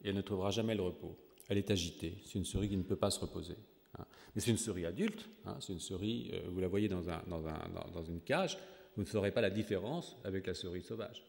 et 0.02 0.08
elle 0.08 0.16
ne 0.16 0.22
trouvera 0.22 0.50
jamais 0.50 0.74
le 0.74 0.82
repos. 0.82 1.14
Elle 1.50 1.58
est 1.58 1.70
agitée. 1.72 2.16
C'est 2.24 2.38
une 2.38 2.44
souris 2.44 2.68
qui 2.68 2.76
ne 2.76 2.84
peut 2.84 2.96
pas 2.96 3.10
se 3.10 3.18
reposer. 3.18 3.56
Hein. 3.98 4.04
Mais 4.34 4.40
c'est 4.40 4.52
une 4.52 4.56
souris 4.56 4.86
adulte. 4.86 5.28
Hein. 5.44 5.56
C'est 5.58 5.72
une 5.72 5.80
souris, 5.80 6.30
euh, 6.32 6.48
vous 6.48 6.60
la 6.60 6.68
voyez 6.68 6.88
dans, 6.88 7.10
un, 7.10 7.20
dans, 7.26 7.44
un, 7.44 7.58
dans, 7.92 8.04
une 8.04 8.20
cage, 8.20 8.56
vous 8.94 9.02
ne 9.02 9.08
saurez 9.08 9.32
pas 9.32 9.40
la 9.40 9.50
différence 9.50 10.16
avec 10.22 10.46
la 10.46 10.54
souris 10.54 10.82
sauvage. 10.82 11.24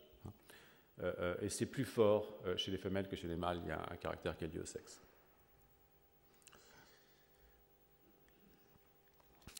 Euh, 1.00 1.12
euh, 1.20 1.36
et 1.42 1.50
c'est 1.50 1.66
plus 1.66 1.86
fort 1.86 2.40
chez 2.56 2.70
les 2.70 2.78
femelles 2.78 3.08
que 3.08 3.16
chez 3.16 3.28
les 3.28 3.36
mâles, 3.36 3.62
il 3.64 3.70
y 3.70 3.72
a 3.72 3.82
un 3.92 3.96
caractère 3.96 4.38
qui 4.38 4.44
est 4.44 4.48
lié 4.48 4.60
au 4.60 4.66
sexe. 4.66 5.02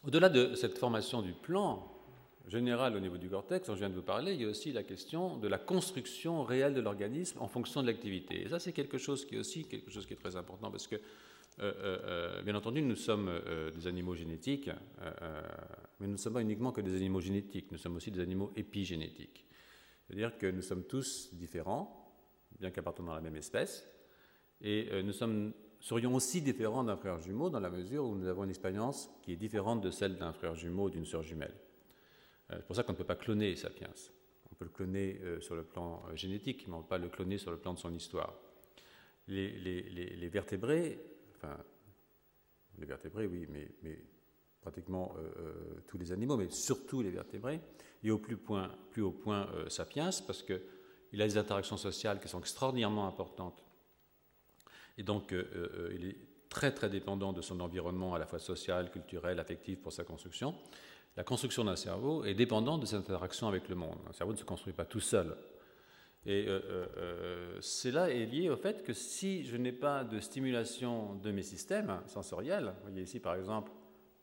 Au-delà 0.06 0.30
de 0.30 0.54
cette 0.54 0.78
formation 0.78 1.24
du 1.24 1.34
plan 1.34 1.91
général 2.48 2.96
au 2.96 3.00
niveau 3.00 3.18
du 3.18 3.30
cortex 3.30 3.68
dont 3.68 3.74
je 3.74 3.80
viens 3.80 3.90
de 3.90 3.96
vous 3.96 4.02
parler, 4.02 4.34
il 4.34 4.42
y 4.42 4.46
a 4.46 4.48
aussi 4.48 4.72
la 4.72 4.84
question 4.84 5.38
de 5.38 5.48
la 5.48 5.58
construction 5.58 6.44
réelle 6.44 6.74
de 6.74 6.82
l'organisme 6.82 7.40
en 7.40 7.48
fonction 7.48 7.82
de 7.82 7.88
l'activité. 7.88 8.42
Et 8.42 8.50
ça, 8.50 8.60
c'est 8.60 8.74
quelque 8.74 8.98
chose 8.98 9.26
qui 9.26 9.36
est 9.36 9.40
aussi 9.40 9.66
quelque 9.66 9.92
chose 9.92 10.06
qui 10.06 10.14
est 10.14 10.18
très 10.18 10.36
important 10.36 10.72
parce 10.72 10.88
que, 10.88 10.96
bien 12.44 12.56
entendu, 12.56 12.82
nous 12.82 12.96
sommes 12.96 13.32
des 13.76 13.88
animaux 13.88 14.16
génétiques, 14.16 14.70
mais 16.00 16.08
nous 16.08 16.14
ne 16.14 16.18
sommes 16.18 16.34
pas 16.34 16.42
uniquement 16.42 16.72
que 16.72 16.82
des 16.82 16.96
animaux 16.96 17.22
génétiques, 17.22 17.72
nous 17.72 17.78
sommes 17.78 17.96
aussi 17.96 18.12
des 18.12 18.22
animaux 18.22 18.52
épigénétiques. 18.56 19.46
C'est-à-dire 20.08 20.38
que 20.38 20.48
nous 20.48 20.62
sommes 20.62 20.84
tous 20.84 21.30
différents, 21.34 22.12
bien 22.60 22.72
qu'appartenant 22.72 23.14
à 23.14 23.16
la 23.16 23.22
même 23.22 23.38
espèce, 23.38 23.88
et 24.62 24.88
euh, 24.92 25.04
nous 25.04 25.14
serions 25.80 26.14
aussi 26.14 26.42
différents 26.42 26.84
d'un 26.84 26.98
frère 26.98 27.20
jumeau 27.20 27.50
dans 27.50 27.60
la 27.60 27.70
mesure 27.70 28.06
où 28.06 28.16
nous 28.16 28.28
avons 28.28 28.44
une 28.44 28.50
expérience 28.50 29.10
qui 29.24 29.34
est 29.34 29.38
différente 29.38 29.82
de 29.82 29.90
celle 29.90 30.18
d'un 30.18 30.34
frère 30.34 30.56
jumeau 30.56 30.86
ou 30.86 30.90
d'une 30.90 31.06
sœur 31.06 31.24
jumelle. 31.24 31.54
Euh, 32.52 32.56
c'est 32.58 32.66
pour 32.66 32.76
ça 32.76 32.84
qu'on 32.84 32.94
ne 32.94 32.98
peut 32.98 33.04
pas 33.04 33.16
cloner 33.16 33.56
Sapiens. 33.56 33.94
On 34.52 34.56
peut 34.56 34.66
le 34.66 34.72
cloner 34.72 35.20
euh, 35.24 35.42
sur 35.42 35.56
le 35.56 35.64
plan 35.64 36.04
génétique, 36.16 36.66
mais 36.68 36.74
on 36.74 36.78
ne 36.78 36.84
peut 36.84 36.90
pas 36.90 36.98
le 36.98 37.10
cloner 37.10 37.38
sur 37.38 37.52
le 37.52 37.58
plan 37.58 37.74
de 37.74 37.80
son 37.80 37.94
histoire. 37.94 38.34
Les, 39.28 40.30
vertébrés, 40.30 41.00
enfin, 41.36 41.58
les 42.78 42.86
vertébrés, 42.86 43.28
oui, 43.28 43.48
mais, 43.50 44.00
pratiquement 44.62 45.16
tous 45.88 45.98
les 45.98 46.12
animaux, 46.12 46.38
mais 46.38 46.50
surtout 46.50 47.02
les 47.02 47.10
vertébrés, 47.10 47.62
et 48.04 48.12
au 48.12 48.18
plus, 48.18 48.36
haut 49.02 49.12
point 49.12 49.48
euh, 49.54 49.70
Sapiens, 49.70 50.10
parce 50.26 50.44
qu'il 50.44 51.22
a 51.22 51.28
des 51.28 51.38
interactions 51.38 51.78
sociales 51.78 52.20
qui 52.20 52.28
sont 52.28 52.40
extraordinairement 52.40 53.08
importantes. 53.08 53.64
Et 54.98 55.04
donc, 55.04 55.34
euh, 55.34 55.48
euh, 55.56 55.96
il 55.96 56.06
est 56.08 56.18
très 56.50 56.74
très 56.74 56.90
dépendant 56.90 57.32
de 57.32 57.42
son 57.42 57.60
environnement 57.60 58.14
à 58.14 58.20
la 58.20 58.26
fois 58.26 58.40
social, 58.40 58.92
culturel, 58.92 59.40
affectif 59.40 59.82
pour 59.82 59.94
sa 59.94 60.04
construction. 60.04 60.56
La 61.18 61.24
construction 61.24 61.66
d'un 61.66 61.76
cerveau 61.76 62.24
est 62.24 62.34
dépendante 62.34 62.82
de 62.82 62.86
cette 62.86 63.00
interaction 63.00 63.48
avec 63.48 63.68
le 63.68 63.76
monde. 63.76 63.98
Un 64.10 64.14
cerveau 64.14 64.34
ne 64.34 64.38
se 64.38 64.46
construit 64.46 64.74
pas 64.74 64.86
tout 64.86 65.02
seul. 65.02 65.36
Et 66.26 66.46
euh, 66.48 66.62
euh, 66.70 66.86
euh, 66.98 67.58
cela 67.62 68.12
est 68.12 68.26
lié 68.26 68.50
au 68.50 68.56
fait 68.56 68.84
que 68.84 68.94
si 68.94 69.44
je 69.44 69.58
n'ai 69.58 69.72
pas 69.72 70.04
de 70.04 70.20
stimulation 70.20 71.16
de 71.16 71.32
mes 71.32 71.42
systèmes 71.42 72.00
sensoriels, 72.06 72.66
vous 72.66 72.90
voyez 72.90 73.02
ici 73.02 73.20
par 73.20 73.36
exemple 73.36 73.72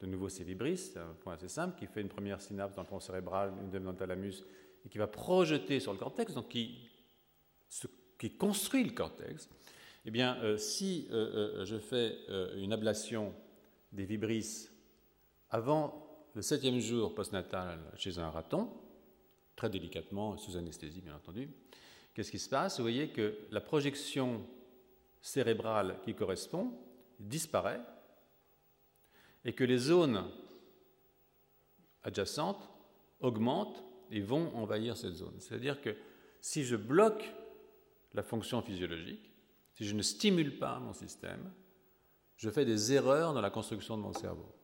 de 0.01 0.07
nouveau 0.07 0.28
c'est 0.28 0.45
vibris, 0.45 0.93
un 0.97 1.14
point 1.14 1.34
assez 1.34 1.49
simple, 1.49 1.76
qui 1.76 1.86
fait 1.86 2.01
une 2.01 2.09
première 2.09 2.41
synapse 2.41 2.76
dans 2.76 2.82
le 2.82 2.86
tronc 2.86 3.01
cérébral, 3.01 3.53
une 3.61 3.66
deuxième 3.66 3.84
dans 3.84 3.91
le 3.91 3.97
thalamus, 3.97 4.45
et 4.86 4.89
qui 4.89 4.97
va 4.97 5.09
projeter 5.09 5.80
sur 5.80 5.93
le 5.93 5.99
cortex, 5.99 6.34
donc 6.34 6.49
qui, 6.49 6.89
construit 8.39 8.84
le 8.84 8.93
cortex, 8.93 9.49
eh 10.05 10.11
bien, 10.12 10.39
si 10.57 11.09
je 11.11 11.78
fais 11.78 12.16
une 12.57 12.72
ablation 12.72 13.34
des 13.93 14.05
vibris 14.05 14.68
avant 15.51 16.08
le 16.39 16.43
septième 16.43 16.78
jour 16.78 17.16
postnatal 17.16 17.80
chez 17.97 18.20
un 18.20 18.30
raton, 18.30 18.70
très 19.57 19.68
délicatement, 19.68 20.36
sous 20.36 20.57
anesthésie 20.57 21.01
bien 21.01 21.16
entendu, 21.16 21.51
qu'est-ce 22.14 22.30
qui 22.30 22.39
se 22.39 22.49
passe? 22.49 22.76
Vous 22.76 22.84
voyez 22.84 23.09
que 23.09 23.36
la 23.51 23.61
projection 23.61 24.47
cérébrale 25.20 25.99
qui 26.05 26.14
correspond 26.14 26.78
disparaît 27.18 27.80
et 29.45 29.53
que 29.53 29.64
les 29.64 29.78
zones 29.78 30.30
adjacentes 32.05 32.70
augmentent 33.18 33.82
et 34.12 34.20
vont 34.20 34.55
envahir 34.55 34.97
cette 34.97 35.14
zone. 35.14 35.41
C'est-à-dire 35.41 35.80
que 35.80 35.97
si 36.41 36.62
je 36.62 36.76
bloque 36.76 37.34
la 38.14 38.22
fonction 38.22 38.62
physiologique, 38.62 39.32
si 39.74 39.84
je 39.84 39.97
ne 39.97 40.03
stimule 40.03 40.57
pas 40.57 40.78
mon 40.78 40.93
système, 40.93 41.51
je 42.36 42.49
fais 42.49 42.64
des 42.64 42.93
erreurs 42.93 43.34
dans 43.34 43.41
la 43.41 43.51
construction 43.51 43.97
de 43.97 44.03
mon 44.03 44.12
cerveau. 44.12 44.55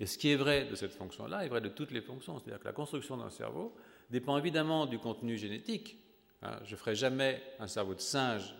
Et 0.00 0.06
ce 0.06 0.18
qui 0.18 0.30
est 0.30 0.36
vrai 0.36 0.66
de 0.66 0.74
cette 0.74 0.92
fonction-là 0.92 1.44
est 1.44 1.48
vrai 1.48 1.60
de 1.60 1.68
toutes 1.68 1.90
les 1.90 2.00
fonctions. 2.00 2.38
C'est-à-dire 2.38 2.60
que 2.60 2.66
la 2.66 2.72
construction 2.72 3.16
d'un 3.16 3.30
cerveau 3.30 3.74
dépend 4.10 4.38
évidemment 4.38 4.86
du 4.86 4.98
contenu 4.98 5.36
génétique, 5.36 5.98
Hein, 6.44 6.58
je 6.64 6.72
ne 6.72 6.76
ferai 6.76 6.94
jamais 6.94 7.42
un 7.58 7.66
cerveau 7.66 7.94
de 7.94 8.00
singe 8.00 8.54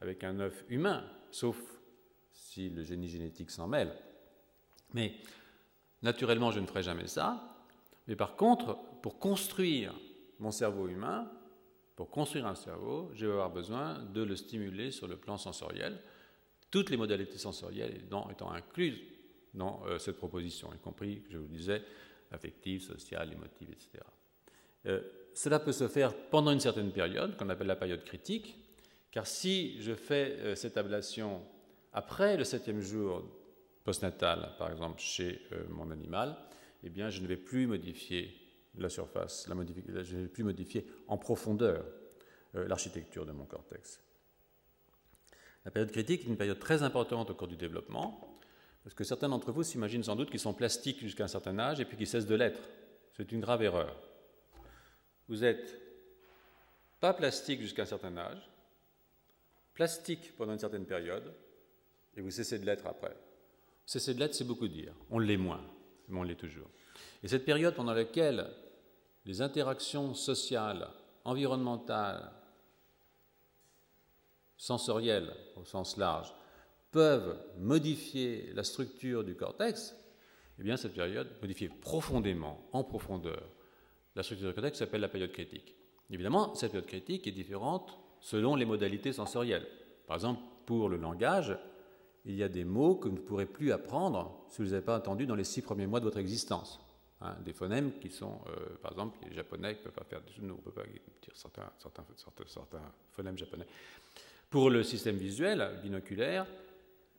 avec 0.00 0.24
un 0.24 0.40
œuf 0.40 0.64
humain, 0.68 1.04
sauf 1.30 1.58
si 2.32 2.70
le 2.70 2.82
génie 2.82 3.08
génétique 3.08 3.50
s'en 3.50 3.68
mêle. 3.68 3.92
Mais 4.94 5.14
naturellement, 6.02 6.50
je 6.50 6.60
ne 6.60 6.66
ferai 6.66 6.82
jamais 6.82 7.06
ça. 7.06 7.54
Mais 8.06 8.16
par 8.16 8.36
contre, 8.36 8.78
pour 9.02 9.18
construire 9.18 9.92
mon 10.38 10.50
cerveau 10.50 10.88
humain, 10.88 11.30
pour 11.96 12.10
construire 12.10 12.46
un 12.46 12.54
cerveau, 12.54 13.10
je 13.12 13.26
vais 13.26 13.32
avoir 13.32 13.50
besoin 13.50 13.98
de 13.98 14.22
le 14.22 14.36
stimuler 14.36 14.90
sur 14.90 15.06
le 15.06 15.16
plan 15.16 15.36
sensoriel, 15.36 16.00
toutes 16.70 16.90
les 16.90 16.96
modalités 16.96 17.38
sensorielles 17.38 18.00
étant, 18.30 18.50
incluses 18.50 19.00
dans 19.54 19.82
euh, 19.86 19.98
cette 19.98 20.16
proposition, 20.16 20.72
y 20.74 20.78
compris, 20.78 21.22
je 21.30 21.38
vous 21.38 21.48
disais, 21.48 21.82
affective, 22.30 22.82
sociale, 22.82 23.32
émotive, 23.32 23.70
etc. 23.70 24.04
Cela 25.34 25.60
peut 25.60 25.72
se 25.72 25.86
faire 25.86 26.14
pendant 26.30 26.50
une 26.50 26.60
certaine 26.60 26.90
période, 26.90 27.36
qu'on 27.36 27.48
appelle 27.48 27.68
la 27.68 27.76
période 27.76 28.02
critique, 28.02 28.56
car 29.12 29.26
si 29.26 29.80
je 29.80 29.94
fais 29.94 30.36
euh, 30.38 30.54
cette 30.54 30.76
ablation 30.76 31.42
après 31.92 32.36
le 32.36 32.44
septième 32.44 32.80
jour 32.80 33.24
postnatal, 33.84 34.54
par 34.58 34.70
exemple 34.70 35.00
chez 35.00 35.40
euh, 35.52 35.64
mon 35.68 35.90
animal, 35.90 36.36
eh 36.82 36.90
bien, 36.90 37.08
je 37.08 37.20
ne 37.22 37.26
vais 37.26 37.36
plus 37.36 37.66
modifier 37.66 38.34
la 38.76 38.88
surface, 38.88 39.46
je 39.48 39.54
ne 39.54 40.22
vais 40.22 40.28
plus 40.28 40.44
modifier 40.44 40.86
en 41.06 41.18
profondeur 41.18 41.84
euh, 42.54 42.68
l'architecture 42.68 43.24
de 43.24 43.32
mon 43.32 43.44
cortex. 43.44 44.00
La 45.64 45.70
période 45.70 45.90
critique 45.90 46.22
est 46.22 46.28
une 46.28 46.36
période 46.36 46.58
très 46.58 46.82
importante 46.82 47.30
au 47.30 47.34
cours 47.34 47.48
du 47.48 47.56
développement, 47.56 48.27
parce 48.88 48.96
que 48.96 49.04
certains 49.04 49.28
d'entre 49.28 49.52
vous 49.52 49.62
s'imaginent 49.62 50.02
sans 50.02 50.16
doute 50.16 50.30
qu'ils 50.30 50.40
sont 50.40 50.54
plastiques 50.54 51.00
jusqu'à 51.00 51.24
un 51.24 51.28
certain 51.28 51.58
âge 51.58 51.78
et 51.78 51.84
puis 51.84 51.98
qu'ils 51.98 52.06
cessent 52.06 52.26
de 52.26 52.34
l'être. 52.34 52.62
C'est 53.12 53.30
une 53.32 53.40
grave 53.40 53.62
erreur 53.62 53.94
vous 55.28 55.44
êtes 55.44 55.78
pas 57.00 57.12
plastique 57.12 57.60
jusqu'à 57.60 57.82
un 57.82 57.86
certain 57.86 58.16
âge, 58.16 58.50
plastique 59.74 60.34
pendant 60.36 60.54
une 60.54 60.58
certaine 60.58 60.86
période, 60.86 61.32
et 62.16 62.20
vous 62.20 62.30
cessez 62.30 62.58
de 62.58 62.66
l'être 62.66 62.86
après. 62.86 63.16
Cesser 63.86 64.14
de 64.14 64.20
l'être, 64.20 64.34
c'est 64.34 64.44
beaucoup 64.44 64.68
dire. 64.68 64.92
On 65.10 65.18
l'est 65.18 65.36
moins, 65.36 65.62
mais 66.08 66.18
on 66.18 66.22
l'est 66.22 66.34
toujours. 66.34 66.68
Et 67.22 67.28
cette 67.28 67.44
période 67.44 67.74
pendant 67.74 67.92
laquelle 67.92 68.48
les 69.24 69.40
interactions 69.42 70.14
sociales, 70.14 70.88
environnementales, 71.24 72.32
sensorielles 74.56 75.32
au 75.56 75.64
sens 75.64 75.96
large, 75.96 76.34
peuvent 76.90 77.38
modifier 77.58 78.52
la 78.54 78.64
structure 78.64 79.24
du 79.24 79.34
cortex, 79.34 79.94
eh 80.58 80.62
bien 80.62 80.76
cette 80.76 80.94
période 80.94 81.28
modifie 81.40 81.68
profondément, 81.68 82.68
en 82.72 82.84
profondeur, 82.84 83.42
la 84.16 84.22
structure 84.22 84.48
du 84.48 84.54
cortex 84.54 84.78
s'appelle 84.78 85.00
la 85.00 85.08
période 85.08 85.32
critique. 85.32 85.74
Évidemment, 86.10 86.54
cette 86.54 86.72
période 86.72 86.88
critique 86.88 87.26
est 87.26 87.32
différente 87.32 87.98
selon 88.20 88.56
les 88.56 88.64
modalités 88.64 89.12
sensorielles. 89.12 89.66
Par 90.06 90.16
exemple, 90.16 90.40
pour 90.66 90.88
le 90.88 90.96
langage, 90.96 91.56
il 92.24 92.34
y 92.34 92.42
a 92.42 92.48
des 92.48 92.64
mots 92.64 92.96
que 92.96 93.08
vous 93.08 93.16
ne 93.16 93.20
pourrez 93.20 93.46
plus 93.46 93.72
apprendre 93.72 94.44
si 94.48 94.62
vous 94.62 94.70
n'avez 94.70 94.84
pas 94.84 94.96
entendu 94.96 95.26
dans 95.26 95.34
les 95.34 95.44
six 95.44 95.62
premiers 95.62 95.86
mois 95.86 96.00
de 96.00 96.04
votre 96.04 96.18
existence. 96.18 96.80
Hein, 97.20 97.36
des 97.44 97.52
phonèmes 97.52 97.98
qui 97.98 98.10
sont, 98.10 98.40
euh, 98.48 98.76
par 98.80 98.92
exemple, 98.92 99.18
les 99.28 99.34
japonais 99.34 99.72
ne 99.72 99.78
peuvent 99.78 99.92
pas 99.92 100.04
faire, 100.04 100.20
nous, 100.40 100.54
on 100.54 100.56
ne 100.56 100.62
peut 100.62 100.70
pas 100.70 100.84
dire 100.84 101.32
certains, 101.34 101.70
certains 101.78 102.04
phonèmes 103.12 103.36
japonais. 103.36 103.66
Pour 104.50 104.70
le 104.70 104.82
système 104.82 105.16
visuel 105.16 105.80
binoculaire, 105.82 106.46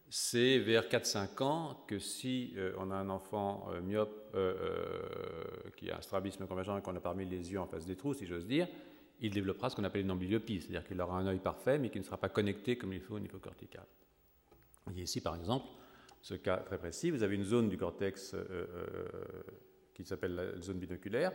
c'est 0.09 0.57
vers 0.57 0.87
4-5 0.87 1.43
ans 1.43 1.83
que 1.87 1.99
si 1.99 2.53
euh, 2.57 2.73
on 2.77 2.89
a 2.89 2.95
un 2.95 3.09
enfant 3.09 3.67
euh, 3.71 3.81
myope 3.81 4.31
euh, 4.33 4.55
qui 5.77 5.91
a 5.91 5.97
un 5.97 6.01
strabisme 6.01 6.47
convergent 6.47 6.77
et 6.77 6.81
qu'on 6.81 6.95
a 6.95 6.99
parmi 6.99 7.25
les 7.25 7.51
yeux 7.51 7.59
en 7.59 7.67
face 7.67 7.85
des 7.85 7.95
trous, 7.95 8.15
si 8.15 8.25
j'ose 8.25 8.47
dire, 8.47 8.67
il 9.21 9.31
développera 9.31 9.69
ce 9.69 9.75
qu'on 9.75 9.83
appelle 9.83 10.01
une 10.01 10.11
amblyopie, 10.11 10.61
c'est-à-dire 10.61 10.83
qu'il 10.83 10.99
aura 10.99 11.17
un 11.17 11.27
œil 11.27 11.39
parfait 11.39 11.77
mais 11.77 11.89
qui 11.89 11.99
ne 11.99 12.03
sera 12.03 12.17
pas 12.17 12.29
connecté 12.29 12.75
comme 12.77 12.93
il 12.93 13.01
faut 13.01 13.15
au 13.15 13.19
niveau 13.19 13.37
cortical. 13.37 13.85
Et 14.95 15.03
ici, 15.03 15.21
par 15.21 15.35
exemple, 15.35 15.67
ce 16.21 16.33
cas 16.33 16.57
très 16.57 16.79
précis, 16.79 17.11
vous 17.11 17.21
avez 17.21 17.35
une 17.35 17.43
zone 17.43 17.69
du 17.69 17.77
cortex 17.77 18.35
qui 19.93 20.03
s'appelle 20.03 20.33
la 20.33 20.61
zone 20.61 20.79
binoculaire, 20.79 21.31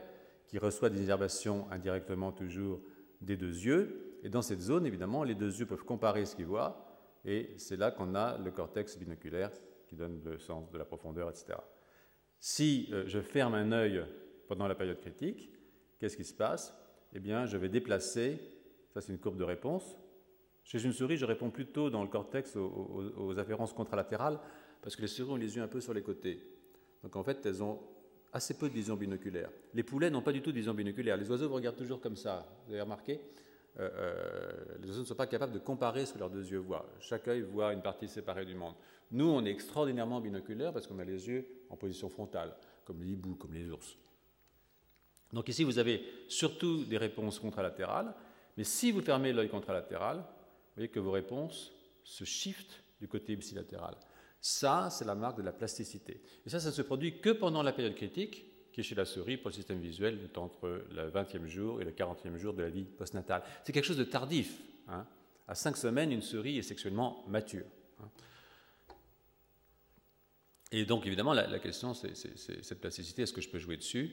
qui 0.49 0.59
reçoit 0.59 0.91
des 0.91 1.01
innervations 1.01 1.71
indirectement 1.71 2.33
toujours 2.33 2.81
des 3.21 3.37
deux 3.37 3.65
yeux. 3.65 4.19
Et 4.25 4.29
dans 4.29 4.43
cette 4.43 4.61
zone, 4.61 4.87
évidemment, 4.87 5.23
les 5.23 5.37
deux 5.37 5.61
yeux 5.61 5.67
peuvent 5.67 5.85
comparer 5.85 6.27
ce 6.27 6.35
qu'ils 6.35 6.47
voient 6.47 6.84
et 7.25 7.55
c'est 7.57 7.77
là 7.77 7.91
qu'on 7.91 8.15
a 8.15 8.39
le 8.39 8.51
cortex 8.51 8.99
binoculaire 8.99 9.51
qui 9.87 9.97
donne 9.97 10.21
le 10.25 10.39
sens 10.39 10.71
de 10.71 10.79
la 10.79 10.85
profondeur, 10.85 11.31
etc. 11.31 11.55
Si 12.39 12.89
euh, 12.93 13.05
je 13.07 13.21
ferme 13.21 13.55
un 13.55 13.73
œil 13.73 14.05
pendant 14.49 14.67
la 14.67 14.75
période 14.75 15.01
critique, 15.01 15.51
qu'est-ce 15.99 16.17
qui 16.17 16.25
se 16.25 16.35
passe? 16.35 16.75
Eh 17.15 17.21
bien, 17.21 17.47
je 17.47 17.57
vais 17.57 17.69
déplacer, 17.69 18.39
ça 18.93 19.01
c'est 19.01 19.13
une 19.13 19.19
courbe 19.19 19.39
de 19.39 19.45
réponse. 19.45 19.99
Chez 20.65 20.83
une 20.83 20.93
souris, 20.93 21.17
je 21.17 21.25
réponds 21.25 21.51
plutôt 21.51 21.91
dans 21.91 22.03
le 22.03 22.09
cortex 22.09 22.57
aux, 22.57 23.39
afférences 23.39 23.73
contralatérales, 23.73 24.39
parce 24.83 24.97
que 24.97 25.03
les 25.03 25.09
souris 25.09 25.31
ont 25.31 25.37
les 25.37 25.57
yeux 25.57 25.63
un 25.63 25.69
peu 25.69 25.81
sur 25.81 25.95
les 25.95 26.03
côtés. 26.03 26.43
Donc 27.03 27.17
en 27.17 27.23
fait, 27.23 27.45
elles 27.47 27.63
ont 27.63 27.81
assez 28.33 28.55
peu 28.55 28.69
de 28.69 28.75
vision 28.75 28.97
binoculaire. 28.97 29.51
Les 29.75 29.83
poulets 29.83 30.11
n'ont 30.11 30.23
pas 30.23 30.33
du 30.33 30.43
tout 30.43 30.51
de 30.51 30.57
vision 30.57 30.75
binoculaire. 30.75 31.17
Les 31.17 31.31
oiseaux 31.31 31.49
vous 31.49 31.55
regardent 31.55 31.77
toujours 31.77 32.01
comme 32.01 32.17
ça. 32.17 32.47
Vous 32.67 32.73
avez 32.73 32.83
remarqué? 32.83 33.21
Euh, 33.81 33.91
euh, 33.93 34.53
les 34.81 34.89
oiseaux 34.89 35.01
ne 35.01 35.07
sont 35.07 35.15
pas 35.15 35.27
capables 35.27 35.53
de 35.53 35.59
comparer 35.59 36.07
ce 36.07 36.13
que 36.13 36.19
leurs 36.19 36.31
deux 36.31 36.49
yeux 36.49 36.59
voient. 36.59 36.87
Chaque 37.01 37.27
œil 37.27 37.43
voit 37.43 37.73
une 37.73 37.83
partie 37.83 38.09
séparée 38.09 38.45
du 38.45 38.55
monde. 38.55 38.75
Nous, 39.11 39.27
on 39.27 39.45
est 39.45 39.51
extraordinairement 39.51 40.21
binoculaires 40.21 40.73
parce 40.73 40.87
qu'on 40.87 40.99
a 40.99 41.05
les 41.05 41.29
yeux 41.29 41.47
en 41.71 41.77
position 41.77 42.09
frontale, 42.09 42.55
comme 42.85 43.01
les 43.01 43.11
hiboux, 43.11 43.35
comme 43.35 43.53
les 43.53 43.69
ours. 43.71 43.97
Donc 45.33 45.49
ici, 45.49 45.65
vous 45.65 45.79
avez 45.79 46.05
surtout 46.29 46.85
des 46.85 46.99
réponses 46.99 47.41
contralatérales, 47.41 48.15
mais 48.57 48.65
si 48.65 48.93
vous 48.93 49.01
fermez 49.01 49.33
l'œil 49.33 49.49
contralatéral, 49.49 50.19
vous 50.19 50.77
voyez 50.77 50.89
que 50.89 51.01
vos 51.01 51.11
réponses 51.11 51.73
se 52.05 52.25
shiftent 52.25 52.83
du 53.01 53.09
côté 53.09 53.33
ipsilatéral. 53.33 53.97
Ça, 54.41 54.89
c'est 54.91 55.05
la 55.05 55.15
marque 55.17 55.39
de 55.39 55.43
la 55.43 55.53
plasticité. 55.53 56.23
Et 56.47 56.51
ça, 56.51 56.61
ça 56.61 56.69
ne 56.69 56.75
se 56.75 56.83
produit 56.83 57.21
que 57.21 57.31
pendant 57.31 57.63
la 57.63 57.73
période 57.73 57.95
critique, 57.95 58.54
qui 58.75 58.81
est 58.81 58.85
chez 58.85 58.97
la 58.97 59.05
souris 59.05 59.37
pour 59.37 59.51
le 59.51 59.55
système 59.55 59.79
visuel 59.79 60.19
entre 60.35 60.85
le 60.91 61.09
20e 61.09 61.47
jour 61.47 61.81
et 61.81 61.85
le 61.85 61.93
40e 61.93 62.37
jour 62.39 62.53
de 62.53 62.63
la 62.63 62.71
vie 62.71 62.83
postnatale. 62.83 63.45
C'est 63.63 63.73
quelque 63.73 63.85
chose 63.85 63.97
de 63.97 64.03
tardif. 64.03 64.59
Hein. 64.89 65.07
À 65.47 65.55
5 65.55 65.77
semaines, 65.77 66.11
une 66.11 66.23
souris 66.23 66.59
est 66.59 66.63
sexuellement 66.63 67.25
mature. 67.29 67.67
Hein. 68.03 68.09
Et 70.73 70.85
donc, 70.85 71.07
évidemment, 71.07 71.35
la, 71.35 71.61
question, 71.61 71.95
c'est 71.95 72.17
cette 72.17 72.81
plasticité, 72.81 73.23
est-ce 73.23 73.33
que 73.33 73.41
je 73.41 73.49
peux 73.49 73.61
jouer 73.61 73.77
dessus? 73.77 74.11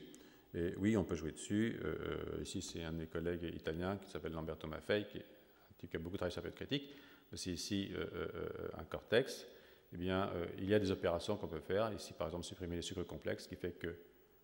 Et 0.54 0.76
Oui, 0.78 0.96
on 0.96 1.04
peut 1.04 1.16
jouer 1.16 1.32
dessus. 1.32 1.80
Euh, 1.84 1.96
euh, 2.38 2.44
ici, 2.44 2.62
c'est 2.62 2.84
un 2.84 2.92
de 2.92 2.98
mes 2.98 3.08
collègues 3.08 3.52
italiens 3.56 3.98
qui 3.98 4.12
s'appelle 4.12 4.34
Lamberto 4.34 4.68
Maffei, 4.68 5.08
qui, 5.12 5.88
qui, 5.88 5.96
a 5.96 6.00
beaucoup 6.00 6.18
travaillé 6.18 6.34
sur 6.34 6.44
la 6.44 6.52
critique. 6.52 6.88
C'est 7.34 7.50
ici 7.50 7.90
euh, 7.96 8.28
un 8.78 8.84
cortex. 8.84 9.48
Eh 9.92 9.98
bien, 9.98 10.32
il 10.60 10.70
y 10.70 10.76
a 10.76 10.80
des 10.80 10.92
opérations 10.92 11.36
qu'on 11.36 11.48
peut 11.48 11.60
faire. 11.60 11.92
Ici, 11.94 12.14
par 12.14 12.28
exemple, 12.28 12.46
supprimer 12.46 12.76
les 12.76 12.84
sucres 12.84 13.08
complexes, 13.08 13.48
qui 13.48 13.56
fait 13.56 13.72
que 13.72 13.96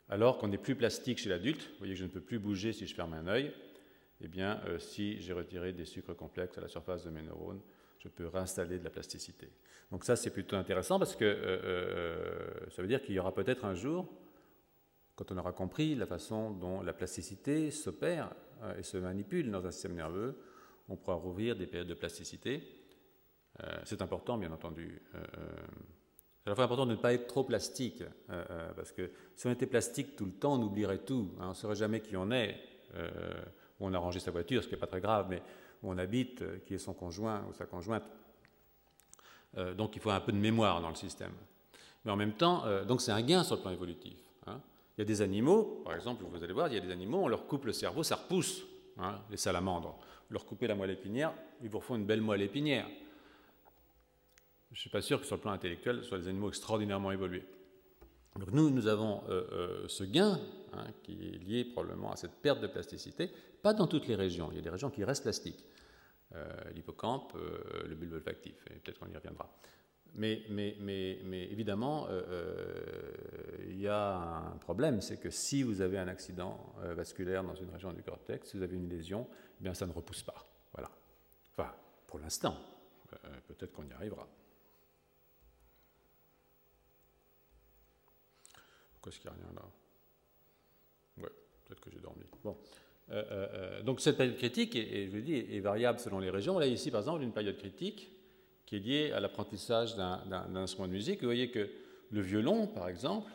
alors 0.09 0.37
qu'on 0.37 0.47
n'est 0.47 0.57
plus 0.57 0.75
plastique 0.75 1.17
chez 1.17 1.29
l'adulte, 1.29 1.61
vous 1.61 1.77
voyez 1.79 1.93
que 1.93 1.99
je 1.99 2.05
ne 2.05 2.09
peux 2.09 2.21
plus 2.21 2.39
bouger 2.39 2.73
si 2.73 2.87
je 2.87 2.95
ferme 2.95 3.13
un 3.13 3.27
œil, 3.27 3.53
eh 4.21 4.27
bien, 4.27 4.61
si 4.79 5.21
j'ai 5.21 5.33
retiré 5.33 5.73
des 5.73 5.85
sucres 5.85 6.15
complexes 6.15 6.57
à 6.57 6.61
la 6.61 6.67
surface 6.67 7.03
de 7.03 7.11
mes 7.11 7.21
neurones, 7.21 7.61
je 7.99 8.07
peux 8.07 8.27
réinstaller 8.27 8.79
de 8.79 8.83
la 8.83 8.89
plasticité. 8.89 9.49
Donc 9.91 10.03
ça, 10.03 10.15
c'est 10.15 10.31
plutôt 10.31 10.55
intéressant 10.55 10.97
parce 10.97 11.15
que 11.15 12.65
ça 12.71 12.81
veut 12.81 12.87
dire 12.87 13.01
qu'il 13.01 13.13
y 13.13 13.19
aura 13.19 13.33
peut-être 13.33 13.65
un 13.65 13.75
jour, 13.75 14.11
quand 15.15 15.31
on 15.31 15.37
aura 15.37 15.51
compris 15.51 15.93
la 15.93 16.05
façon 16.05 16.51
dont 16.51 16.81
la 16.81 16.93
plasticité 16.93 17.69
s'opère 17.69 18.33
et 18.77 18.83
se 18.83 18.97
manipule 18.97 19.51
dans 19.51 19.65
un 19.65 19.71
système 19.71 19.95
nerveux, 19.95 20.35
on 20.89 20.95
pourra 20.95 21.15
rouvrir 21.15 21.55
des 21.55 21.67
périodes 21.67 21.87
de 21.87 21.93
plasticité. 21.93 22.63
Euh, 23.63 23.79
c'est 23.83 24.01
important, 24.01 24.37
bien 24.37 24.51
entendu. 24.51 25.01
Euh, 26.47 26.51
euh, 26.51 26.55
c'est 26.55 26.61
à 26.61 26.63
la 26.63 26.63
important 26.63 26.85
de 26.85 26.91
ne 26.91 26.95
pas 26.95 27.13
être 27.13 27.27
trop 27.27 27.43
plastique, 27.43 28.03
parce 28.75 28.91
que 28.91 29.11
si 29.35 29.47
on 29.47 29.51
était 29.51 29.65
plastique 29.65 30.15
tout 30.15 30.25
le 30.25 30.31
temps, 30.31 30.53
on 30.53 30.63
oublierait 30.63 30.99
tout. 30.99 31.31
Hein. 31.39 31.45
on 31.45 31.49
ne 31.49 31.53
saurait 31.53 31.75
jamais 31.75 32.01
qui 32.01 32.15
on 32.15 32.31
est, 32.31 32.57
où 33.79 33.87
on 33.87 33.93
a 33.93 33.99
rangé 33.99 34.19
sa 34.19 34.31
voiture, 34.31 34.63
ce 34.63 34.67
qui 34.67 34.73
n'est 34.73 34.79
pas 34.79 34.87
très 34.87 35.01
grave, 35.01 35.27
mais 35.29 35.41
où 35.83 35.91
on 35.91 35.97
habite, 35.97 36.43
qui 36.65 36.73
est 36.73 36.79
son 36.79 36.93
conjoint 36.93 37.45
ou 37.49 37.53
sa 37.53 37.65
conjointe. 37.65 38.03
donc 39.75 39.95
il 39.95 40.01
faut 40.01 40.09
un 40.09 40.19
peu 40.19 40.31
de 40.31 40.37
mémoire 40.37 40.81
dans 40.81 40.89
le 40.89 40.95
système. 40.95 41.33
Mais 42.05 42.11
en 42.11 42.15
même 42.15 42.33
temps, 42.33 42.63
donc 42.85 43.01
c'est 43.01 43.11
un 43.11 43.21
gain 43.21 43.43
sur 43.43 43.55
le 43.57 43.61
plan 43.61 43.71
évolutif. 43.71 44.17
Hein. 44.47 44.59
Il 44.97 45.01
y 45.01 45.03
a 45.03 45.05
des 45.05 45.21
animaux, 45.21 45.81
par 45.83 45.95
exemple, 45.95 46.23
vous 46.29 46.43
allez 46.43 46.53
voir, 46.53 46.67
il 46.69 46.73
y 46.73 46.77
a 46.77 46.81
des 46.81 46.91
animaux, 46.91 47.19
on 47.23 47.27
leur 47.27 47.45
coupe 47.45 47.65
le 47.65 47.73
cerveau, 47.73 48.03
ça 48.03 48.15
repousse, 48.15 48.63
hein, 48.97 49.19
les 49.29 49.37
salamandres 49.37 49.99
leur 50.29 50.45
couper 50.45 50.67
la 50.67 50.75
moelle 50.75 50.91
épinière, 50.91 51.33
ils 51.61 51.69
vous 51.69 51.79
refont 51.79 51.95
une 51.95 52.05
belle 52.05 52.21
moelle 52.21 52.41
épinière. 52.41 52.87
Je 54.71 54.75
ne 54.75 54.81
suis 54.81 54.89
pas 54.89 55.01
sûr 55.01 55.19
que 55.19 55.25
sur 55.25 55.37
le 55.37 55.41
plan 55.41 55.51
intellectuel, 55.51 55.97
ce 55.97 56.09
soit 56.09 56.19
des 56.19 56.27
animaux 56.27 56.49
extraordinairement 56.49 57.11
évolués. 57.11 57.45
Donc 58.37 58.51
nous, 58.51 58.69
nous 58.69 58.87
avons 58.87 59.23
euh, 59.29 59.47
euh, 59.51 59.87
ce 59.87 60.03
gain 60.03 60.39
hein, 60.73 60.85
qui 61.03 61.13
est 61.13 61.43
lié 61.43 61.65
probablement 61.65 62.11
à 62.11 62.15
cette 62.15 62.33
perte 62.33 62.61
de 62.61 62.67
plasticité, 62.67 63.31
pas 63.61 63.73
dans 63.73 63.87
toutes 63.87 64.07
les 64.07 64.15
régions. 64.15 64.49
Il 64.51 64.57
y 64.57 64.59
a 64.59 64.61
des 64.61 64.69
régions 64.69 64.89
qui 64.89 65.03
restent 65.03 65.23
plastiques. 65.23 65.63
Euh, 66.35 66.45
l'hippocampe, 66.75 67.33
le 67.87 67.95
bulbe 67.95 68.13
olfactif, 68.13 68.65
et 68.69 68.79
peut-être 68.79 68.99
qu'on 68.99 69.09
y 69.09 69.15
reviendra. 69.15 69.49
Mais, 70.15 70.43
mais, 70.49 70.75
mais, 70.79 71.19
mais 71.23 71.43
évidemment, 71.45 72.07
il 73.67 73.79
y 73.79 73.87
a 73.87 74.17
un 74.53 74.57
problème, 74.57 74.99
c'est 74.99 75.17
que 75.17 75.29
si 75.29 75.63
vous 75.63 75.81
avez 75.81 75.97
un 75.97 76.07
accident 76.07 76.75
vasculaire 76.95 77.43
dans 77.43 77.55
une 77.55 77.69
région 77.69 77.93
du 77.93 78.03
cortex, 78.03 78.49
si 78.49 78.57
vous 78.57 78.63
avez 78.63 78.75
une 78.75 78.89
lésion, 78.89 79.27
eh 79.59 79.63
bien 79.63 79.73
ça 79.73 79.85
ne 79.85 79.91
repousse 79.91 80.23
pas. 80.23 80.45
Voilà. 80.73 80.89
Enfin, 81.55 81.71
pour 82.07 82.19
l'instant. 82.19 82.57
Peut-être 83.47 83.71
qu'on 83.71 83.87
y 83.87 83.93
arrivera. 83.93 84.27
Pourquoi 89.07 89.15
est-ce 89.15 89.19
qu'il 89.19 89.31
n'y 89.31 89.37
a 89.37 89.39
rien 89.39 89.55
là 89.55 91.23
Ouais, 91.23 91.31
peut-être 91.65 91.79
que 91.79 91.89
j'ai 91.91 91.99
dormi. 91.99 92.23
Bon. 92.43 92.57
Euh, 93.09 93.23
euh, 93.31 93.81
donc 93.83 94.01
cette 94.01 94.17
période 94.17 94.35
critique, 94.35 94.75
et, 94.75 95.07
je 95.07 95.15
vous 95.15 95.21
dis, 95.21 95.35
est 95.35 95.59
variable 95.61 95.99
selon 95.99 96.19
les 96.19 96.29
régions. 96.29 96.59
Là, 96.59 96.67
ici, 96.67 96.91
par 96.91 97.01
exemple, 97.01 97.23
une 97.23 97.31
période 97.31 97.57
critique 97.57 98.11
qui 98.65 98.75
est 98.75 98.79
liée 98.79 99.11
à 99.13 99.21
l'apprentissage 99.21 99.95
d'un 99.95 100.55
instrument 100.55 100.87
de 100.87 100.93
musique. 100.93 101.21
Vous 101.21 101.27
voyez 101.27 101.49
que 101.49 101.69
le 102.11 102.21
violon, 102.21 102.67
par 102.67 102.89
exemple, 102.89 103.31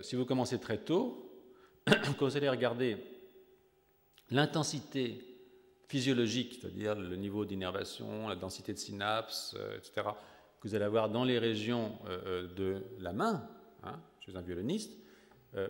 si 0.00 0.16
vous 0.16 0.24
commencez 0.24 0.58
très 0.58 0.78
tôt, 0.78 1.30
quand 1.86 2.26
vous 2.26 2.36
allez 2.38 2.48
regarder 2.48 2.96
l'intensité 4.30 5.36
physiologique, 5.88 6.58
c'est-à-dire 6.60 6.94
le 6.94 7.16
niveau 7.16 7.44
d'innervation, 7.44 8.28
la 8.28 8.36
densité 8.36 8.72
de 8.72 8.78
synapses, 8.78 9.54
euh, 9.58 9.78
etc., 9.78 10.08
que 10.60 10.68
vous 10.68 10.74
allez 10.74 10.84
avoir 10.84 11.10
dans 11.10 11.24
les 11.24 11.38
régions 11.38 11.92
euh, 12.06 12.18
euh, 12.26 12.54
de 12.54 12.82
la 12.98 13.12
main, 13.12 13.48
hein, 13.86 14.00
chez 14.20 14.36
un 14.36 14.42
violoniste, 14.42 14.92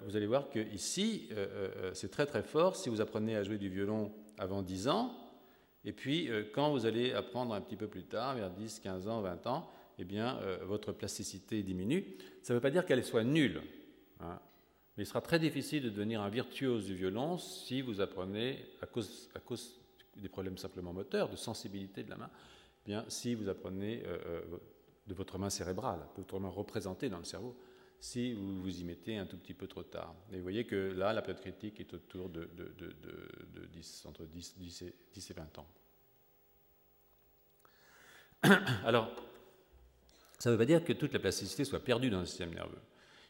vous 0.05 0.17
allez 0.17 0.27
voir 0.27 0.51
que 0.51 0.59
ici, 0.59 1.29
c'est 1.93 2.11
très 2.11 2.27
très 2.27 2.43
fort 2.43 2.75
si 2.75 2.89
vous 2.89 3.01
apprenez 3.01 3.37
à 3.37 3.45
jouer 3.45 3.57
du 3.57 3.69
violon 3.69 4.11
avant 4.37 4.62
10 4.62 4.89
ans, 4.89 5.14
et 5.85 5.93
puis 5.93 6.29
quand 6.53 6.73
vous 6.73 6.87
allez 6.87 7.12
apprendre 7.12 7.55
un 7.55 7.61
petit 7.61 7.77
peu 7.77 7.87
plus 7.87 8.03
tard, 8.03 8.35
vers 8.35 8.51
10, 8.51 8.81
15 8.81 9.07
ans, 9.07 9.21
20 9.21 9.47
ans, 9.47 9.71
eh 9.99 10.05
bien, 10.05 10.41
votre 10.64 10.91
plasticité 10.91 11.62
diminue. 11.62 12.05
Ça 12.43 12.53
ne 12.53 12.57
veut 12.57 12.62
pas 12.62 12.73
dire 12.73 12.85
qu'elle 12.85 13.05
soit 13.05 13.23
nulle. 13.23 13.62
Hein. 14.19 14.41
Mais 14.97 15.03
il 15.03 15.07
sera 15.07 15.21
très 15.21 15.39
difficile 15.39 15.83
de 15.83 15.91
devenir 15.91 16.23
un 16.23 16.31
virtuose 16.31 16.87
du 16.87 16.95
violon 16.95 17.37
si 17.37 17.83
vous 17.83 18.01
apprenez, 18.01 18.64
à 18.81 18.87
cause, 18.87 19.29
des 20.17 20.29
problèmes 20.29 20.57
simplement 20.57 20.93
moteurs, 20.93 21.29
de 21.29 21.37
sensibilité 21.37 22.03
de 22.03 22.11
la 22.11 22.17
main, 22.17 22.31
eh 22.87 22.91
bien, 22.91 23.05
si 23.09 23.35
vous 23.35 23.49
apprenez 23.49 24.03
euh, 24.07 24.19
euh, 24.27 24.41
de 25.07 25.14
votre 25.14 25.39
main 25.39 25.51
cérébrale, 25.51 26.01
votre 26.17 26.41
main 26.41 26.49
représentée 26.49 27.11
dans 27.11 27.19
le 27.19 27.25
cerveau, 27.25 27.55
si 28.01 28.33
vous 28.33 28.61
vous 28.61 28.81
y 28.81 28.85
mettez 28.85 29.17
un 29.17 29.27
tout 29.27 29.37
petit 29.37 29.55
peu 29.55 29.67
trop 29.67 29.83
tard. 29.83 30.15
Et 30.33 30.37
vous 30.37 30.43
voyez 30.43 30.65
que 30.65 30.93
là, 30.93 31.13
la 31.13 31.23
période 31.23 31.41
critique 31.41 31.81
est 31.81 31.95
autour 31.95 32.29
de, 32.29 32.49
de, 32.55 33.67
10, 33.73 34.07
entre 34.07 34.25
10, 34.25 34.59
10, 34.59 34.83
et, 34.83 34.95
10 35.13 35.31
et 35.31 35.35
20 35.35 35.59
ans. 35.59 35.67
Alors, 38.85 39.11
ça 40.39 40.51
ne 40.51 40.55
veut 40.55 40.59
pas 40.59 40.67
dire 40.67 40.85
que 40.85 40.93
toute 40.93 41.13
la 41.13 41.19
plasticité 41.19 41.65
soit 41.65 41.81
perdue 41.81 42.11
dans 42.11 42.21
le 42.21 42.27
système 42.27 42.55
nerveux. 42.55 42.79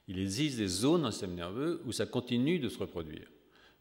Il 0.08 0.18
existe 0.18 0.58
des 0.58 0.68
zones 0.68 1.02
dans 1.02 1.08
le 1.08 1.12
système 1.12 1.34
nerveux 1.34 1.82
où 1.84 1.92
ça 1.92 2.06
continue 2.06 2.58
de 2.58 2.68
se 2.68 2.78
reproduire. 2.78 3.28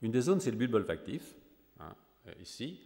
Une 0.02 0.12
des 0.12 0.22
zones, 0.22 0.40
c'est 0.40 0.52
le 0.52 0.58
bulbe 0.58 0.76
olfactif, 0.76 1.36
hein, 1.80 1.96
ici, 2.42 2.80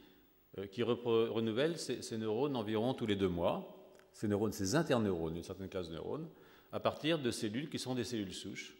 euh, 0.57 0.67
qui 0.67 0.83
renouvelle 0.83 1.77
ces, 1.77 2.17
neurones 2.17 2.55
environ 2.55 2.93
tous 2.93 3.05
les 3.05 3.15
deux 3.15 3.27
mois, 3.27 3.75
ces 4.11 4.27
neurones, 4.27 4.51
ces 4.51 4.75
interneurones, 4.75 5.37
une 5.37 5.43
certaine 5.43 5.69
classe 5.69 5.89
de 5.89 5.93
neurones, 5.93 6.27
à 6.71 6.79
partir 6.79 7.19
de 7.19 7.31
cellules 7.31 7.69
qui 7.69 7.79
sont 7.79 7.95
des 7.95 8.03
cellules 8.03 8.33
souches, 8.33 8.75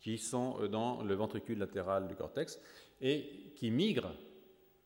qui 0.00 0.18
sont 0.18 0.56
euh, 0.60 0.68
dans 0.68 1.02
le 1.02 1.14
ventricule 1.14 1.58
latéral 1.58 2.08
du 2.08 2.14
cortex 2.14 2.60
et 3.00 3.52
qui 3.56 3.70
migrent 3.70 4.14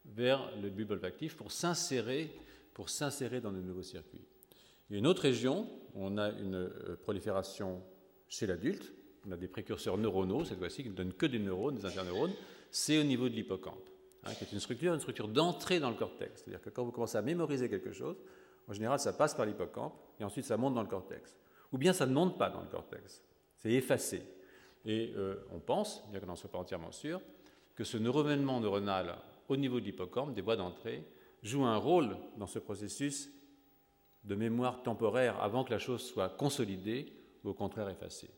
vers 0.05 0.51
le 0.61 0.71
bulbe 0.71 0.93
olfactif 0.93 1.37
pour 1.37 1.53
s'insérer, 1.53 2.31
pour 2.75 2.89
s'insérer 2.89 3.41
dans 3.41 3.53
de 3.53 3.61
nouveaux 3.61 3.83
circuits. 3.83 4.25
Il 4.89 4.95
y 4.95 4.97
a 4.97 4.99
une 4.99 5.07
autre 5.07 5.23
région 5.23 5.69
où 5.95 6.05
on 6.05 6.17
a 6.19 6.31
une 6.31 6.55
euh, 6.55 6.97
prolifération 7.03 7.83
chez 8.29 8.47
l'adulte, 8.47 8.93
on 9.27 9.33
a 9.33 9.37
des 9.37 9.49
précurseurs 9.49 9.99
neuronaux, 9.99 10.45
cette 10.45 10.59
fois-ci, 10.59 10.83
qui 10.83 10.91
ne 10.91 10.95
donnent 10.95 11.13
que 11.13 11.27
des 11.27 11.39
neurones, 11.39 11.75
des 11.75 11.85
interneurones, 11.85 12.33
c'est 12.71 12.99
au 12.99 13.03
niveau 13.03 13.29
de 13.29 13.35
l'hippocampe. 13.35 13.89
Hein, 14.25 14.35
qui 14.35 14.45
est 14.45 14.53
une 14.53 14.61
structure, 14.61 14.95
une 14.95 15.01
structure 15.01 15.29
d'entrée 15.29 15.81
dans 15.81 15.91
le 15.91 15.97
cortex. 15.97 16.43
C'est-à-dire 16.43 16.61
que 16.61 16.71
quand 16.71 16.85
vous 16.85 16.91
commencez 16.91 17.17
à 17.17 17.23
mémoriser 17.23 17.69
quelque 17.69 17.93
chose, 17.93 18.17
en 18.67 18.73
général, 18.73 18.99
ça 18.99 19.13
passe 19.13 19.35
par 19.35 19.47
l'hippocampe 19.47 19.95
et 20.21 20.25
ensuite 20.25 20.45
ça 20.45 20.57
monte 20.57 20.75
dans 20.75 20.83
le 20.83 20.89
cortex. 20.89 21.37
Ou 21.73 21.79
bien 21.79 21.93
ça 21.93 22.07
ne 22.07 22.13
monte 22.13 22.39
pas 22.39 22.51
dans 22.51 22.61
le 22.61 22.69
cortex, 22.69 23.23
c'est 23.57 23.73
effacé. 23.73 24.23
Et 24.85 25.13
euh, 25.17 25.37
on 25.53 25.61
pense, 25.61 26.09
bien 26.11 26.21
qu'on 26.21 26.27
n'en 26.27 26.37
soit 26.37 26.51
pas 26.51 26.59
entièrement 26.59 26.93
sûr, 26.93 27.21
que 27.75 27.85
ce 27.85 27.97
renouvellement 27.97 28.61
neuronal 28.61 29.17
au 29.49 29.57
niveau 29.57 29.81
de 29.81 29.85
l'hippocampe, 29.85 30.35
des 30.35 30.41
voies 30.41 30.57
d'entrée, 30.57 31.05
joue 31.43 31.65
un 31.65 31.77
rôle 31.77 32.17
dans 32.37 32.47
ce 32.47 32.59
processus 32.59 33.31
de 34.25 34.35
mémoire 34.35 34.83
temporaire 34.83 35.41
avant 35.41 35.65
que 35.65 35.71
la 35.71 35.79
chose 35.79 36.03
soit 36.03 36.29
consolidée 36.29 37.13
ou 37.45 37.51
au 37.51 37.55
contraire 37.55 37.89
effacée. 37.89 38.31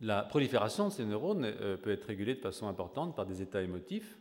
La 0.00 0.22
prolifération 0.22 0.88
de 0.88 0.92
ces 0.92 1.04
neurones 1.04 1.44
euh, 1.44 1.76
peut 1.76 1.90
être 1.90 2.04
régulée 2.04 2.34
de 2.34 2.40
façon 2.40 2.68
importante 2.68 3.16
par 3.16 3.26
des 3.26 3.42
états 3.42 3.62
émotifs. 3.62 4.18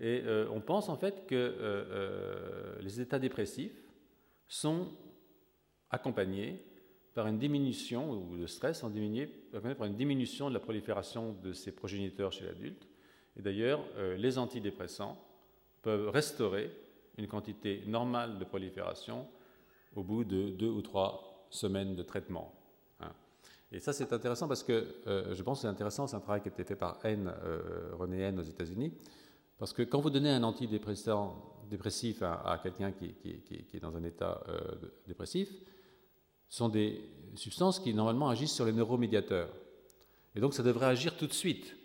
Et 0.00 0.22
euh, 0.24 0.48
on 0.50 0.60
pense 0.60 0.88
en 0.88 0.96
fait 0.96 1.26
que 1.26 2.78
les 2.80 3.00
états 3.00 3.18
dépressifs 3.18 3.84
sont 4.48 4.88
accompagnés 5.94 6.62
par 7.14 7.26
une 7.26 7.38
diminution, 7.38 8.10
ou 8.10 8.36
le 8.36 8.46
stress 8.46 8.82
en 8.82 8.90
diminué, 8.90 9.26
par 9.26 9.86
une 9.86 9.94
diminution 9.94 10.48
de 10.48 10.54
la 10.54 10.60
prolifération 10.60 11.32
de 11.42 11.52
ces 11.52 11.72
progéniteurs 11.72 12.32
chez 12.32 12.44
l'adulte. 12.44 12.88
Et 13.36 13.42
d'ailleurs, 13.42 13.80
les 14.16 14.36
antidépressants 14.36 15.16
peuvent 15.82 16.08
restaurer 16.08 16.72
une 17.16 17.28
quantité 17.28 17.82
normale 17.86 18.38
de 18.38 18.44
prolifération 18.44 19.28
au 19.94 20.02
bout 20.02 20.24
de 20.24 20.50
deux 20.50 20.70
ou 20.70 20.82
trois 20.82 21.46
semaines 21.50 21.94
de 21.94 22.02
traitement. 22.02 22.52
Et 23.74 23.80
ça, 23.80 23.92
c'est 23.92 24.12
intéressant 24.12 24.46
parce 24.46 24.62
que 24.62 24.86
euh, 25.08 25.34
je 25.34 25.42
pense 25.42 25.58
que 25.58 25.62
c'est 25.62 25.68
intéressant, 25.68 26.06
c'est 26.06 26.14
un 26.14 26.20
travail 26.20 26.40
qui 26.40 26.48
a 26.48 26.52
été 26.52 26.62
fait 26.62 26.76
par 26.76 27.04
N, 27.04 27.26
euh, 27.42 27.90
René 27.94 28.20
N 28.20 28.38
aux 28.38 28.44
États-Unis. 28.44 28.92
Parce 29.58 29.72
que 29.72 29.82
quand 29.82 30.00
vous 30.00 30.10
donnez 30.10 30.30
un 30.30 30.44
antidépressif 30.44 32.22
à, 32.22 32.60
quelqu'un 32.62 32.92
qui, 32.92 33.16
est 33.72 33.80
dans 33.80 33.96
un 33.96 34.04
état 34.04 34.44
euh, 34.48 34.60
dépressif, 35.08 35.48
sont 36.54 36.68
des 36.68 37.00
substances 37.34 37.80
qui 37.80 37.94
normalement 37.94 38.28
agissent 38.28 38.54
sur 38.54 38.64
les 38.64 38.72
neuromédiateurs. 38.72 39.50
Et 40.36 40.40
donc 40.40 40.54
ça 40.54 40.62
devrait 40.62 40.86
agir 40.86 41.16
tout 41.16 41.26
de 41.26 41.32
suite. 41.32 41.76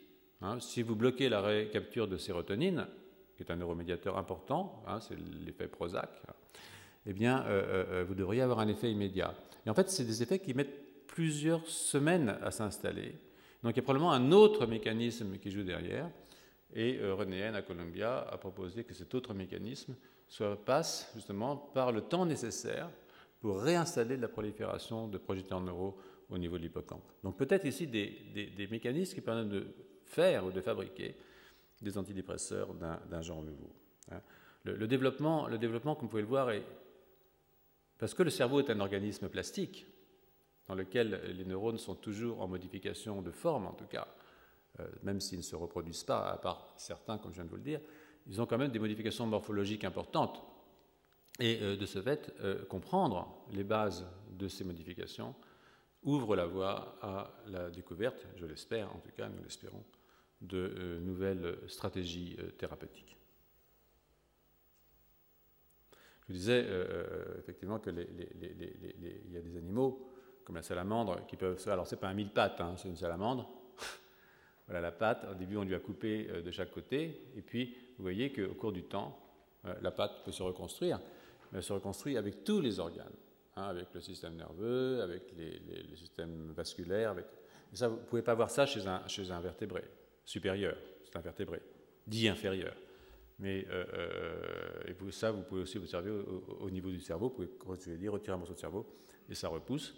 Hein. 0.42 0.60
Si 0.60 0.82
vous 0.82 0.96
bloquez 0.96 1.30
la 1.30 1.42
récapture 1.42 2.08
de 2.08 2.18
sérotonine, 2.18 2.88
qui 3.36 3.44
est 3.44 3.52
un 3.52 3.56
neuromédiateur 3.56 4.18
important, 4.18 4.84
hein, 4.88 5.00
c'est 5.00 5.18
l'effet 5.46 5.68
Prozac, 5.68 6.10
eh 7.06 7.14
bien, 7.14 7.46
vous 8.08 8.14
devriez 8.14 8.42
avoir 8.42 8.60
un 8.60 8.68
effet 8.68 8.92
immédiat. 8.92 9.34
Et 9.66 9.70
en 9.70 9.74
fait, 9.74 9.90
c'est 9.90 10.04
des 10.04 10.22
effets 10.22 10.38
qui 10.40 10.54
mettent 10.54 11.08
plusieurs 11.08 11.66
semaines 11.66 12.38
à 12.44 12.52
s'installer. 12.52 13.16
Donc 13.64 13.74
il 13.74 13.78
y 13.78 13.80
a 13.80 13.84
probablement 13.84 14.12
un 14.12 14.32
autre 14.32 14.66
mécanisme 14.66 15.38
qui 15.38 15.52
joue 15.52 15.64
derrière. 15.64 16.10
Et 16.74 17.00
euh, 17.00 17.16
René 17.16 17.40
N 17.40 17.56
à 17.56 17.62
Columbia 17.62 18.28
a 18.32 18.38
proposé 18.38 18.84
que 18.84 18.94
cet 18.94 19.16
autre 19.16 19.34
mécanisme 19.34 19.96
soit, 20.28 20.64
passe 20.64 21.12
justement 21.16 21.56
par 21.58 21.92
le 21.92 22.02
temps 22.02 22.26
nécessaire 22.26 22.90
pour 23.40 23.62
réinstaller 23.62 24.18
la 24.18 24.28
prolifération 24.28 25.08
de 25.08 25.18
projecteurs 25.18 25.62
neuraux 25.62 25.98
au 26.30 26.38
niveau 26.38 26.58
de 26.58 26.64
l'hippocampe. 26.64 27.04
Donc 27.24 27.38
peut-être 27.38 27.66
ici 27.66 27.88
des, 27.88 28.68
mécanismes 28.70 29.16
qui 29.16 29.22
permettent 29.22 29.50
de 29.50 29.68
faire 30.06 30.46
ou 30.46 30.52
de 30.52 30.62
fabriquer 30.62 31.16
des 31.82 31.98
antidépresseurs 31.98 32.74
d'un 32.74 33.22
genre 33.22 33.42
nouveau. 33.42 33.72
Hein. 34.12 34.22
Le, 34.64 34.88
développement, 34.88 35.48
le 35.48 35.58
développement, 35.58 35.96
comme 35.96 36.06
vous 36.06 36.10
pouvez 36.10 36.22
le 36.22 36.28
voir, 36.28 36.52
est 36.52 36.64
parce 37.98 38.14
que 38.14 38.24
le 38.24 38.30
cerveau 38.30 38.60
est 38.60 38.70
un 38.70 38.80
organisme 38.80 39.30
plastique, 39.30 39.86
dans 40.68 40.76
lequel 40.76 41.22
les 41.36 41.46
neurones 41.46 41.78
sont 41.78 41.96
toujours 41.96 42.42
en 42.42 42.48
modification 42.48 43.22
de 43.22 43.32
forme, 43.32 43.66
en 43.66 43.74
tout 43.74 43.88
cas, 43.88 44.08
euh, 44.80 44.88
même 45.04 45.20
s'ils 45.20 45.40
ne 45.40 45.44
se 45.44 45.56
reproduisent 45.56 46.04
pas, 46.04 46.30
à 46.30 46.38
part 46.38 46.74
certains, 46.78 47.18
comme 47.18 47.32
je 47.32 47.38
viens 47.38 47.46
de 47.46 47.50
vous 47.50 47.56
le 47.56 47.64
dire, 47.64 47.82
ils 48.28 48.42
ont 48.42 48.46
quand 48.46 48.58
même 48.58 48.72
des 48.72 48.80
modifications 48.80 49.26
morphologiques 49.26 49.84
importantes. 49.84 50.44
Et 51.40 51.60
euh, 51.62 51.76
de 51.76 51.86
ce 51.86 52.02
fait, 52.02 52.34
euh, 52.42 52.66
comprendre 52.66 53.46
les 53.52 53.64
bases 53.64 54.06
de 54.32 54.48
ces 54.48 54.64
modifications 54.64 55.36
ouvre 56.04 56.36
la 56.36 56.46
voie 56.46 56.98
à 57.02 57.32
la 57.48 57.70
découverte, 57.70 58.26
je 58.38 58.46
l'espère, 58.46 58.94
en 58.96 59.00
tout 59.00 59.12
cas, 59.12 59.28
nous 59.28 59.44
l'espérons, 59.44 59.84
de 60.40 60.98
nouvelles 61.02 61.58
stratégies 61.68 62.38
thérapeutiques. 62.58 63.18
Je 66.30 66.34
disais 66.34 66.66
effectivement 67.38 67.80
qu'il 67.80 67.98
y 67.98 69.38
a 69.38 69.42
des 69.42 69.58
animaux, 69.58 70.10
comme 70.46 70.56
la 70.56 70.62
salamandre, 70.62 71.26
qui 71.28 71.36
peuvent. 71.36 71.62
Alors, 71.68 71.86
ce 71.86 71.96
n'est 71.96 72.00
pas 72.00 72.08
un 72.08 72.14
mille 72.14 72.32
pattes, 72.32 72.62
hein, 72.62 72.76
c'est 72.78 72.88
une 72.88 72.96
salamandre. 72.96 73.50
voilà 74.68 74.80
la 74.80 74.94
patte. 74.94 75.28
Au 75.30 75.36
début, 75.36 75.58
on 75.58 75.64
lui 75.64 75.76
a 75.76 75.80
coupé 75.80 76.24
de 76.42 76.52
chaque 76.52 76.72
côté, 76.72 77.30
et 77.36 77.42
puis 77.42 77.76
vous 77.98 78.04
voyez 78.04 78.32
qu'au 78.32 78.54
cours 78.54 78.72
du 78.72 78.84
temps, 78.84 79.20
euh, 79.66 79.74
la 79.82 79.92
pâte 79.92 80.24
peut 80.24 80.32
se 80.32 80.44
reconstruire, 80.44 81.02
mais 81.52 81.60
elle 81.60 81.64
se 81.64 81.74
reconstruit 81.74 82.18
avec 82.18 82.44
tous 82.44 82.62
les 82.62 82.80
organes, 82.80 83.16
hein, 83.56 83.64
avec 83.64 83.88
le 83.94 84.02
système 84.02 84.36
nerveux, 84.36 85.02
avec 85.02 85.34
les, 85.38 85.96
systèmes 85.96 86.52
vasculaires. 86.52 87.12
Avec... 87.12 87.26
ça, 87.74 87.88
vous 87.88 87.98
ne 87.98 88.02
pouvez 88.02 88.22
pas 88.22 88.36
voir 88.36 88.50
ça 88.50 88.66
chez 88.66 88.86
un, 88.88 89.08
chez 89.08 89.30
un 89.32 89.40
vertébré 89.40 89.84
supérieur, 90.26 90.78
c'est 91.04 91.16
un 91.18 91.22
vertébré, 91.22 91.62
dit 92.06 92.28
inférieur. 92.28 92.76
Mais 93.40 93.66
euh, 93.70 93.86
euh, 93.94 95.08
et 95.08 95.12
ça, 95.12 95.32
vous 95.32 95.44
pouvez 95.44 95.62
aussi 95.62 95.78
observer 95.78 96.12
au, 96.12 96.70
niveau 96.70 96.90
du 96.90 97.00
cerveau, 97.00 97.34
vous 97.36 97.48
pouvez 97.48 97.98
dire, 97.98 98.12
retirer 98.12 98.34
un 98.34 98.38
morceau 98.38 98.54
de 98.54 98.60
cerveau 98.60 98.86
et 99.30 99.36
ça 99.36 99.48
repousse. 99.48 99.96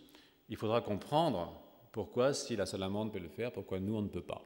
Il 0.47 0.57
faudra 0.57 0.81
comprendre 0.81 1.59
pourquoi, 1.91 2.33
si 2.33 2.55
la 2.55 2.65
salamandre 2.65 3.11
peut 3.11 3.19
le 3.19 3.29
faire, 3.29 3.51
pourquoi 3.51 3.79
nous, 3.79 3.95
on 3.95 4.01
ne 4.01 4.09
peut 4.09 4.21
pas. 4.21 4.45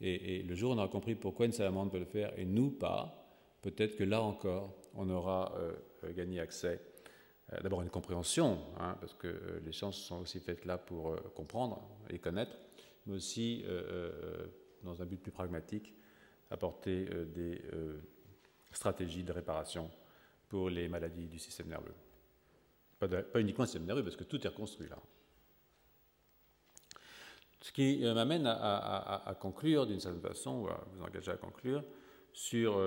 Et, 0.00 0.42
le 0.42 0.54
jour 0.54 0.72
où 0.72 0.74
on 0.74 0.78
aura 0.78 0.88
compris 0.88 1.14
pourquoi 1.14 1.46
une 1.46 1.52
salamandre 1.52 1.92
peut 1.92 1.98
le 1.98 2.04
faire 2.04 2.36
et 2.38 2.44
nous 2.44 2.70
pas, 2.70 3.30
peut-être 3.62 3.96
que 3.96 4.04
là 4.04 4.22
encore, 4.22 4.76
on 4.96 5.08
aura 5.10 5.54
euh, 5.56 6.12
gagné 6.12 6.40
accès 6.40 6.80
euh, 7.52 7.60
d'abord 7.60 7.80
à 7.80 7.82
une 7.84 7.90
compréhension, 7.90 8.58
hein, 8.78 8.96
parce 9.00 9.14
que 9.14 9.28
euh, 9.28 9.60
les 9.64 9.72
sciences 9.72 9.98
sont 9.98 10.20
aussi 10.20 10.40
faites 10.40 10.64
là 10.64 10.78
pour 10.78 11.16
comprendre 11.34 11.82
et 12.10 12.18
connaître, 12.18 12.56
mais 13.06 13.14
aussi, 13.14 13.64
dans 14.82 15.02
un 15.02 15.04
but 15.04 15.20
plus 15.20 15.30
pragmatique, 15.30 15.94
apporter 16.50 17.04
des 17.26 17.60
stratégies 18.72 19.22
de 19.22 19.32
réparation 19.32 19.90
pour 20.48 20.70
les 20.70 20.88
maladies 20.88 21.28
du 21.28 21.38
système 21.38 21.68
nerveux. 21.68 21.94
Pas, 22.98 23.40
uniquement 23.40 23.64
le 23.64 23.66
système 23.66 23.84
nerveux, 23.84 24.02
parce 24.02 24.16
que 24.16 24.24
tout 24.24 24.42
est 24.42 24.48
reconstruit 24.48 24.88
là. 24.88 24.96
Ce 27.60 27.72
qui 27.72 28.00
m'amène 28.04 28.46
à, 28.46 29.36
conclure 29.38 29.86
d'une 29.86 30.00
certaine 30.00 30.22
façon, 30.22 30.62
ou 30.62 30.68
à 30.68 30.82
vous 30.94 31.02
engager 31.02 31.32
à 31.32 31.36
conclure, 31.36 31.84
sur 32.32 32.78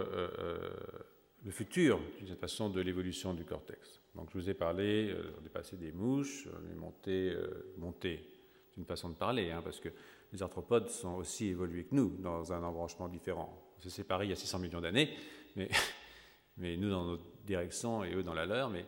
le 1.44 1.52
futur, 1.52 2.00
d'une 2.18 2.28
certaine 2.28 2.38
façon, 2.38 2.70
de 2.70 2.82
l'évolution 2.82 3.34
du 3.34 3.46
cortex. 3.46 4.02
Donc 4.16 4.30
je 4.34 4.38
vous 4.38 4.50
ai 4.50 4.54
parlé, 4.54 5.16
on 5.42 5.46
est 5.46 5.50
passé 5.50 5.78
des 5.78 5.92
mouches, 5.92 6.48
on 6.48 6.72
est 6.72 6.76
monté, 6.76 7.36
monté 7.78 8.28
c'est 8.70 8.78
une 8.78 8.86
façon 8.86 9.10
de 9.10 9.16
parler, 9.16 9.52
hein, 9.52 9.62
parce 9.64 9.80
que 9.80 9.90
les 10.34 10.42
arthropodes 10.42 10.90
sont 10.90 11.16
aussi 11.16 11.48
évolués 11.48 11.86
que 11.86 11.96
nous, 11.96 12.18
dans 12.18 12.52
un 12.52 12.64
embranchement 12.64 13.08
différent. 13.08 13.56
On 13.78 13.82
s'est 13.82 13.90
séparés 13.90 14.26
il 14.26 14.30
y 14.30 14.34
a 14.34 14.36
600 14.36 14.60
millions 14.60 14.82
d'années, 14.82 15.16
mais, 15.56 15.70
mais, 16.58 16.78
nous 16.78 16.90
dans 16.90 17.06
notre 17.06 17.24
direction 17.46 18.04
et 18.04 18.14
eux 18.14 18.24
dans 18.24 18.34
la 18.34 18.46
leur, 18.46 18.70
mais 18.70 18.86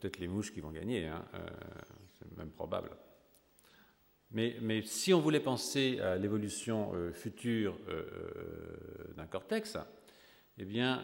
peut-être 0.00 0.18
les 0.18 0.28
mouches 0.28 0.52
qui 0.52 0.60
vont 0.60 0.70
gagner, 0.70 1.06
hein, 1.06 1.24
c'est 2.18 2.36
même 2.36 2.50
probable. 2.50 2.90
Mais, 4.32 4.82
si 4.82 5.14
on 5.14 5.20
voulait 5.20 5.40
penser 5.40 6.00
à 6.00 6.16
l'évolution 6.16 6.92
euh, 6.94 7.12
future 7.12 7.78
euh, 7.88 8.02
euh, 8.02 9.14
d'un 9.16 9.26
cortex, 9.26 9.76
eh 10.58 10.64
bien, 10.64 11.02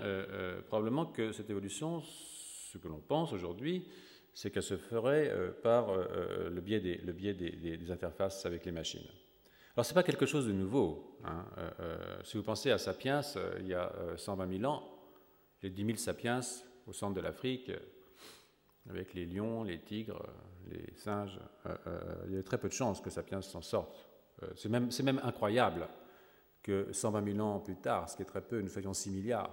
probablement 0.69 1.07
que 1.07 1.33
cette 1.33 1.51
évolution, 1.51 2.01
ce 2.01 2.79
que 2.79 2.89
l'on 2.89 3.01
pense 3.01 3.33
aujourd'hui, 3.33 3.87
c'est 4.33 4.51
qu'elle 4.51 4.63
se 4.63 4.77
ferait 4.79 5.31
par 5.63 5.95
le 5.95 6.61
biais, 6.61 6.81
des, 6.81 7.91
interfaces 7.91 8.47
avec 8.47 8.65
les 8.65 8.73
machines. 8.73 9.07
Alors, 9.77 9.85
ce 9.85 9.93
n'est 9.93 9.95
pas 9.95 10.03
quelque 10.03 10.27
chose 10.27 10.47
de 10.47 10.53
nouveau. 10.53 11.19
Hein, 11.25 11.45
si 12.25 12.37
vous 12.37 12.43
pensez 12.43 12.71
à 12.71 12.79
Sapiens, 12.79 13.21
il 13.61 13.67
y 13.67 13.75
a 13.75 13.93
120 14.17 14.59
000 14.59 14.73
ans, 14.73 14.83
les 15.63 15.71
10 15.71 15.85
000 15.85 15.99
Sapiens 15.99 16.41
au 16.87 16.93
centre 16.93 17.15
de 17.15 17.21
l'Afrique, 17.21 17.71
avec 18.89 19.15
les 19.15 19.27
lions, 19.27 19.63
les 19.63 19.81
tigres, 19.81 20.27
les 20.71 20.93
singes, 20.97 21.39
euh, 21.67 21.77
euh, 21.87 22.25
il 22.29 22.35
y 22.35 22.39
a 22.39 22.43
très 22.43 22.59
peu 22.59 22.69
de 22.69 22.73
chances 22.73 23.01
que 23.01 23.11
Sapiens 23.11 23.43
s'en 23.43 23.63
sorte. 23.63 23.97
Euh, 24.43 24.49
c'est 24.57 24.69
même, 24.69 25.21
incroyable 25.23 25.89
que 26.63 26.93
120 26.93 27.33
000 27.33 27.47
ans 27.47 27.61
plus 27.61 27.77
tard, 27.77 28.09
ce 28.09 28.17
qui 28.17 28.23
est 28.23 28.27
très 28.27 28.41
peu, 28.41 28.61
nous 28.61 28.69
soyons 28.69 28.95
6 28.95 29.11
milliards, 29.11 29.51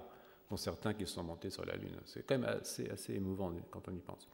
dont 0.49 0.57
certains 0.57 0.93
qui 0.93 1.05
sont 1.05 1.23
montés 1.23 1.49
sur 1.49 1.65
la 1.65 1.75
Lune. 1.75 1.95
C'est 2.05 2.25
quand 2.25 2.37
même 2.37 2.49
assez, 2.49 3.13
émouvant 3.13 3.53
quand 3.69 3.87
on 3.87 3.95
y 3.95 3.99
pense. 3.99 4.27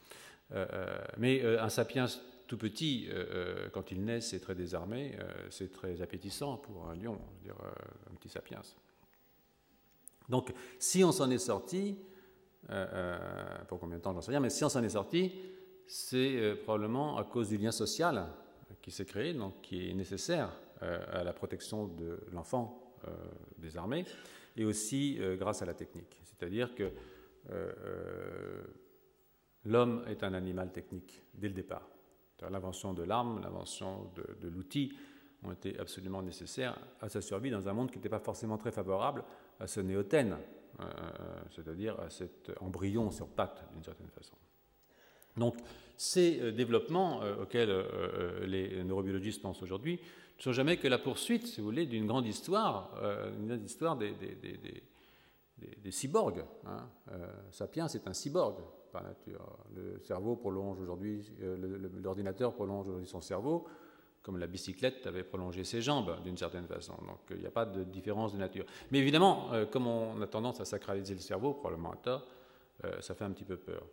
mais 1.17 1.43
un 1.43 1.69
Sapiens 1.69 2.05
tout 2.47 2.57
petit, 2.57 3.09
quand 3.73 3.91
il 3.91 4.03
naît, 4.03 4.21
c'est 4.21 4.39
très 4.39 4.55
désarmé, 4.55 5.17
c'est 5.49 5.71
très 5.71 6.01
appétissant 6.01 6.57
pour 6.57 6.88
un 6.88 6.95
lion, 6.95 7.19
dire, 7.43 7.55
un 8.09 8.15
petit 8.15 8.30
Sapiens. 8.30 8.61
Donc, 10.30 10.53
si 10.80 11.03
on 11.03 11.11
s'en 11.11 11.30
est 11.32 11.38
sorti, 11.38 11.97
pour 13.67 13.80
combien 13.80 13.97
de 13.97 14.01
temps, 14.01 14.13
j'en 14.13 14.21
sais 14.21 14.32
rien, 14.32 14.39
mais 14.39 14.49
si 14.49 14.63
on 14.63 14.69
s'en 14.69 14.84
est 14.84 14.89
sorti, 14.89 15.34
c'est 15.88 16.38
euh, 16.38 16.55
probablement 16.55 17.17
à 17.17 17.23
cause 17.23 17.49
du 17.49 17.57
lien 17.57 17.71
social 17.71 18.28
qui 18.82 18.91
s'est 18.91 19.05
créé, 19.05 19.34
donc 19.34 19.61
qui 19.61 19.89
est 19.89 19.93
nécessaire 19.93 20.49
euh, 20.49 20.64
à 20.82 21.23
la 21.23 21.34
protection 21.34 21.88
de 21.88 22.19
l'enfant 22.32 22.93
euh, 23.07 23.11
des 23.57 23.78
armées, 23.78 24.05
et 24.57 24.65
aussi 24.65 25.19
grâce 25.38 25.61
à 25.61 25.65
la 25.65 25.73
technique. 25.73 26.21
C'est-à-dire 26.23 26.73
que 26.76 26.89
l'homme 29.65 30.05
est 30.07 30.23
un 30.23 30.34
animal 30.34 30.71
technique 30.71 31.23
dès 31.34 31.49
le 31.49 31.53
départ. 31.53 31.89
L'invention 32.49 32.93
de 32.93 33.03
l'arme, 33.03 33.41
l'invention 33.41 34.09
de, 34.15 34.47
l'outil 34.47 34.93
ont 35.43 35.51
été 35.51 35.78
absolument 35.78 36.21
nécessaires 36.21 36.80
à 37.01 37.09
sa 37.09 37.19
survie 37.19 37.51
dans 37.51 37.67
un 37.67 37.73
monde 37.73 37.91
qui 37.91 37.97
n'était 37.97 38.07
pas 38.07 38.19
forcément 38.19 38.57
très 38.57 38.71
favorable 38.71 39.26
à 39.59 39.67
ce 39.67 39.82
néothène, 39.82 40.38
c'est-à-dire 41.51 41.99
à 41.99 42.09
cet 42.09 42.51
embryon 42.61 43.11
sur 43.11 43.28
pattes 43.28 43.67
d'une 43.73 43.84
certaine 43.84 44.09
façon. 44.09 44.38
Donc, 45.38 45.55
ces 45.97 46.39
euh, 46.41 46.51
développements 46.51 47.21
euh, 47.21 47.43
auxquels 47.43 47.69
euh, 47.69 48.45
les 48.45 48.84
neurobiologistes 48.84 49.41
pensent 49.41 49.63
aujourd'hui 49.63 49.99
ne 50.38 50.43
sont 50.43 50.53
jamais 50.53 50.77
que 50.77 50.88
la 50.88 50.97
poursuite, 50.97 51.47
si 51.47 51.61
vous 51.61 51.67
voulez, 51.67 51.86
d'une 51.86 52.07
grande 52.07 52.25
histoire, 52.25 52.91
une 53.38 53.47
grande 53.47 53.63
histoire 53.63 53.97
des, 53.97 54.13
cyborgs. 55.91 56.43
Hein. 56.65 56.89
Sapiens 57.51 57.88
est 57.88 58.07
un 58.07 58.13
cyborg 58.13 58.57
par 58.91 59.03
nature. 59.03 59.57
Le 59.75 59.99
cerveau 59.99 60.36
prolonge 60.36 60.79
aujourd'hui, 60.79 61.31
l'ordinateur 62.01 62.53
prolonge 62.53 62.88
aujourd'hui 62.88 63.07
son 63.07 63.21
cerveau, 63.21 63.65
comme 64.21 64.38
la 64.38 64.47
bicyclette 64.47 65.05
avait 65.07 65.23
prolongé 65.23 65.63
ses 65.63 65.81
jambes 65.81 66.21
d'une 66.23 66.38
certaine 66.38 66.67
façon. 66.67 66.93
Donc 67.07 67.19
il 67.29 67.38
n'y 67.38 67.47
a 67.47 67.51
pas 67.51 67.65
de 67.65 67.83
différence 67.83 68.33
de 68.33 68.38
nature. 68.38 68.65
Mais 68.91 68.99
évidemment, 68.99 69.51
comme 69.71 69.88
on 69.88 70.21
a 70.21 70.27
tendance 70.27 70.59
à 70.59 70.65
sacraliser 70.65 71.13
le 71.13 71.21
cerveau, 71.21 71.53
probablement 71.53 71.91
à 71.91 71.97
tort, 71.97 72.27
ça 72.99 73.15
fait 73.15 73.23
un 73.23 73.31
petit 73.31 73.45
peu 73.45 73.57
peur. 73.57 73.83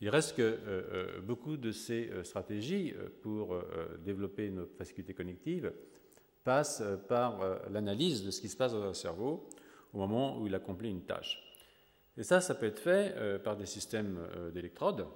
Il 0.00 0.10
reste 0.10 0.36
que 0.36 0.42
euh, 0.42 0.58
euh, 0.66 1.20
beaucoup 1.22 1.56
de 1.56 1.72
ces 1.72 2.10
euh, 2.10 2.22
stratégies 2.22 2.94
pour 3.22 3.56
développer 4.00 4.50
nos 4.50 4.66
facultés 4.66 5.14
cognitives 5.14 5.72
passent 6.44 6.82
par 7.08 7.40
l'analyse 7.70 8.24
de 8.24 8.30
ce 8.30 8.40
qui 8.40 8.48
se 8.48 8.56
passe 8.56 8.72
dans 8.72 8.84
un 8.84 8.94
cerveau 8.94 9.48
au 9.92 9.98
moment 9.98 10.38
où 10.38 10.46
il 10.46 10.54
accomplit 10.54 10.90
une 10.90 11.02
tâche. 11.02 11.42
Et 12.16 12.22
ça, 12.22 12.40
ça 12.40 12.54
peut 12.54 12.66
être 12.66 12.78
fait 12.78 13.42
par 13.42 13.56
des 13.56 13.66
systèmes 13.66 14.20
d'électrodes 14.54 15.08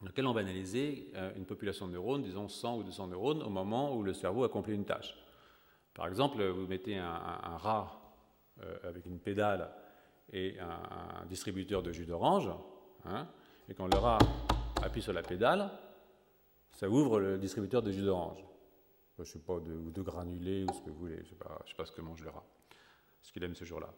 dans 0.00 0.06
lesquels 0.06 0.28
on 0.28 0.32
va 0.32 0.42
analyser 0.42 1.12
une 1.34 1.44
population 1.44 1.88
de 1.88 1.92
neurones, 1.94 2.22
disons 2.22 2.48
100 2.48 2.78
ou 2.78 2.82
200 2.84 3.08
neurones, 3.08 3.42
au 3.42 3.50
moment 3.50 3.96
où 3.96 4.04
le 4.04 4.12
cerveau 4.12 4.44
accomplit 4.44 4.74
une 4.74 4.84
tâche. 4.84 5.16
Par 5.92 6.06
exemple, 6.06 6.40
vous 6.44 6.68
mettez 6.68 6.96
un, 6.96 7.56
rat 7.58 8.14
avec 8.84 9.06
une 9.06 9.18
pédale 9.18 9.72
et 10.32 10.56
un 10.60 11.26
distributeur 11.26 11.82
de 11.82 11.90
jus 11.90 12.06
d'orange, 12.06 12.48
Hein, 13.06 13.26
et 13.68 13.74
quand 13.74 13.86
le 13.86 13.98
rat 13.98 14.18
appuie 14.82 15.02
sur 15.02 15.12
la 15.12 15.22
pédale, 15.22 15.70
ça 16.70 16.88
ouvre 16.88 17.20
le 17.20 17.38
distributeur 17.38 17.82
de 17.82 17.90
jus 17.90 18.02
d'orange. 18.02 18.44
Je 19.16 19.22
ne 19.22 19.26
sais 19.26 19.38
pas, 19.38 19.60
de, 19.60 19.72
ou 19.72 19.90
de 19.90 20.02
granulé, 20.02 20.64
ou 20.64 20.72
ce 20.72 20.80
que 20.80 20.90
vous 20.90 20.98
voulez, 20.98 21.16
je 21.16 21.34
ne 21.34 21.38
sais, 21.66 21.74
pas 21.76 21.86
ce 21.86 21.92
que 21.92 22.00
mange 22.00 22.22
le 22.22 22.30
rat, 22.30 22.44
ce 23.22 23.32
qu'il 23.32 23.44
aime 23.44 23.54
ce 23.54 23.64
jour-là. 23.64 23.92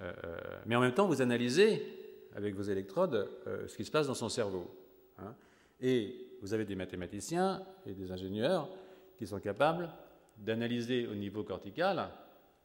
Euh, 0.00 0.12
euh, 0.24 0.60
mais 0.66 0.76
en 0.76 0.80
même 0.80 0.92
temps, 0.92 1.06
vous 1.06 1.22
analysez 1.22 2.28
avec 2.34 2.54
vos 2.54 2.62
électrodes 2.62 3.30
euh, 3.46 3.66
ce 3.68 3.76
qui 3.76 3.84
se 3.84 3.90
passe 3.90 4.06
dans 4.06 4.14
son 4.14 4.28
cerveau. 4.28 4.70
Hein. 5.18 5.32
et 5.80 6.26
vous 6.42 6.54
avez 6.54 6.64
des 6.64 6.74
mathématiciens 6.74 7.64
et 7.86 7.94
des 7.94 8.10
ingénieurs 8.10 8.68
qui 9.16 9.28
sont 9.28 9.38
capables 9.38 9.88
d'analyser 10.36 11.06
au 11.06 11.14
niveau 11.14 11.44
cortical 11.44 12.10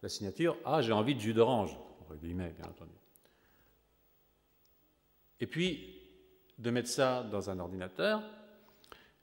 la 0.02 0.10
signature 0.10 0.58
Ah, 0.66 0.82
j'ai 0.82 0.94
envie 0.94 1.14
de 1.14 1.20
jus 1.20 1.34
d'orange, 1.34 1.78
entre 2.02 2.16
guillemets, 2.16 2.54
bien 2.58 2.66
entendu. 2.66 2.92
Et 5.40 5.48
puis, 5.48 5.96
de 6.58 6.70
mettre 6.72 6.90
ça 6.90 7.24
dans 7.24 7.50
un 7.50 7.60
ordinateur, 7.60 8.22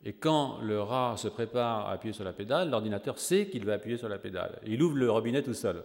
et 0.05 0.15
quand 0.15 0.59
le 0.61 0.81
rat 0.81 1.17
se 1.17 1.29
prépare 1.29 1.87
à 1.87 1.93
appuyer 1.93 2.13
sur 2.13 2.25
la 2.25 2.33
pédale, 2.33 2.71
l'ordinateur 2.71 3.19
sait 3.19 3.49
qu'il 3.49 3.65
va 3.65 3.75
appuyer 3.75 3.97
sur 3.97 4.09
la 4.09 4.19
pédale. 4.19 4.61
il 4.65 4.83
ouvre 4.83 4.97
le 4.97 5.11
robinet 5.11 5.43
tout 5.43 5.55
seul. 5.55 5.83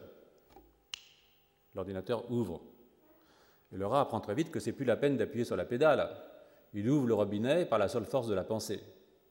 L'ordinateur 1.73 2.29
ouvre. 2.29 2.61
Et 3.71 3.77
le 3.77 3.87
rat 3.87 4.01
apprend 4.01 4.19
très 4.19 4.35
vite 4.35 4.51
que 4.51 4.59
c'est 4.59 4.73
plus 4.73 4.85
la 4.85 4.97
peine 4.97 5.17
d'appuyer 5.17 5.45
sur 5.45 5.55
la 5.55 5.65
pédale. 5.65 6.09
Il 6.73 6.89
ouvre 6.89 7.07
le 7.07 7.13
robinet 7.13 7.65
par 7.65 7.79
la 7.79 7.87
seule 7.87 8.05
force 8.05 8.27
de 8.27 8.35
la 8.35 8.43
pensée. 8.43 8.81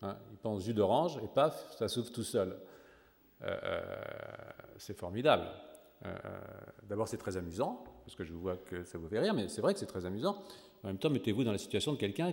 Hein. 0.02 0.16
il 0.32 0.38
pense 0.38 0.64
jus 0.64 0.72
d'orange 0.72 1.18
et 1.22 1.28
paf, 1.28 1.76
ça 1.76 1.86
s'ouvre 1.86 2.10
tout 2.10 2.22
seul. 2.22 2.56
Euh, 3.42 3.58
euh, 3.62 3.80
c'est 4.78 4.98
formidable. 4.98 5.46
Euh, 6.06 6.16
d'abord, 6.84 7.06
c'est 7.06 7.18
très 7.18 7.36
amusant, 7.36 7.84
parce 8.00 8.14
que 8.16 8.24
je 8.24 8.32
vois 8.32 8.56
que 8.56 8.84
ça 8.84 8.98
vous 8.98 9.08
fait 9.08 9.20
rire, 9.20 9.34
mais 9.34 9.48
c'est 9.48 9.60
vrai 9.60 9.74
que 9.74 9.80
c'est 9.80 9.86
très 9.86 10.04
amusant. 10.06 10.42
En 10.82 10.88
même 10.88 10.98
temps, 10.98 11.10
mettez-vous 11.10 11.44
dans 11.44 11.52
la 11.52 11.58
situation 11.58 11.92
de 11.92 11.98
quelqu'un, 11.98 12.32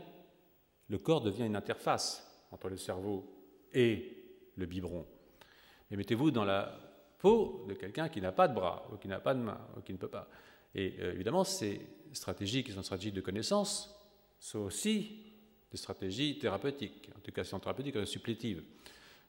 le 0.90 0.98
corps 0.98 1.22
devient 1.22 1.46
une 1.46 1.56
interface 1.56 2.26
entre 2.52 2.70
le 2.70 2.78
cerveau 2.78 3.26
et 3.74 4.24
le 4.56 4.66
biberon. 4.66 5.06
Et 5.92 5.98
mettez-vous 5.98 6.32
dans 6.32 6.46
la 6.46 6.80
peau 7.18 7.66
de 7.68 7.74
quelqu'un 7.74 8.10
qui 8.10 8.22
n'a 8.22 8.32
pas 8.32 8.48
de 8.48 8.54
bras, 8.54 8.88
ou 8.92 8.98
qui 8.98 9.08
n'a 9.08 9.20
pas 9.20 9.34
de 9.34 9.40
main, 9.40 9.60
ou 9.76 9.82
qui 9.82 9.92
ne 9.92 9.98
peut 9.98 10.08
pas. 10.08 10.30
Et 10.76 11.00
évidemment, 11.00 11.44
ces 11.44 11.82
stratégies 12.14 12.64
qui 12.64 12.72
sont 12.72 12.84
stratégies 12.84 13.12
de 13.12 13.22
connaissance 13.22 13.94
sont 14.40 14.60
aussi 14.60 15.24
des 15.72 15.78
stratégies 15.78 16.38
thérapeutiques, 16.38 17.10
en 17.16 17.20
tout 17.20 17.32
cas 17.32 17.44
thérapeutiques 17.44 18.06
supplétives. 18.08 18.64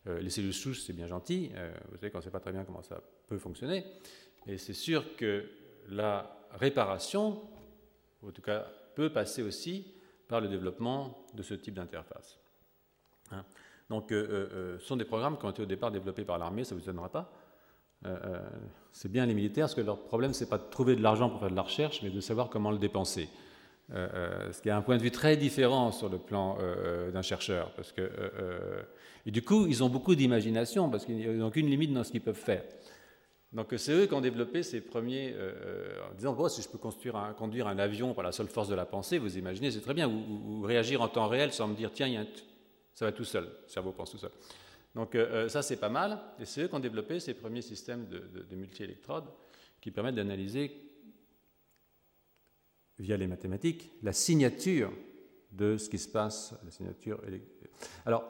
Euh, 0.06 0.20
les 0.20 0.30
cellules 0.30 0.54
souches, 0.54 0.80
c'est 0.80 0.92
bien 0.92 1.06
gentil, 1.06 1.50
euh, 1.54 1.72
vous 1.90 1.96
savez 1.96 2.10
qu'on 2.10 2.18
ne 2.18 2.22
sait 2.22 2.30
pas 2.30 2.40
très 2.40 2.52
bien 2.52 2.64
comment 2.64 2.82
ça 2.82 3.02
peut 3.26 3.38
fonctionner, 3.38 3.84
et 4.46 4.56
c'est 4.56 4.74
sûr 4.74 5.16
que 5.16 5.48
la 5.88 6.36
réparation, 6.52 7.40
en 8.26 8.30
tout 8.30 8.42
cas, 8.42 8.66
peut 8.94 9.10
passer 9.10 9.42
aussi 9.42 9.94
par 10.28 10.40
le 10.40 10.48
développement 10.48 11.24
de 11.34 11.42
ce 11.42 11.54
type 11.54 11.74
d'interface. 11.74 12.38
Hein. 13.30 13.44
Donc, 13.88 14.12
euh, 14.12 14.78
ce 14.78 14.86
sont 14.86 14.96
des 14.96 15.04
programmes 15.04 15.38
qui 15.38 15.46
ont 15.46 15.50
été 15.50 15.62
au 15.62 15.66
départ 15.66 15.90
développés 15.90 16.24
par 16.24 16.38
l'armée, 16.38 16.64
ça 16.64 16.74
ne 16.74 16.80
vous 16.80 16.84
étonnera 16.84 17.08
pas. 17.08 17.32
c'est 18.92 19.10
bien 19.10 19.26
les 19.26 19.34
militaires, 19.34 19.64
parce 19.64 19.74
que 19.74 19.80
leur 19.80 20.04
problème, 20.04 20.32
c'est 20.32 20.48
pas 20.48 20.58
de 20.58 20.68
trouver 20.70 20.96
de 20.96 21.02
l'argent 21.02 21.30
pour 21.30 21.40
faire 21.40 21.50
de 21.50 21.56
la 21.56 21.62
recherche, 21.62 22.02
mais 22.02 22.10
de 22.10 22.20
savoir 22.20 22.50
comment 22.50 22.70
le 22.70 22.78
dépenser. 22.78 23.28
Euh, 23.94 24.06
euh, 24.12 24.52
ce 24.52 24.60
qui 24.60 24.68
a 24.68 24.76
un 24.76 24.82
point 24.82 24.98
de 24.98 25.02
vue 25.02 25.10
très 25.10 25.38
différent 25.38 25.92
sur 25.92 26.10
le 26.10 26.18
plan 26.18 26.58
euh, 26.60 27.10
d'un 27.10 27.22
chercheur. 27.22 27.70
Parce 27.74 27.92
que, 27.92 28.10
et 29.24 29.30
du 29.30 29.42
coup, 29.42 29.66
ils 29.66 29.82
ont 29.82 29.88
beaucoup 29.88 30.14
d'imagination, 30.14 30.90
parce 30.90 31.04
qu'ils 31.04 31.38
n'ont 31.38 31.46
aucune 31.46 31.66
limite 31.66 31.92
dans 31.92 32.04
ce 32.04 32.10
qu'ils 32.10 32.20
peuvent 32.20 32.34
faire. 32.34 32.64
Donc 33.52 33.72
c'est 33.76 33.92
eux 33.92 34.06
qui 34.06 34.14
ont 34.14 34.20
développé 34.20 34.62
ces 34.62 34.80
premiers, 34.80 35.34
en 36.10 36.14
disant, 36.14 36.48
si 36.48 36.60
je 36.60 36.68
peux 36.68 36.76
conduire 36.76 37.16
un, 37.16 37.32
conduire 37.32 37.66
un, 37.66 37.78
avion 37.78 38.12
par 38.12 38.24
la 38.24 38.32
seule 38.32 38.48
force 38.48 38.68
de 38.68 38.74
la 38.74 38.84
pensée, 38.84 39.18
vous 39.18 39.38
imaginez, 39.38 39.70
c'est 39.70 39.80
très 39.80 39.94
bien, 39.94 40.08
ou, 40.08 40.60
réagir 40.62 41.00
en 41.00 41.08
temps 41.08 41.28
réel 41.28 41.52
sans 41.52 41.66
me 41.66 41.74
dire, 41.74 41.90
tiens, 41.92 42.26
ça 42.94 43.06
va 43.06 43.12
tout 43.12 43.24
seul, 43.24 43.44
le 43.44 43.68
cerveau 43.68 43.92
pense 43.92 44.10
tout 44.10 44.18
seul. 44.18 44.32
Donc 44.94 45.16
ça, 45.48 45.62
c'est 45.62 45.78
pas 45.78 45.88
mal, 45.88 46.20
et 46.38 46.44
c'est 46.44 46.64
eux 46.64 46.68
qui 46.68 46.74
ont 46.74 46.80
développé 46.80 47.20
ces 47.20 47.32
premiers 47.32 47.62
systèmes 47.62 48.06
de, 48.08 48.18
de, 48.18 48.42
de 48.42 48.56
multi-électrodes 48.56 49.30
qui 49.80 49.90
permettent 49.90 50.16
d'analyser 50.16 50.88
via 52.98 53.16
les 53.16 53.26
mathématiques, 53.26 53.90
la 54.02 54.12
signature 54.12 54.92
de 55.52 55.76
ce 55.76 55.88
qui 55.88 55.98
se 55.98 56.08
passe, 56.08 56.54
la 56.64 56.70
signature. 56.70 57.20
Alors, 58.04 58.24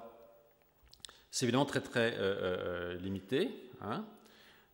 c'est 1.31 1.47
évidemment 1.47 1.67
très 1.67 1.81
très 1.81 2.15
euh, 2.15 2.19
euh, 2.19 2.97
limité, 2.99 3.51
hein, 3.81 4.05
euh, 4.05 4.18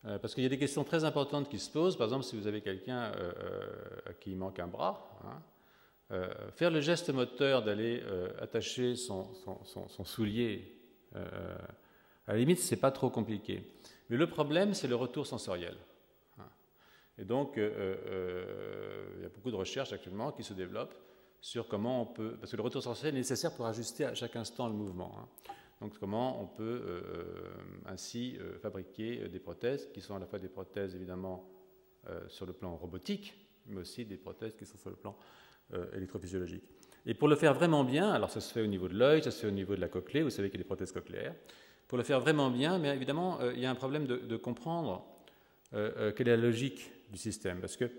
parce 0.05 0.34
qu'il 0.34 0.42
y 0.42 0.46
a 0.46 0.50
des 0.50 0.59
questions 0.59 0.84
très 0.84 1.05
importantes 1.05 1.48
qui 1.48 1.59
se 1.59 1.70
posent. 1.70 1.96
Par 1.96 2.07
exemple, 2.07 2.24
si 2.24 2.36
vous 2.36 2.46
avez 2.46 2.61
quelqu'un 2.61 3.12
à 4.07 4.12
qui 4.12 4.32
il 4.32 4.36
manque 4.36 4.59
un 4.59 4.66
bras, 4.66 5.09
hein, 5.24 6.28
faire 6.55 6.70
le 6.70 6.80
geste 6.80 7.09
moteur 7.11 7.62
d'aller 7.62 8.02
attacher 8.38 8.96
son, 8.96 9.26
soulier, 10.05 10.76
à 11.14 12.32
la 12.32 12.36
limite, 12.36 12.59
c'est 12.59 12.76
pas 12.76 12.90
trop 12.90 13.09
compliqué. 13.09 13.62
Mais 14.11 14.16
le 14.16 14.28
problème, 14.28 14.74
c'est 14.74 14.88
le 14.88 14.96
retour 14.96 15.26
sensoriel. 15.26 15.76
Et 17.18 17.24
donc, 17.24 17.59
euh, 17.59 17.70
euh, 17.70 17.96
euh, 18.07 19.14
il 19.16 19.22
y 19.22 19.26
a 19.26 19.28
beaucoup 19.28 19.50
de 19.50 19.57
recherches 19.57 19.92
actuellement 19.92 20.32
qui 20.32 20.42
se 20.42 20.52
développent 20.52 20.94
sur 21.40 21.68
comment 21.68 22.02
on 22.02 22.07
peut, 22.07 22.36
parce 22.40 22.50
que 22.50 22.57
le 22.57 22.62
retour 22.62 22.82
sensoriel 22.82 23.14
est 23.14 23.18
nécessaire 23.18 23.55
pour 23.55 23.66
ajuster 23.66 24.07
à 24.07 24.14
chaque 24.14 24.34
instant 24.34 24.66
le 24.68 24.74
mouvement. 24.74 25.12
Hein. 25.18 25.28
Donc, 25.85 25.99
comment 25.99 26.41
on 26.41 26.47
peut 26.47 27.03
ainsi 27.85 28.39
fabriquer 28.62 29.28
des 29.28 29.39
prothèses 29.39 29.91
qui 29.93 30.01
sont 30.01 30.16
à 30.16 30.18
la 30.18 30.24
fois 30.24 30.39
des 30.39 30.49
prothèses 30.49 30.95
évidemment 30.95 31.47
sur 32.28 32.47
le 32.47 32.55
plan 32.55 32.74
robotique, 32.74 33.35
mais 33.66 33.82
aussi 33.82 34.07
des 34.07 34.16
prothèses 34.16 34.55
qui 34.57 34.64
sont 34.64 34.78
sur 34.78 34.89
le 34.89 34.97
plan 34.97 35.14
électrophysiologique. 35.95 36.64
Et 37.05 37.12
pour 37.12 37.28
le 37.28 37.37
faire 37.37 37.53
vraiment 37.53 37.85
bien, 37.85 38.11
alors 38.11 38.30
ça 38.30 38.41
se 38.41 38.51
fait 38.51 38.62
au 38.62 38.66
niveau 38.66 38.89
de 38.89 38.95
l'œil, 38.95 39.22
ça 39.22 39.30
se 39.30 39.43
fait 39.43 39.47
au 39.47 39.51
niveau 39.51 39.76
de 39.76 39.80
la 39.82 39.89
cochlée, 39.89 40.22
vous 40.22 40.30
savez 40.30 40.49
qu'il 40.49 40.59
y 40.59 40.62
a 40.62 40.64
des 40.64 40.66
prothèses 40.66 40.91
cochléaires. 40.91 41.35
Pour 41.87 41.99
le 41.99 42.05
faire 42.05 42.18
vraiment 42.18 42.51
bien, 42.51 42.78
mais 42.78 42.89
évidemment, 42.89 43.39
il 43.51 43.61
y 43.61 43.66
a 43.66 43.70
un 43.70 43.74
problème 43.74 44.07
de, 44.07 44.37
comprendre 44.39 45.05
quelle 45.70 46.28
est 46.28 46.37
la 46.37 46.39
logique 46.39 46.91
du 47.11 47.18
système. 47.18 47.61
Parce 47.61 47.76
que 47.76 47.91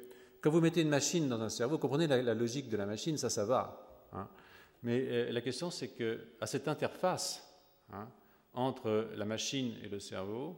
quand 0.42 0.50
vous 0.50 0.60
mettez 0.60 0.82
une 0.82 0.90
machine 0.90 1.30
dans 1.30 1.40
un 1.40 1.50
cerveau, 1.50 1.76
vous 1.76 1.82
comprenez 1.82 2.08
la, 2.08 2.34
logique 2.34 2.68
de 2.68 2.78
la 2.78 2.88
machine, 2.88 3.16
ça, 3.16 3.30
ça 3.30 3.46
va. 3.46 4.10
Hein. 4.12 4.28
Mais 4.86 5.08
euh, 5.10 5.32
la 5.32 5.42
question, 5.42 5.72
c'est 5.72 5.88
que 5.90 6.20
à 6.40 6.46
cette 6.46 6.68
interface 6.68 7.42
hein, 7.92 8.08
entre 8.54 9.10
la 9.16 9.26
machine 9.26 9.74
et 9.84 9.90
le 9.90 10.00
cerveau, 10.00 10.56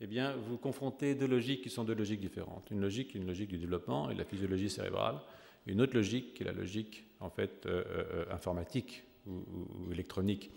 eh 0.00 0.06
bien, 0.06 0.34
vous 0.36 0.56
confrontez 0.56 1.14
deux 1.14 1.26
logiques 1.26 1.62
qui 1.62 1.70
sont 1.70 1.84
deux 1.84 1.94
logiques 1.94 2.20
différentes. 2.20 2.70
Une 2.70 2.80
logique, 2.80 3.14
une 3.14 3.26
logique 3.26 3.50
du 3.50 3.58
développement 3.58 4.10
et 4.10 4.14
de 4.14 4.18
la 4.18 4.24
physiologie 4.24 4.70
cérébrale, 4.70 5.20
une 5.66 5.80
autre 5.80 5.94
logique 5.94 6.34
qui 6.34 6.42
est 6.42 6.46
la 6.46 6.52
logique 6.52 7.04
en 7.20 7.28
fait 7.28 7.66
euh, 7.66 7.84
euh, 7.88 8.34
informatique 8.34 9.04
ou, 9.26 9.92
électronique. 9.92 10.50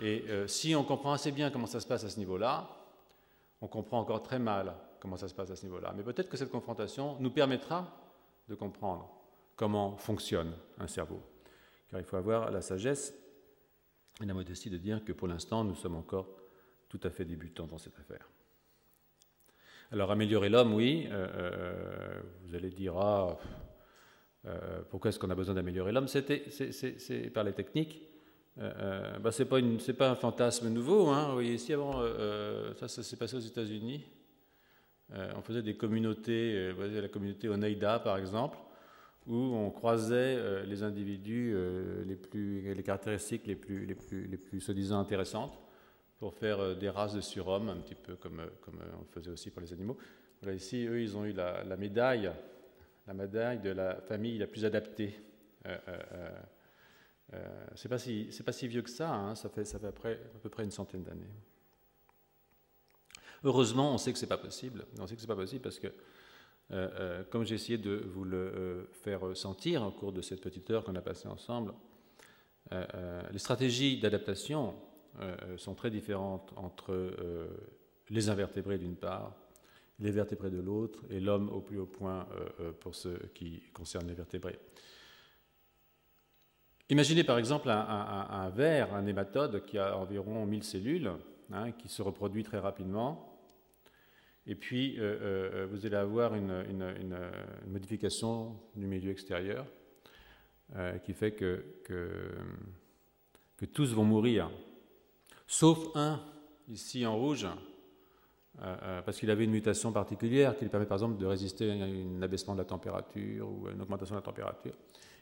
Et 0.00 0.24
si 0.46 0.74
on 0.74 0.82
comprend 0.82 1.12
assez 1.12 1.30
bien 1.30 1.50
comment 1.50 1.66
ça 1.66 1.78
se 1.78 1.86
passe 1.86 2.02
à 2.02 2.08
ce 2.08 2.18
niveau-là, 2.18 2.68
on 3.60 3.68
comprend 3.68 4.00
encore 4.00 4.22
très 4.22 4.40
mal 4.40 4.74
comment 4.98 5.16
ça 5.16 5.28
se 5.28 5.34
passe 5.34 5.50
à 5.50 5.56
ce 5.56 5.64
niveau-là. 5.64 5.92
Mais 5.96 6.02
peut-être 6.02 6.28
que 6.28 6.36
cette 6.36 6.50
confrontation 6.50 7.16
nous 7.20 7.30
permettra 7.30 7.92
de 8.48 8.54
comprendre 8.54 9.08
comment 9.56 9.96
fonctionne 9.96 10.52
un 10.78 10.86
cerveau. 10.86 11.20
Car 11.88 12.00
il 12.00 12.04
faut 12.04 12.16
avoir 12.16 12.50
la 12.50 12.60
sagesse 12.60 13.14
et 14.20 14.26
la 14.26 14.34
modestie 14.34 14.70
de 14.70 14.78
dire 14.78 15.04
que 15.04 15.12
pour 15.12 15.28
l'instant, 15.28 15.64
nous 15.64 15.74
sommes 15.74 15.96
encore 15.96 16.28
tout 16.88 17.00
à 17.02 17.10
fait 17.10 17.24
débutants 17.24 17.66
dans 17.66 17.78
cette 17.78 17.98
affaire. 17.98 18.28
Alors 19.90 20.10
améliorer 20.10 20.48
l'homme, 20.48 20.74
oui. 20.74 21.06
Euh, 21.10 21.28
euh, 21.34 22.20
vous 22.44 22.54
allez 22.54 22.70
dire, 22.70 22.96
ah, 22.96 23.38
euh, 24.46 24.82
pourquoi 24.90 25.10
est-ce 25.10 25.18
qu'on 25.18 25.30
a 25.30 25.34
besoin 25.34 25.54
d'améliorer 25.54 25.92
l'homme? 25.92 26.08
C'est 26.08 27.30
par 27.32 27.44
les 27.44 27.52
techniques. 27.52 28.02
Bah, 28.56 29.32
c'est 29.32 29.46
pas, 29.46 29.60
pas, 29.98 30.10
un 30.10 30.14
fantasme 30.14 30.68
nouveau. 30.68 31.08
Hein. 31.08 31.28
Vous 31.28 31.34
voyez, 31.34 31.54
ici 31.54 31.72
avant, 31.72 32.02
ça, 32.76 32.88
ça 32.88 33.02
s'est 33.02 33.16
passé 33.16 33.36
aux 33.36 33.40
États-Unis. 33.40 34.04
Euh, 35.14 35.30
on 35.36 35.42
faisait 35.42 35.62
des 35.62 35.76
communautés, 35.76 36.54
euh, 36.54 37.00
la 37.02 37.08
communauté 37.08 37.48
Oneida 37.48 37.98
par 37.98 38.16
exemple, 38.16 38.56
où 39.26 39.36
on 39.36 39.70
croisait 39.70 40.36
euh, 40.36 40.64
les 40.64 40.82
individus, 40.82 41.54
les, 42.06 42.16
plus, 42.16 42.74
les 42.74 42.82
caractéristiques 42.82 43.46
les 43.46 43.56
plus, 43.56 43.86
les 43.86 43.94
plus, 43.94 44.26
les 44.26 44.36
plus 44.36 44.60
soi-disant 44.60 44.98
intéressantes, 44.98 45.58
pour 46.18 46.34
faire 46.34 46.76
des 46.76 46.88
races 46.88 47.14
de 47.14 47.20
surhommes, 47.20 47.68
un 47.68 47.76
petit 47.76 47.94
peu 47.94 48.16
comme, 48.16 48.42
comme 48.60 48.78
on 49.00 49.04
faisait 49.12 49.30
aussi 49.30 49.50
pour 49.50 49.60
les 49.60 49.72
animaux. 49.72 49.96
Voilà, 50.40 50.56
ici, 50.56 50.86
eux, 50.86 51.00
ils 51.00 51.16
ont 51.16 51.24
eu 51.24 51.32
la, 51.32 51.64
médaille, 51.76 52.30
la 53.06 53.14
médaille 53.14 53.60
de 53.60 53.70
la 53.70 54.00
famille 54.02 54.38
la 54.38 54.46
plus 54.46 54.64
adaptée. 54.64 55.18
c'est 57.74 57.88
pas 57.88 57.98
si 57.98 58.28
c'est 58.30 58.44
pas 58.44 58.52
si 58.52 58.68
vieux 58.68 58.82
que 58.82 58.90
ça, 58.90 59.12
hein, 59.12 59.34
ça 59.34 59.48
fait 59.48 59.64
ça 59.64 59.78
fait 59.78 59.86
après, 59.86 60.12
à 60.12 60.38
peu 60.40 60.48
près 60.48 60.62
une 60.64 60.70
centaine 60.70 61.02
d'années. 61.02 61.30
Heureusement, 63.44 63.94
on 63.94 63.98
sait 63.98 64.12
que 64.12 64.18
ce 64.18 64.24
n'est 64.24 64.28
pas 64.28 64.38
possible. 64.38 64.84
On 64.98 65.06
sait 65.06 65.14
que 65.14 65.20
c'est 65.20 65.26
pas 65.26 65.36
possible 65.36 65.62
parce 65.62 65.78
que, 65.78 65.88
euh, 65.88 65.90
euh, 65.90 65.92
comme 67.30 67.44
j'ai 67.44 67.54
essayé 67.54 67.78
de 67.78 68.02
vous 68.06 68.24
le 68.24 68.36
euh, 68.36 68.84
faire 68.92 69.36
sentir 69.36 69.82
au 69.82 69.90
cours 69.90 70.12
de 70.12 70.22
cette 70.22 70.40
petite 70.40 70.70
heure 70.70 70.84
qu'on 70.84 70.96
a 70.96 71.02
passée 71.02 71.28
ensemble, 71.28 71.74
les 72.70 73.38
stratégies 73.38 74.00
d'adaptation 74.00 74.74
sont 75.58 75.74
très 75.74 75.90
différentes 75.90 76.54
entre 76.56 77.10
les 78.08 78.30
invertébrés 78.30 78.78
d'une 78.78 78.96
part, 78.96 79.34
les 79.98 80.10
vertébrés 80.10 80.50
de 80.50 80.60
l'autre, 80.60 81.00
et 81.10 81.20
l'homme 81.20 81.50
au 81.50 81.60
plus 81.60 81.78
haut 81.78 81.86
point 81.86 82.26
pour 82.80 82.94
ce 82.94 83.10
qui 83.34 83.62
concerne 83.74 84.06
les 84.06 84.14
vertébrés. 84.14 84.58
Imaginez 86.88 87.24
par 87.24 87.38
exemple 87.38 87.68
un, 87.68 87.78
un, 87.78 88.48
ver, 88.50 88.94
un 88.94 89.06
hématode 89.06 89.64
qui 89.66 89.78
a 89.78 89.96
environ 89.96 90.46
1000 90.46 90.62
cellules, 90.62 91.10
hein, 91.52 91.72
qui 91.72 91.88
se 91.88 92.02
reproduit 92.02 92.42
très 92.42 92.58
rapidement, 92.58 93.31
et 94.46 94.54
puis, 94.54 94.96
euh, 94.98 95.18
euh, 95.22 95.66
vous 95.70 95.86
allez 95.86 95.96
avoir 95.96 96.34
une, 96.34 96.64
modification 97.68 98.56
du 98.74 98.86
milieu 98.86 99.10
extérieur 99.10 99.66
euh, 100.74 100.98
qui 100.98 101.12
fait 101.12 101.32
que, 101.32 101.64
tous 103.72 103.94
vont 103.94 104.04
mourir, 104.04 104.50
sauf 105.46 105.78
un, 105.94 106.20
ici 106.68 107.06
en 107.06 107.16
rouge, 107.16 107.46
parce 108.56 109.18
qu'il 109.18 109.30
avait 109.30 109.44
une 109.44 109.52
mutation 109.52 109.92
particulière 109.92 110.56
qui 110.56 110.64
lui 110.64 110.70
permet 110.70 110.86
par 110.86 110.96
exemple 110.96 111.18
de 111.18 111.26
résister 111.26 111.70
à 111.70 111.74
un 111.74 112.22
abaissement 112.22 112.54
de 112.54 112.58
la 112.58 112.64
température 112.64 113.48
ou 113.48 113.68
à 113.68 113.70
une 113.70 113.80
augmentation 113.80 114.16
de 114.16 114.18
la 114.20 114.24
température. 114.24 114.74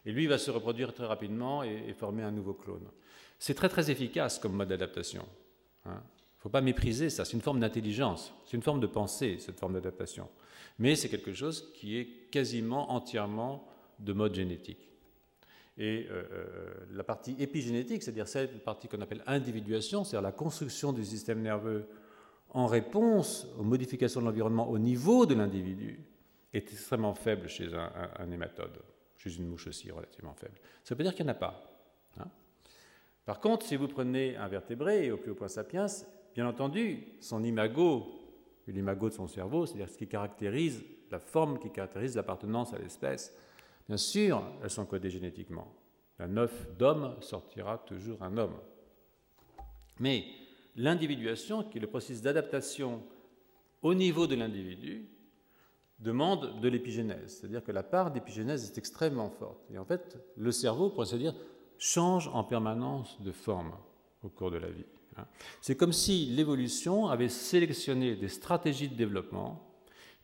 Et 0.06 0.12
lui 0.12 0.26
va 0.26 0.38
se 0.38 0.50
reproduire 0.50 0.94
très 0.94 1.04
rapidement 1.04 1.62
et, 1.62 1.92
former 1.92 2.22
un 2.22 2.30
nouveau 2.30 2.54
clone. 2.54 2.88
C'est 3.38 3.54
très 3.54 3.68
très 3.68 3.90
efficace 3.90 4.38
comme 4.38 4.54
mode 4.54 4.70
d'adaptation. 4.70 5.26
Il 5.84 5.90
hein. 5.90 6.02
Ne 6.40 6.42
faut 6.44 6.48
pas 6.48 6.60
mépriser 6.60 7.10
ça, 7.10 7.24
c'est 7.24 7.34
une 7.34 7.42
forme 7.42 7.60
d'intelligence, 7.60 8.32
c'est 8.44 8.56
une 8.56 8.62
forme 8.62 8.80
de 8.80 8.86
pensée, 8.86 9.36
cette 9.38 9.58
forme 9.58 9.74
d'adaptation. 9.74 10.28
Mais 10.78 10.96
c'est 10.96 11.08
quelque 11.08 11.34
chose 11.34 11.72
qui 11.74 11.98
est 11.98 12.30
quasiment 12.30 12.92
entièrement 12.92 13.68
de 13.98 14.12
mode 14.12 14.34
génétique. 14.34 14.88
Et 15.76 16.06
euh, 16.10 16.22
euh, 16.32 16.74
la 16.92 17.04
partie 17.04 17.36
épigénétique, 17.38 18.02
c'est-à-dire 18.02 18.28
cette 18.28 18.64
partie 18.64 18.88
qu'on 18.88 19.00
appelle 19.00 19.22
individuation, 19.26 20.04
c'est-à-dire 20.04 20.22
la 20.22 20.32
construction 20.32 20.92
du 20.92 21.04
système 21.04 21.42
nerveux 21.42 21.86
en 22.50 22.66
réponse 22.66 23.46
aux 23.58 23.62
modifications 23.62 24.20
de 24.20 24.26
l'environnement 24.26 24.68
au 24.68 24.78
niveau 24.78 25.26
de 25.26 25.34
l'individu, 25.34 26.00
est 26.52 26.72
extrêmement 26.72 27.14
faible 27.14 27.48
chez 27.48 27.72
un, 27.74 27.92
un 28.18 28.26
nématode 28.26 28.80
chez 29.20 29.36
une 29.36 29.46
mouche 29.46 29.66
aussi 29.66 29.90
relativement 29.90 30.34
faible. 30.34 30.58
Ça 30.82 30.94
veut 30.94 31.04
dire 31.04 31.14
qu'il 31.14 31.26
n'y 31.26 31.30
en 31.30 31.34
a 31.34 31.36
pas. 31.36 31.62
Hein. 32.18 32.28
Par 33.26 33.38
contre, 33.38 33.66
si 33.66 33.76
vous 33.76 33.86
prenez 33.86 34.34
un 34.36 34.48
vertébré, 34.48 35.10
au 35.10 35.18
plus 35.18 35.32
haut 35.32 35.34
point 35.34 35.48
sapiens, 35.48 35.86
bien 36.40 36.48
entendu, 36.48 37.04
son 37.20 37.44
imago, 37.44 38.06
l'imago 38.66 39.10
de 39.10 39.14
son 39.14 39.28
cerveau, 39.28 39.66
c'est-à-dire 39.66 39.90
ce 39.90 39.98
qui 39.98 40.08
caractérise 40.08 40.82
la 41.10 41.18
forme 41.18 41.58
qui 41.58 41.70
caractérise 41.70 42.16
l'appartenance 42.16 42.72
à 42.72 42.78
l'espèce, 42.78 43.36
bien 43.86 43.98
sûr, 43.98 44.42
elles 44.62 44.70
sont 44.70 44.86
codées 44.86 45.10
génétiquement. 45.10 45.70
Un 46.18 46.38
œuf 46.38 46.66
d'homme 46.78 47.14
sortira 47.20 47.76
toujours 47.76 48.22
un 48.22 48.38
homme. 48.38 48.56
Mais 49.98 50.24
l'individuation, 50.76 51.62
qui 51.62 51.76
est 51.76 51.80
le 51.82 51.88
processus 51.88 52.22
d'adaptation 52.22 53.02
au 53.82 53.92
niveau 53.92 54.26
de 54.26 54.34
l'individu, 54.34 55.10
demande 55.98 56.58
de 56.58 56.68
l'épigénèse, 56.68 57.36
c'est-à-dire 57.36 57.62
que 57.62 57.72
la 57.72 57.82
part 57.82 58.12
d'épigénèse 58.12 58.64
est 58.64 58.78
extrêmement 58.78 59.28
forte. 59.28 59.70
Et 59.70 59.76
en 59.76 59.84
fait, 59.84 60.16
le 60.38 60.52
cerveau, 60.52 60.88
pour 60.88 61.02
ainsi 61.02 61.18
dire, 61.18 61.34
change 61.76 62.28
en 62.28 62.44
permanence 62.44 63.20
de 63.20 63.32
forme 63.32 63.74
au 64.22 64.30
cours 64.30 64.50
de 64.50 64.56
la 64.56 64.70
vie. 64.70 64.86
Hein. 65.20 65.26
C'est 65.60 65.76
comme 65.76 65.92
si 65.92 66.26
l'évolution 66.26 67.08
avait 67.08 67.28
sélectionné 67.28 68.16
des 68.16 68.28
stratégies 68.28 68.88
de 68.88 68.94
développement 68.94 69.70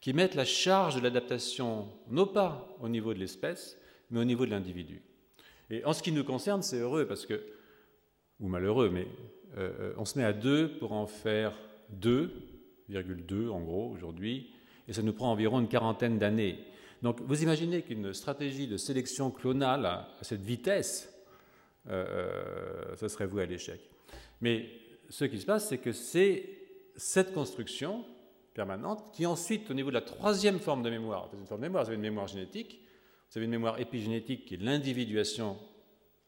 qui 0.01 0.13
mettent 0.13 0.35
la 0.35 0.45
charge 0.45 0.97
de 0.97 1.01
l'adaptation 1.01 1.89
non 2.09 2.27
pas 2.27 2.77
au 2.81 2.89
niveau 2.89 3.15
de 3.15 3.19
l'espèce, 3.19 3.79
mais 4.11 4.21
au 4.21 4.25
niveau 4.25 4.47
de 4.47 4.51
l'individu. 4.51 5.03
Et 5.71 5.85
en 5.85 5.93
ce 5.93 6.03
qui 6.03 6.13
nous 6.13 6.25
concerne, 6.25 6.63
c'est 6.63 6.79
heureux 6.79 7.07
parce 7.07 7.27
que, 7.27 7.43
ou 8.41 8.49
malheureux, 8.49 8.91
mais 8.91 9.07
euh, 9.57 9.71
euh, 9.81 9.95
on 9.97 10.05
se 10.05 10.19
met 10.19 10.25
à 10.25 10.33
deux 10.33 10.79
pour 10.79 10.93
en 10.93 11.07
faire 11.07 11.59
2,2 12.01 13.49
en 13.49 13.61
gros 13.61 13.91
aujourd'hui, 13.91 14.53
et 14.87 14.93
ça 14.93 15.03
nous 15.03 15.13
prend 15.13 15.33
environ 15.33 15.61
une 15.61 15.69
quarantaine 15.69 16.19
d'années. 16.19 16.59
Donc 17.03 17.21
vous 17.21 17.43
imaginez 17.43 17.83
qu'une 17.83 18.15
stratégie 18.15 18.69
de 18.69 18.77
sélection 18.77 19.31
clonale 19.31 19.87
à, 19.87 20.09
cette 20.23 20.43
vitesse, 20.43 21.13
euh, 21.89 22.95
ce 22.97 23.09
serait 23.09 23.27
voué 23.27 23.43
à 23.43 23.47
l'échec. 23.47 23.81
Mais 24.41 24.69
ce 25.09 25.25
qui 25.25 25.39
se 25.39 25.47
passe, 25.47 25.69
c'est 25.69 25.79
que 25.79 25.93
c'est 25.93 26.49
cette 26.97 27.33
construction 27.33 28.05
permanente 28.55 29.05
qui 29.13 29.27
ensuite, 29.27 29.71
au 29.71 29.75
niveau 29.75 29.91
de 29.91 29.95
la 29.95 30.03
troisième 30.03 30.59
forme 30.59 30.83
de 30.83 30.91
mémoire, 30.91 31.29
vous 31.33 31.53
avez 31.53 31.95
une 31.95 32.01
mémoire 32.01 32.27
génétique, 32.27 32.81
vous 33.31 33.39
avez 33.39 33.45
une 33.45 33.51
mémoire 33.51 33.79
épigénétique 33.79 34.47
qui 34.47 34.55
est 34.55 34.63
l'individuation 34.63 35.59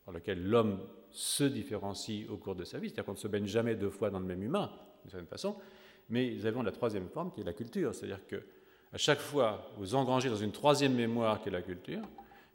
par 0.05 0.15
laquelle 0.15 0.43
l'homme 0.43 0.81
se 1.11 1.45
différencie 1.45 2.29
au 2.29 2.37
cours 2.37 2.55
de 2.55 2.65
sa 2.65 2.79
vie, 2.79 2.89
c'est-à-dire 2.89 3.07
qu'on 3.07 3.13
ne 3.13 3.17
se 3.17 3.29
baigne 3.29 3.47
jamais 3.47 3.75
deux 3.75 3.91
fois 3.91 4.11
dans 4.11 4.19
le 4.19 4.27
même 4.27 4.43
humain, 4.43 4.71
d'une 5.03 5.11
certaine 5.11 5.29
façon, 5.29 5.57
mais 6.11 6.33
nous 6.35 6.47
avons 6.47 6.63
la 6.63 6.73
troisième 6.73 7.09
forme 7.09 7.33
qui 7.33 7.41
est 7.41 7.45
la 7.45 7.53
culture, 7.53 7.95
c'est-à-dire 7.95 8.27
que 8.27 8.43
à 8.93 8.97
chaque 8.97 9.21
fois, 9.21 9.71
vous 9.77 9.95
engrangez 9.95 10.31
dans 10.31 10.37
une 10.37 10.53
troisième 10.53 10.95
mémoire 10.95 11.43
qui 11.43 11.49
est 11.49 11.53
la 11.53 11.63
culture, 11.63 12.03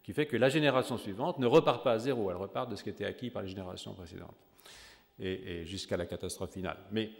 qui 0.01 0.13
fait 0.13 0.25
que 0.25 0.35
la 0.35 0.49
génération 0.49 0.97
suivante 0.97 1.39
ne 1.39 1.45
repart 1.45 1.83
pas 1.83 1.93
à 1.93 1.99
zéro, 1.99 2.29
elle 2.31 2.37
repart 2.37 2.69
de 2.69 2.75
ce 2.75 2.83
qui 2.83 2.89
était 2.89 3.05
acquis 3.05 3.29
par 3.29 3.43
les 3.43 3.49
générations 3.49 3.93
précédentes, 3.93 4.35
et, 5.19 5.65
jusqu'à 5.65 5.97
la 5.97 6.05
catastrophe 6.05 6.51
finale. 6.51 6.77
Mais 6.91 7.11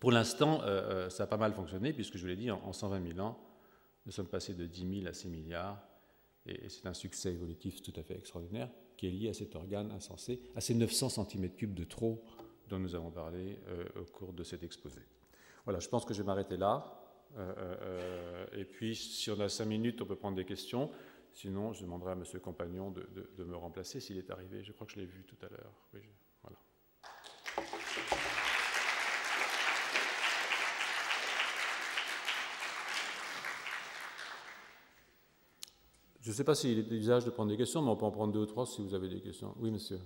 pour 0.00 0.10
l'instant, 0.10 0.62
euh, 0.62 0.66
euh, 1.06 1.10
ça 1.10 1.24
a 1.24 1.26
pas 1.26 1.36
mal 1.36 1.52
fonctionné, 1.52 1.92
puisque 1.92 2.16
je 2.16 2.22
vous 2.22 2.28
l'ai 2.28 2.36
dit, 2.36 2.50
en, 2.50 2.72
120 2.72 3.14
000 3.14 3.20
ans, 3.20 3.38
nous 4.06 4.12
sommes 4.12 4.26
passés 4.26 4.54
de 4.54 4.66
10 4.66 5.00
000 5.00 5.06
à 5.06 5.12
6 5.12 5.28
milliards, 5.28 5.80
et, 6.46 6.68
c'est 6.68 6.86
un 6.86 6.94
succès 6.94 7.32
évolutif 7.32 7.82
tout 7.82 7.92
à 7.96 8.02
fait 8.02 8.16
extraordinaire, 8.16 8.68
qui 8.96 9.06
est 9.06 9.10
lié 9.10 9.28
à 9.28 9.34
cet 9.34 9.54
organe 9.54 9.90
insensé, 9.92 10.40
à 10.56 10.60
ces 10.60 10.74
900 10.74 11.08
cm3 11.08 11.74
de 11.74 11.84
trop 11.84 12.24
dont 12.68 12.78
nous 12.78 12.94
avons 12.94 13.10
parlé 13.10 13.58
euh, 13.68 13.84
au 14.00 14.04
cours 14.04 14.32
de 14.32 14.42
cet 14.42 14.62
exposé. 14.62 15.00
Voilà, 15.64 15.78
je 15.78 15.88
pense 15.88 16.04
que 16.04 16.14
je 16.14 16.22
vais 16.22 16.26
m'arrêter 16.26 16.56
là. 16.56 16.98
Et 18.52 18.66
puis, 18.66 18.94
si 18.94 19.30
on 19.30 19.40
a 19.40 19.48
cinq 19.48 19.64
minutes, 19.64 20.02
on 20.02 20.04
peut 20.04 20.16
prendre 20.16 20.36
des 20.36 20.44
questions. 20.44 20.90
Sinon, 21.32 21.72
je 21.72 21.82
demanderai 21.82 22.10
à 22.10 22.14
M. 22.14 22.24
Compagnon 22.42 22.90
de, 22.90 23.08
de, 23.36 23.44
me 23.44 23.56
remplacer 23.56 24.00
s'il 24.00 24.18
est 24.18 24.30
arrivé. 24.30 24.62
Je 24.62 24.72
crois 24.72 24.86
que 24.86 24.92
je 24.92 24.98
l'ai 24.98 25.06
vu 25.06 25.24
tout 25.24 25.36
à 25.46 25.48
l'heure. 25.48 25.72
voilà. 25.92 26.04
Je 26.04 26.08
ne 36.30 36.34
sais 36.34 36.44
pas 36.44 36.54
s'il 36.54 36.78
est 36.78 36.82
l'usage 36.82 37.24
de 37.24 37.30
prendre 37.30 37.50
des 37.50 37.56
questions, 37.56 37.82
mais 37.82 37.90
on 37.90 37.96
peut 37.96 38.06
en 38.06 38.10
prendre 38.10 38.32
deux 38.32 38.40
ou 38.40 38.46
trois 38.46 38.66
si 38.66 38.80
vous 38.80 38.94
avez 38.94 39.08
des 39.08 39.20
questions. 39.20 39.54
Oui, 39.58 39.70
monsieur. 39.70 39.98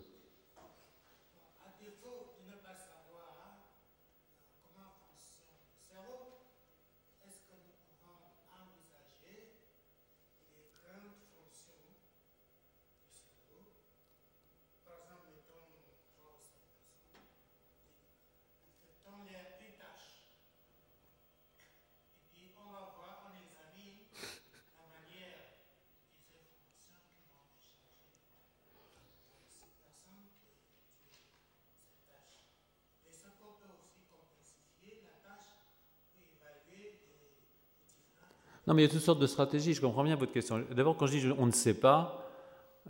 Non, 38.67 38.75
mais 38.75 38.83
il 38.83 38.87
y 38.87 38.89
a 38.89 38.93
toutes 38.93 39.03
sortes 39.03 39.21
de 39.21 39.27
stratégies. 39.27 39.75
Je 39.75 39.81
comprends 39.81 40.03
bien 40.03 40.17
votre 40.17 40.33
question. 40.33 40.65
D'abord, 40.73 40.97
quand 40.97 41.07
je 41.07 41.19
dis 41.19 41.27
on 41.39 41.47
ne 41.47 41.53
sait 41.53 41.75
pas, 41.75 42.27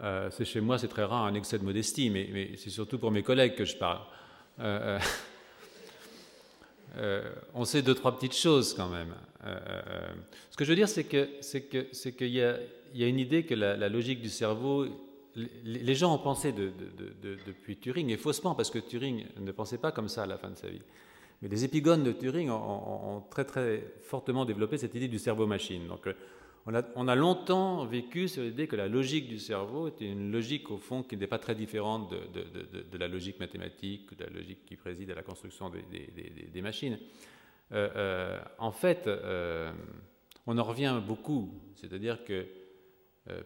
euh, 0.03 0.31
c'est 0.31 0.45
chez 0.45 0.61
moi, 0.61 0.79
c'est 0.79 0.89
très 0.89 1.05
rare 1.05 1.25
un 1.25 1.35
excès 1.35 1.59
de 1.59 1.65
modestie, 1.65 2.11
mais, 2.11 2.53
c'est 2.57 2.71
surtout 2.71 2.99
pour 2.99 3.11
mes 3.11 3.23
collègues 3.23 3.55
que 3.55 3.65
je 3.65 3.77
parle. 3.77 4.01
Euh, 4.61 4.99
euh, 6.97 7.31
on 7.55 7.65
sait 7.65 7.83
deux, 7.83 7.95
trois 7.95 8.17
petites 8.17 8.37
choses 8.37 8.75
quand 8.75 8.89
même. 8.89 9.15
ce 10.51 10.57
que 10.57 10.65
je 10.65 10.71
veux 10.71 10.77
dire, 10.77 10.89
c'est 10.89 11.05
qu'il 11.05 12.29
y, 12.29 12.41
y 12.95 13.05
a 13.05 13.07
une 13.07 13.19
idée 13.19 13.45
que 13.45 13.55
la, 13.55 13.89
logique 13.89 14.21
du 14.21 14.31
cerveau. 14.31 14.87
Les 15.65 15.95
gens 15.95 16.15
ont 16.15 16.19
pensé 16.19 16.55
depuis 16.55 17.77
Turing, 17.77 18.09
et 18.09 18.17
faussement, 18.17 18.55
parce 18.55 18.71
que 18.71 18.79
Turing 18.79 19.27
ne 19.39 19.53
pensait 19.53 19.77
pas 19.77 19.93
comme 19.93 20.09
ça 20.09 20.23
à 20.23 20.27
la 20.27 20.39
fin 20.39 20.49
de 20.49 20.57
sa 20.57 20.69
vie. 20.69 20.81
Mais 21.43 21.49
les 21.49 21.65
épigones 21.65 22.03
de 22.03 22.13
Turing 22.13 22.51
ont, 22.51 23.23
très 23.31 23.45
très 23.45 23.83
fortement 24.01 24.45
développé 24.45 24.79
cette 24.79 24.95
idée 24.95 25.09
du 25.09 25.19
cerveau-machine. 25.19 25.87
Donc 25.87 26.07
euh, 26.07 26.15
on 26.65 26.75
a, 26.75 26.83
on 26.97 27.09
a, 27.09 27.15
longtemps 27.15 27.85
vécu 27.85 28.27
sur 28.27 28.43
l'idée 28.43 28.67
que 28.67 28.77
la 28.77 28.89
logique 28.89 29.29
du 29.29 29.39
cerveau 29.39 29.89
était 29.89 30.07
une 30.07 30.33
logique 30.33 30.71
au 30.71 30.79
fond 30.79 31.03
qui 31.03 31.17
n'est 31.17 31.27
pas 31.27 31.39
très 31.39 31.55
différente 31.55 32.11
de, 32.11 32.99
la 32.99 33.09
logique 33.09 33.39
mathématique 33.39 34.17
de 34.17 34.25
la 34.25 34.31
logique 34.31 34.65
qui 34.65 34.77
préside 34.77 35.11
à 35.11 35.15
la 35.15 35.23
construction 35.23 35.71
des, 35.71 36.63
machines. 36.63 36.99
Euh, 37.73 37.89
euh, 37.95 38.41
en 38.59 38.73
fait, 38.73 39.09
on 40.47 40.59
en 40.59 40.65
revient 40.65 41.01
beaucoup, 41.07 41.53
c'est-à-dire 41.75 42.25
que 42.25 42.47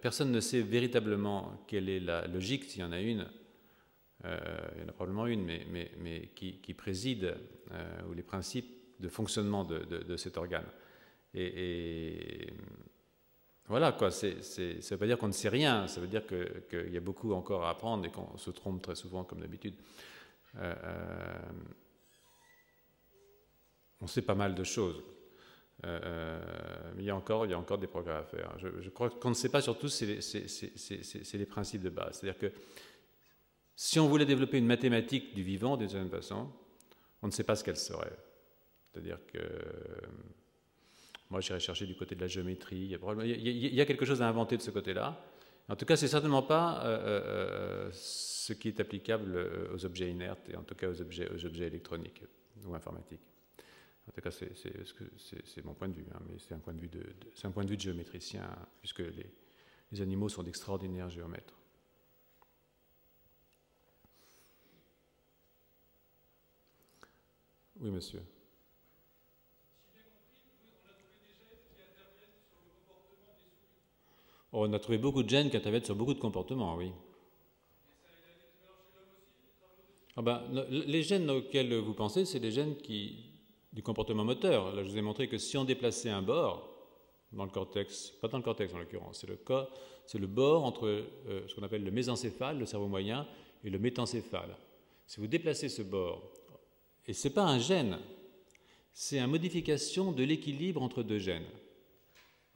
personne 0.01 0.31
ne 0.31 0.41
sait 0.41 0.63
véritablement 0.63 1.65
quelle 1.67 1.89
est 1.89 2.01
la 2.01 2.27
logique, 2.27 2.65
s'il 2.65 2.81
y 2.81 2.85
en 2.85 2.93
a 2.93 3.01
une, 3.01 3.27
il 4.25 4.81
y 4.81 4.85
en 4.85 4.89
a 4.89 4.93
probablement 4.93 5.27
une, 5.27 5.45
mais, 5.45 6.31
qui, 6.35 6.75
préside, 6.75 7.37
euh, 7.73 8.03
ou 8.09 8.13
les 8.13 8.23
principes 8.23 8.71
de 9.01 9.09
fonctionnement 9.09 9.65
de, 9.65 10.17
cet 10.17 10.37
organe. 10.37 10.67
Et, 11.35 12.53
voilà, 13.67 13.93
quoi, 13.93 14.11
ça 14.11 14.27
ne 14.27 14.91
veut 14.91 14.97
pas 14.97 15.07
dire 15.07 15.17
qu'on 15.17 15.29
ne 15.29 15.33
sait 15.33 15.49
rien, 15.49 15.87
ça 15.87 16.01
veut 16.01 16.09
dire 16.09 16.27
qu'il 16.27 16.93
y 16.93 16.97
a 16.97 17.01
beaucoup 17.01 17.33
encore 17.33 17.65
à 17.65 17.71
apprendre 17.71 18.05
et 18.05 18.11
qu'on 18.11 18.37
se 18.37 18.51
trompe 18.51 18.83
très 18.83 18.97
souvent, 18.97 19.25
comme 19.25 19.41
d'habitude. 19.41 19.75
Euh, 20.57 20.75
on 24.01 24.07
sait 24.07 24.23
pas 24.23 24.35
mal 24.35 24.55
de 24.55 24.65
choses. 24.65 25.03
mais 25.83 26.99
il 26.99 27.05
y, 27.05 27.11
a 27.11 27.17
encore, 27.17 27.47
des 27.47 27.87
progrès 27.87 28.15
à 28.15 28.25
faire. 28.25 28.53
Je, 28.59 28.69
je 28.81 28.91
crois 28.91 29.09
qu'on 29.09 29.31
ne 29.31 29.35
sait 29.35 29.49
pas 29.49 29.63
surtout, 29.63 29.89
c'est 29.89 30.07
les, 30.07 31.39
les, 31.39 31.47
principes 31.47 31.83
de 31.83 31.91
base. 31.91 32.19
C'est-à-dire 32.19 32.39
que 32.39 32.53
si 33.83 33.99
on 33.99 34.09
voulait 34.09 34.27
développer 34.27 34.59
une 34.59 34.67
mathématique 34.67 35.35
du 35.35 35.43
vivant, 35.43 35.79
d'une 35.79 35.89
certaine 35.89 36.11
façon, 36.11 36.51
on 37.23 37.29
ne 37.29 37.33
sait 37.33 37.45
pas 37.45 37.57
ce 37.57 37.65
qu'elle 37.65 37.79
serait. 37.79 38.13
C'est-à-dire 38.85 39.17
que 39.33 39.39
moi, 41.31 41.41
j'irai 41.41 41.61
chercher 41.61 41.87
du 41.87 41.97
côté 41.97 42.15
de 42.15 42.21
la 42.21 42.27
géométrie. 42.27 42.77
Il 42.77 43.75
y, 43.75 43.81
a, 43.81 43.87
quelque 43.87 44.05
chose 44.05 44.21
à 44.21 44.29
inventer 44.29 44.59
de 44.59 44.63
ce 44.63 44.71
côté-là. 44.71 45.25
En 45.71 45.77
tout 45.77 45.87
cas, 45.87 45.97
c'est 45.97 46.09
certainement 46.09 46.43
pas 46.43 46.85
ce 47.91 48.53
qui 48.53 48.69
est 48.69 48.81
applicable 48.81 49.71
aux 49.73 49.83
objets 49.87 50.11
inertes 50.11 50.51
et 50.51 50.57
en 50.57 50.63
tout 50.63 50.75
cas 50.75 50.91
aux 50.91 51.01
objets, 51.01 51.31
aux 51.33 51.47
objets 51.47 51.69
électroniques 51.69 52.23
ou 52.67 52.75
informatiques. 52.75 53.25
En 54.07 54.13
tout 54.13 54.21
cas, 54.21 54.31
c'est 54.31 55.65
mon 55.65 55.73
point 55.73 55.89
de 55.89 55.95
vue, 55.95 56.07
hein, 56.15 56.21
mais 56.29 56.35
c'est 56.39 56.53
un, 56.53 56.59
point 56.59 56.75
de 56.75 56.81
vue 56.83 56.89
de, 56.89 57.03
un 57.45 57.51
point 57.51 57.65
de 57.65 57.71
vue 57.71 57.79
de 57.79 57.83
géométricien, 57.83 58.47
puisque 58.81 59.03
les 59.91 60.03
animaux 60.03 60.29
sont 60.29 60.43
d'extraordinaires 60.43 61.09
géomètres. 61.09 61.60
Oui, 67.81 67.91
monsieur. 67.91 68.23
Oh, 74.53 74.67
on 74.67 74.73
a 74.73 74.79
trouvé 74.79 74.99
beaucoup 74.99 75.23
de 75.23 75.29
gènes 75.29 75.49
qui 75.49 75.57
interviennent 75.57 75.85
sur 75.85 75.95
beaucoup 75.95 76.15
de 76.15 76.19
comportements, 76.19 76.77
oui. 76.77 76.91
Ah 80.17 80.23
ben, 80.23 80.43
les 80.69 81.03
gènes 81.03 81.31
auxquels 81.31 81.73
vous 81.75 81.95
pensez, 81.95 82.25
c'est 82.25 82.41
des 82.41 82.51
gènes 82.51 82.77
qui, 82.77 83.31
du 83.73 83.83
comportement 83.83 84.25
moteur. 84.25 84.75
Là, 84.75 84.83
je 84.83 84.91
vous 84.91 84.99
ai 84.99 85.03
montré 85.03 85.29
que 85.29 85.39
si 85.39 85.57
on 85.57 85.65
déplaçait 85.65 86.11
un 86.11 86.21
bord 86.21 86.69
dans 87.33 87.45
le 87.45 87.51
cortex, 87.51 88.11
pas 88.21 88.29
dans 88.29 88.39
le 88.39 88.43
cortex 88.43 88.75
en 88.75 88.79
l'occurrence, 88.79 89.21
c'est 89.21 89.29
le, 89.29 89.39
c'est 90.05 90.19
le 90.19 90.27
bord 90.27 90.65
entre 90.65 90.89
euh, 90.89 91.47
ce 91.47 91.55
qu'on 91.55 91.63
appelle 91.63 91.85
le 91.85 91.93
mésencéphale, 91.93 92.59
le 92.59 92.67
cerveau 92.67 92.89
moyen, 92.89 93.27
et 93.63 93.71
le 93.71 93.79
métencéphale. 93.79 94.57
Si 95.07 95.21
vous 95.21 95.29
déplacez 95.29 95.69
ce 95.69 95.83
bord, 95.83 96.33
et 97.11 97.13
ce 97.13 97.27
n'est 97.27 97.35
pas 97.35 97.43
un 97.43 97.59
gène, 97.59 97.99
c'est 98.93 99.19
une 99.19 99.27
modification 99.27 100.13
de 100.13 100.23
l'équilibre 100.23 100.81
entre 100.81 101.03
deux 101.03 101.19
gènes. 101.19 101.43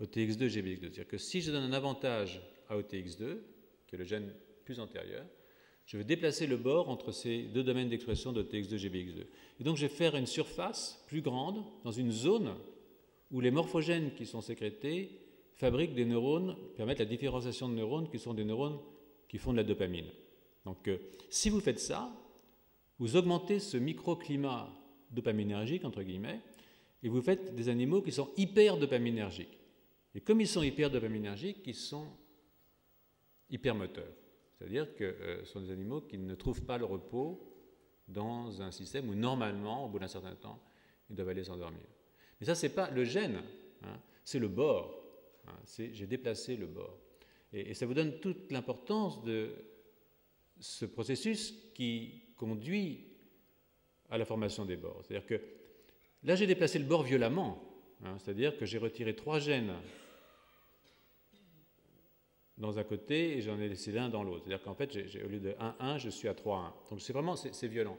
OTX2, 0.00 0.46
GBX2. 0.46 0.78
C'est-à-dire 0.80 1.09
que 1.09 1.18
si 1.18 1.40
je 1.40 1.50
donne 1.50 1.64
un 1.64 1.72
avantage 1.72 2.40
à 2.68 2.78
OTX2, 2.78 3.38
qui 3.88 3.96
est 3.96 3.98
le 3.98 4.05
gène 4.05 4.32
plus 4.64 4.78
antérieur, 4.78 5.26
je 5.86 5.96
vais 5.96 6.05
déplacer 6.05 6.46
le 6.46 6.57
bord 6.57 6.88
entre 6.88 7.11
ces 7.11 7.42
deux 7.42 7.64
domaines 7.64 7.88
d'expression 7.88 8.32
d'OTX2, 8.32 8.76
GBX2. 8.76 9.26
Et 9.59 9.64
donc 9.64 9.76
je 9.76 9.86
vais 9.86 9.92
faire 9.92 10.14
une 10.14 10.26
surface 10.26 11.05
plus 11.09 11.20
grande 11.20 11.64
dans 11.82 11.90
une 11.90 12.12
zone 12.12 12.55
où 13.32 13.40
les 13.40 13.50
morphogènes 13.50 14.14
qui 14.14 14.24
sont 14.24 14.40
sécrétés 14.40 15.18
fabriquent 15.57 15.94
des 15.94 16.05
neurones, 16.05 16.57
permettent 16.76 17.00
la 17.00 17.07
différenciation 17.07 17.68
de 17.68 17.74
neurones 17.74 18.09
qui 18.09 18.20
sont 18.20 18.34
des 18.34 18.44
neurones 18.44 18.78
qui 19.28 19.38
font 19.38 19.50
de 19.50 19.57
la 19.57 19.64
dopamine. 19.64 20.11
Donc 20.64 20.86
euh, 20.86 20.98
si 21.28 21.50
vous 21.50 21.59
faites 21.59 21.80
ça, 21.80 22.12
vous 22.99 23.16
augmentez 23.16 23.59
ce 23.59 23.76
microclimat 23.76 24.68
dopaminergique, 25.11 25.84
entre 25.84 26.03
guillemets, 26.03 26.40
et 27.03 27.09
vous 27.09 27.20
faites 27.20 27.55
des 27.55 27.68
animaux 27.68 28.03
qui 28.03 28.12
sont 28.12 28.30
hyper 28.36 28.76
dopaminergiques. 28.76 29.59
Et 30.14 30.20
comme 30.20 30.40
ils 30.40 30.49
sont 30.49 30.62
hyper 30.62 30.90
dopaminergiques, 30.90 31.59
ils 31.66 31.74
sont 31.74 32.07
hypermoteurs. 33.51 34.12
C'est-à-dire 34.59 34.95
que 34.95 35.05
euh, 35.05 35.45
ce 35.45 35.53
sont 35.53 35.61
des 35.61 35.72
animaux 35.72 36.03
qui 36.03 36.18
ne 36.18 36.34
trouvent 36.34 36.64
pas 36.64 36.78
le 36.78 36.84
repos 36.84 37.55
dans 38.09 38.62
un 38.62 38.70
système 38.70 39.09
où 39.09 39.14
normalement, 39.14 39.86
au 39.86 39.88
bout 39.88 39.99
d'un 39.99 40.09
certain 40.09 40.34
temps, 40.34 40.61
ils 41.11 41.16
doivent 41.16 41.28
aller 41.28 41.45
s'endormir. 41.45 41.84
Mais 42.40 42.47
ça, 42.47 42.55
ce 42.55 42.66
n'est 42.66 42.72
pas 42.72 42.90
le 42.90 43.05
gène, 43.05 43.42
hein, 43.82 43.99
c'est 44.24 44.38
le 44.38 44.49
bord. 44.49 45.03
Hein, 45.47 45.57
j'ai 45.66 46.07
déplacé 46.07 46.57
le 46.57 46.66
bord. 46.66 46.99
Et, 47.53 47.74
ça 47.74 47.86
vous 47.86 47.95
donne 47.95 48.18
toute 48.20 48.51
l'importance 48.51 49.22
de 49.24 49.51
ce 50.59 50.84
processus 50.86 51.55
qui 51.74 52.24
conduit 52.45 53.07
à 54.11 54.18
la 54.18 54.24
formation 54.24 54.64
des 54.64 54.76
bords. 54.76 55.03
C'est-à-dire 55.03 55.26
que 55.26 55.40
là, 56.24 56.34
j'ai 56.34 56.47
déplacé 56.47 56.78
le 56.78 56.84
bord 56.84 57.03
violemment. 57.03 57.62
Hein, 58.05 58.16
c'est-à-dire 58.18 58.57
que 58.57 58.66
j'ai 58.66 58.78
retiré 58.78 59.16
trois 59.16 59.38
gènes 59.38 59.72
dans 62.59 62.78
un 62.78 62.84
côté 62.84 63.36
et 63.36 63.40
j'en 63.40 63.59
ai 63.59 63.68
laissé 63.68 63.92
l'un 63.92 64.09
dans 64.09 64.22
l'autre. 64.22 64.45
C'est-à-dire 64.45 64.62
qu'en 64.62 64.74
fait, 64.74 64.95
au 65.24 65.28
lieu 65.28 65.40
de 65.40 65.53
1-1, 65.80 65.99
je 65.99 66.11
suis 66.11 66.28
à 66.28 66.34
3-1. 66.34 66.72
Donc 66.90 67.01
c'est 67.01 67.12
vraiment, 67.12 67.36
c'est 67.36 67.68
violent. 67.68 67.99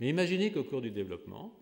Mais 0.00 0.08
imaginez 0.08 0.50
qu'au 0.50 0.64
cours 0.64 0.80
du 0.80 0.90
développement, 0.90 1.54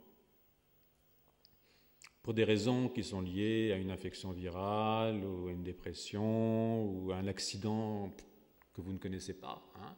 pour 2.23 2.35
des 2.35 2.45
raisons 2.45 2.89
qui 2.89 3.03
sont 3.03 3.21
liées 3.21 3.73
à 3.73 3.77
une 3.77 3.91
infection 3.91 4.31
virale 4.31 5.25
ou 5.25 5.49
à 5.49 5.53
une 5.53 5.63
dépression 5.63 6.85
ou 6.85 7.13
à 7.13 7.17
un 7.17 7.27
accident 7.27 8.15
que 8.73 8.81
vous 8.81 8.93
ne 8.93 8.99
connaissez 8.99 9.35
pas, 9.35 9.63
hein, 9.77 9.97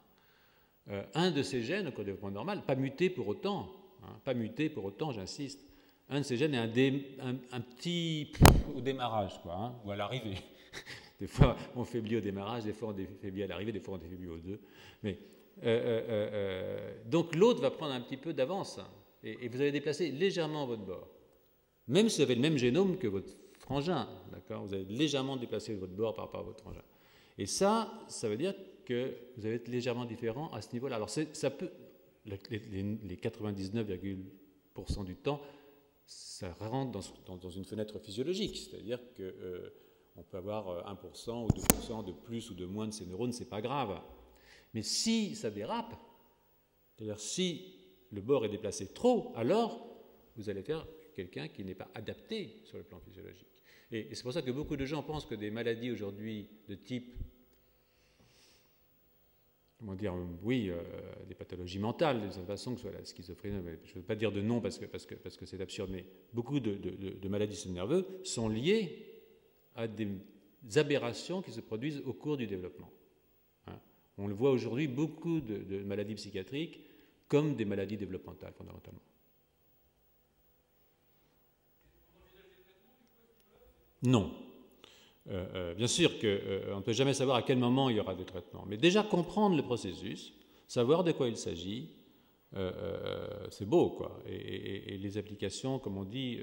euh, 0.89 1.03
un 1.13 1.31
de 1.31 1.43
ces 1.43 1.61
gènes 1.61 1.87
au 1.87 2.03
développement 2.03 2.31
normal, 2.31 2.63
pas 2.65 2.75
muté 2.75 3.09
pour 3.09 3.27
autant, 3.27 3.71
hein, 4.03 4.19
pas 4.23 4.33
muté 4.33 4.69
pour 4.69 4.85
autant, 4.85 5.11
j'insiste, 5.11 5.59
un 6.09 6.19
de 6.19 6.25
ces 6.25 6.37
gènes 6.37 6.53
est 6.53 7.19
un, 7.21 7.61
petit 7.61 8.31
au 8.75 8.81
démarrage, 8.81 9.41
quoi, 9.41 9.55
hein, 9.55 9.75
ou 9.85 9.91
à 9.91 9.95
l'arrivée. 9.95 10.37
Des 11.19 11.27
fois, 11.27 11.55
on 11.75 11.85
faiblit 11.85 12.17
au 12.17 12.21
démarrage, 12.21 12.65
des 12.65 12.73
fois, 12.73 12.89
on 12.89 13.21
faiblit 13.21 13.43
à 13.43 13.47
l'arrivée, 13.47 13.71
des 13.71 13.79
fois, 13.79 13.95
on 13.95 13.99
faiblit 13.99 14.27
aux 14.27 14.39
deux. 14.39 14.59
Mais, 15.03 15.17
euh, 15.63 16.01
euh, 16.09 16.93
donc, 17.05 17.35
l'autre 17.35 17.61
va 17.61 17.71
prendre 17.71 17.93
un 17.93 18.01
petit 18.01 18.17
peu 18.17 18.33
d'avance 18.33 18.79
et, 19.23 19.47
vous 19.47 19.61
allez 19.61 19.71
déplacer 19.71 20.11
légèrement 20.11 20.65
votre 20.65 20.81
bord. 20.81 21.07
Même 21.87 22.09
si 22.09 22.17
vous 22.17 22.23
avez 22.23 22.35
le 22.35 22.41
même 22.41 22.57
génome 22.57 22.97
que 22.97 23.07
votre 23.07 23.31
frangin, 23.59 24.09
d'accord 24.33 24.65
Vous 24.65 24.73
allez 24.73 24.85
légèrement 24.85 25.37
déplacer 25.37 25.75
votre 25.75 25.93
bord 25.93 26.13
par 26.13 26.25
rapport 26.25 26.41
à 26.41 26.43
votre 26.43 26.61
frangin. 26.61 26.83
Et 27.37 27.45
ça, 27.45 27.93
ça 28.09 28.27
veut 28.27 28.37
dire 28.37 28.53
que 28.85 29.15
vous 29.37 29.45
allez 29.45 29.55
être 29.55 29.67
légèrement 29.67 30.05
différent 30.05 30.51
à 30.51 30.61
ce 30.61 30.71
niveau-là. 30.73 30.95
Alors, 30.97 31.09
ça 31.09 31.49
peut, 31.49 31.69
les, 32.25 32.37
les 32.81 33.15
99,% 33.15 35.05
du 35.05 35.15
temps, 35.15 35.41
ça 36.05 36.51
rentre 36.53 36.99
dans, 37.25 37.49
une 37.49 37.65
fenêtre 37.65 37.99
physiologique, 37.99 38.57
c'est-à-dire 38.57 38.99
que 39.15 39.73
on 40.15 40.23
peut 40.23 40.37
avoir 40.37 40.85
1% 40.93 41.29
euh, 41.29 41.33
ou 41.33 41.47
2% 41.47 42.05
de 42.05 42.11
plus 42.11 42.51
ou 42.51 42.53
de 42.53 42.65
moins 42.65 42.87
de 42.87 42.93
ces 42.93 43.05
neurones, 43.05 43.33
ce 43.33 43.39
n'est 43.39 43.49
pas 43.49 43.61
grave. 43.61 43.99
Mais 44.73 44.83
si 44.83 45.35
ça 45.35 45.49
dérape, 45.49 45.95
c'est-à-dire 46.95 47.19
si 47.19 47.79
le 48.11 48.21
bord 48.21 48.45
est 48.45 48.49
déplacé 48.49 48.93
trop, 48.93 49.33
alors 49.35 49.87
vous 50.35 50.49
allez 50.49 50.63
faire 50.63 50.85
quelqu'un 51.15 51.47
qui 51.47 51.63
n'est 51.63 51.75
pas 51.75 51.89
adapté 51.93 52.61
sur 52.63 52.77
le 52.77 52.83
plan 52.83 52.99
physiologique. 52.99 53.47
Et, 53.91 54.13
c'est 54.13 54.23
pour 54.23 54.33
ça 54.33 54.41
que 54.41 54.51
beaucoup 54.51 54.75
de 54.75 54.85
gens 54.85 55.03
pensent 55.03 55.25
que 55.25 55.35
des 55.35 55.51
maladies 55.51 55.91
aujourd'hui 55.91 56.49
de 56.67 56.75
type, 56.75 57.13
comment 59.83 59.95
dire, 59.95 60.13
oui, 60.43 60.69
euh, 60.69 60.81
des 61.27 61.35
pathologies 61.35 61.79
mentales, 61.79 62.21
de 62.21 62.29
cette 62.29 62.45
façon, 62.45 62.71
que 62.71 62.77
ce 62.79 62.87
soit 62.87 62.97
la 62.97 63.03
schizophrénie, 63.03 63.57
je 63.83 63.89
ne 63.91 63.95
veux 63.95 64.01
pas 64.01 64.15
dire 64.15 64.31
de 64.31 64.41
non 64.41 64.61
parce 64.61 64.77
que, 64.77 64.85
c'est 65.45 65.59
absurde, 65.61 65.89
mais 65.91 66.05
beaucoup 66.33 66.61
de, 66.61 67.27
maladies 67.27 67.65
du 67.65 67.73
nerveux 67.73 68.07
sont 68.23 68.47
liées 68.47 69.05
à 69.75 69.87
des 69.89 70.07
aberrations 70.77 71.41
qui 71.41 71.51
se 71.51 71.59
produisent 71.59 72.01
au 72.05 72.13
cours 72.13 72.37
du 72.37 72.47
développement. 72.47 72.89
Hein. 73.67 73.77
On 74.17 74.27
le 74.27 74.33
voit 74.33 74.51
aujourd'hui, 74.51 74.87
beaucoup 74.87 75.41
de, 75.41 75.83
maladies 75.83 76.15
psychiatriques 76.15 76.79
comme 77.27 77.55
des 77.55 77.65
maladies 77.65 77.97
développementales 77.97 78.53
fondamentalement. 78.53 79.01
Non. 84.03 84.31
Euh, 85.29 85.45
euh, 85.53 85.73
bien 85.73 85.87
sûr 85.87 86.19
qu'on 86.19 86.27
euh, 86.27 86.75
ne 86.75 86.81
peut 86.81 86.91
jamais 86.91 87.13
savoir 87.13 87.37
à 87.37 87.43
quel 87.43 87.57
moment 87.57 87.89
il 87.89 87.95
y 87.95 87.99
aura 87.99 88.13
des 88.13 88.25
traitements, 88.25 88.65
mais 88.67 88.75
déjà 88.75 89.03
comprendre 89.03 89.55
le 89.55 89.63
processus, 89.63 90.33
savoir 90.67 91.03
de 91.03 91.11
quoi 91.11 91.27
il 91.27 91.37
s'agit, 91.37 91.89
c'est 93.49 93.65
beau, 93.65 93.89
quoi. 93.89 94.21
Et, 94.27 94.93
et, 94.93 94.97
les 94.99 95.17
applications, 95.17 95.79
comme 95.79 95.97
on 95.97 96.03
dit, 96.03 96.39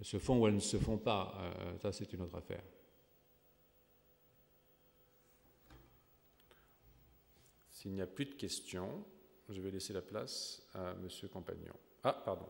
se 0.00 0.18
font 0.18 0.40
ou 0.40 0.48
elles 0.48 0.56
ne 0.56 0.58
se 0.58 0.78
font 0.78 0.98
pas, 0.98 1.32
ça 1.80 1.92
c'est 1.92 2.12
une 2.12 2.22
autre 2.22 2.34
affaire. 2.34 2.64
S'il 7.70 7.92
n'y 7.92 8.02
a 8.02 8.06
plus 8.08 8.24
de 8.24 8.34
questions, 8.34 9.04
je 9.48 9.60
vais 9.60 9.70
laisser 9.70 9.92
la 9.92 10.02
place 10.02 10.66
à 10.74 10.94
Monsieur 10.94 11.28
Compagnon. 11.28 11.74
Ah, 12.02 12.12
pardon. 12.24 12.48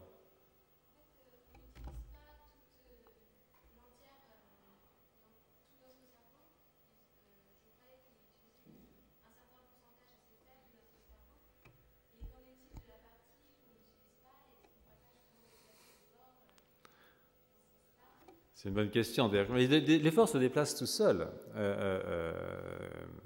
C'est 18.59 18.71
une 18.71 18.75
bonne 18.75 18.91
question. 18.91 19.31
L'effort 19.31 20.29
se 20.29 20.37
déplace 20.37 20.75
tout 20.75 20.85
seul. 20.85 21.21
Euh, 21.21 21.27
euh, 21.55 22.03
euh, 22.07 22.33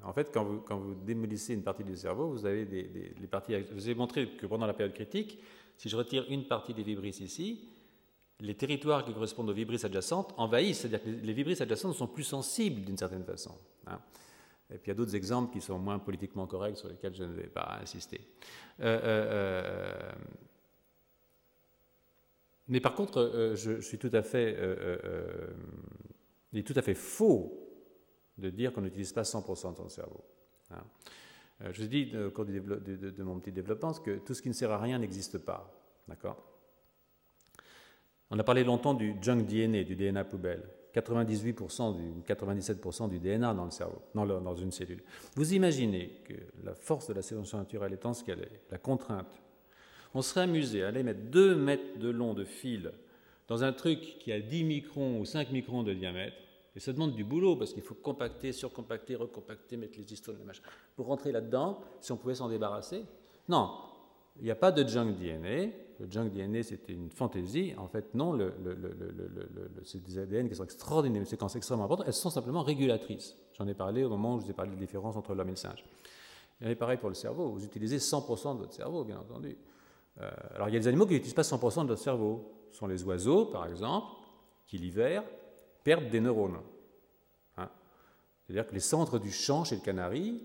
en 0.04 0.12
fait, 0.12 0.30
quand 0.30 0.44
vous, 0.44 0.94
démolissez 0.94 1.54
une 1.54 1.62
partie 1.62 1.84
du 1.84 1.96
cerveau, 1.96 2.28
vous 2.28 2.44
avez 2.44 2.66
des, 2.66 3.14
les 3.18 3.26
parties. 3.28 3.54
Je 3.54 3.72
vous 3.72 3.88
ai 3.88 3.94
montré 3.94 4.28
que 4.28 4.44
pendant 4.44 4.66
la 4.66 4.74
période 4.74 4.94
critique, 4.94 5.38
si 5.78 5.88
je 5.88 5.96
retire 5.96 6.26
une 6.28 6.46
partie 6.46 6.74
des 6.74 6.82
vibrisses 6.82 7.20
ici, 7.20 7.66
les 8.40 8.54
territoires 8.54 9.06
qui 9.06 9.14
correspondent 9.14 9.48
aux 9.48 9.54
vibrisses 9.54 9.86
adjacentes 9.86 10.34
envahissent. 10.36 10.80
C'est-à-dire 10.80 11.02
que 11.02 11.08
les 11.08 11.32
vibrisses 11.32 11.62
adjacentes 11.62 11.94
sont 11.94 12.08
plus 12.08 12.24
sensibles 12.24 12.84
d'une 12.84 12.98
certaine 12.98 13.24
façon. 13.24 13.54
Hein. 13.86 14.00
Et 14.68 14.74
puis 14.74 14.88
il 14.88 14.88
y 14.88 14.90
a 14.90 14.96
d'autres 14.96 15.16
exemples 15.16 15.50
qui 15.50 15.62
sont 15.62 15.78
moins 15.78 15.98
politiquement 15.98 16.46
corrects 16.46 16.76
sur 16.76 16.88
lesquels 16.88 17.14
je 17.14 17.24
ne 17.24 17.32
vais 17.32 17.48
pas 17.48 17.78
insister. 17.80 18.20
Mais 22.72 22.80
par 22.80 22.94
contre, 22.94 23.52
je, 23.54 23.82
suis 23.82 23.98
tout 23.98 24.10
à 24.14 24.22
fait, 24.22 24.56
il 26.52 26.58
est 26.58 26.62
tout 26.62 26.72
à 26.74 26.80
fait 26.80 26.94
faux 26.94 27.52
de 28.38 28.48
dire 28.48 28.72
qu'on 28.72 28.80
n'utilise 28.80 29.12
pas 29.12 29.22
100% 29.22 29.72
de 29.72 29.76
son 29.76 29.88
cerveau. 29.90 30.24
Hein. 30.70 30.82
je 31.70 31.82
vous 31.82 31.88
dit 31.88 32.10
au 32.16 32.30
cours 32.30 32.46
de, 32.46 33.22
mon 33.22 33.38
petit 33.40 33.52
développement 33.52 33.92
que 33.92 34.16
tout 34.20 34.32
ce 34.32 34.40
qui 34.40 34.48
ne 34.48 34.54
sert 34.54 34.70
à 34.70 34.78
rien 34.78 34.98
n'existe 34.98 35.36
pas. 35.36 35.70
D'accord? 36.08 36.42
On 38.30 38.38
a 38.38 38.42
parlé 38.42 38.64
longtemps 38.64 38.94
du 38.94 39.16
junk 39.20 39.42
DNA, 39.42 39.84
du 39.84 39.94
DNA 39.94 40.24
poubelle. 40.24 40.62
98% 40.94 41.94
du, 41.94 42.22
97% 42.22 43.10
du 43.10 43.18
DNA 43.18 43.52
dans 43.52 43.66
le 43.66 43.70
cerveau, 43.70 44.00
dans, 44.14 44.24
dans, 44.24 44.54
une 44.54 44.72
cellule. 44.72 45.02
Vous 45.36 45.52
imaginez 45.52 46.22
que 46.24 46.34
la 46.64 46.74
force 46.74 47.08
de 47.08 47.12
la 47.12 47.20
sélection 47.20 47.58
naturelle 47.58 47.92
étant 47.92 48.14
ce 48.14 48.24
qu'elle 48.24 48.40
est, 48.40 48.62
la 48.70 48.78
contrainte, 48.78 49.42
on 50.14 50.22
serait 50.22 50.42
amusé 50.42 50.84
à 50.84 50.88
aller 50.88 51.02
mettre 51.02 51.22
2 51.30 51.54
mètres 51.54 51.98
de 51.98 52.08
long 52.08 52.34
de 52.34 52.44
fil 52.44 52.92
dans 53.48 53.64
un 53.64 53.72
truc 53.72 54.18
qui 54.20 54.32
a 54.32 54.40
10 54.40 54.64
microns 54.64 55.20
ou 55.20 55.24
5 55.24 55.50
microns 55.50 55.82
de 55.82 55.92
diamètre, 55.92 56.36
et 56.74 56.80
ça 56.80 56.92
demande 56.92 57.14
du 57.14 57.24
boulot 57.24 57.56
parce 57.56 57.72
qu'il 57.72 57.82
faut 57.82 57.94
compacter, 57.94 58.52
surcompacter, 58.52 59.14
recompacter, 59.14 59.76
mettre 59.76 59.98
les 59.98 60.10
histones, 60.10 60.38
les 60.38 60.44
machins. 60.44 60.64
Pour 60.96 61.06
rentrer 61.06 61.32
là-dedans, 61.32 61.80
si 62.00 62.12
on 62.12 62.16
pouvait 62.16 62.34
s'en 62.34 62.48
débarrasser, 62.48 63.04
non, 63.48 63.70
il 64.38 64.44
n'y 64.44 64.50
a 64.50 64.56
pas 64.56 64.72
de 64.72 64.86
junk 64.88 65.12
DNA, 65.12 65.72
le 66.00 66.10
junk 66.10 66.30
DNA, 66.30 66.62
c'était 66.62 66.94
une 66.94 67.10
fantaisie. 67.10 67.74
En 67.76 67.86
fait, 67.86 68.14
non, 68.14 68.32
le, 68.32 68.52
c'est 69.84 70.02
des 70.02 70.18
ADN 70.18 70.48
qui 70.48 70.56
sont 70.56 70.64
extraordinaires, 70.64 71.22
des 71.22 71.28
séquences 71.28 71.54
extrêmement 71.54 71.84
importantes. 71.84 72.06
Elles 72.08 72.14
sont 72.14 72.30
simplement 72.30 72.62
régulatrices. 72.62 73.36
J'en 73.56 73.68
ai 73.68 73.74
parlé 73.74 74.02
au 74.02 74.08
moment 74.08 74.34
où 74.34 74.40
je 74.40 74.46
vous 74.46 74.50
ai 74.50 74.54
parlé 74.54 74.70
de 74.70 74.76
la 74.76 74.80
différence 74.80 75.16
entre 75.16 75.34
l'homme 75.34 75.48
et 75.48 75.52
le 75.52 75.56
singe. 75.56 75.84
Et 76.60 76.74
pareil 76.74 76.96
pour 76.96 77.08
le 77.08 77.14
cerveau. 77.14 77.50
Vous 77.50 77.64
utilisez 77.64 77.98
100% 77.98 78.54
de 78.54 78.58
votre 78.60 78.72
cerveau, 78.72 79.04
bien 79.04 79.18
entendu. 79.18 79.56
Euh, 80.20 80.30
alors, 80.54 80.68
il 80.68 80.74
y 80.74 80.76
a 80.76 80.80
des 80.80 80.88
animaux 80.88 81.06
qui 81.06 81.14
n'utilisent 81.14 81.34
pas 81.34 81.42
100% 81.42 81.84
de 81.84 81.88
leur 81.88 81.98
cerveau. 81.98 82.66
Ce 82.70 82.78
sont 82.78 82.86
les 82.86 83.02
oiseaux, 83.04 83.46
par 83.46 83.66
exemple, 83.66 84.06
qui 84.66 84.78
l'hiver 84.78 85.22
perdent 85.84 86.08
des 86.08 86.20
neurones. 86.20 86.60
Hein. 87.56 87.68
C'est-à-dire 88.42 88.66
que 88.66 88.74
les 88.74 88.80
centres 88.80 89.18
du 89.18 89.30
champ 89.30 89.64
chez 89.64 89.76
le 89.76 89.82
canari 89.82 90.42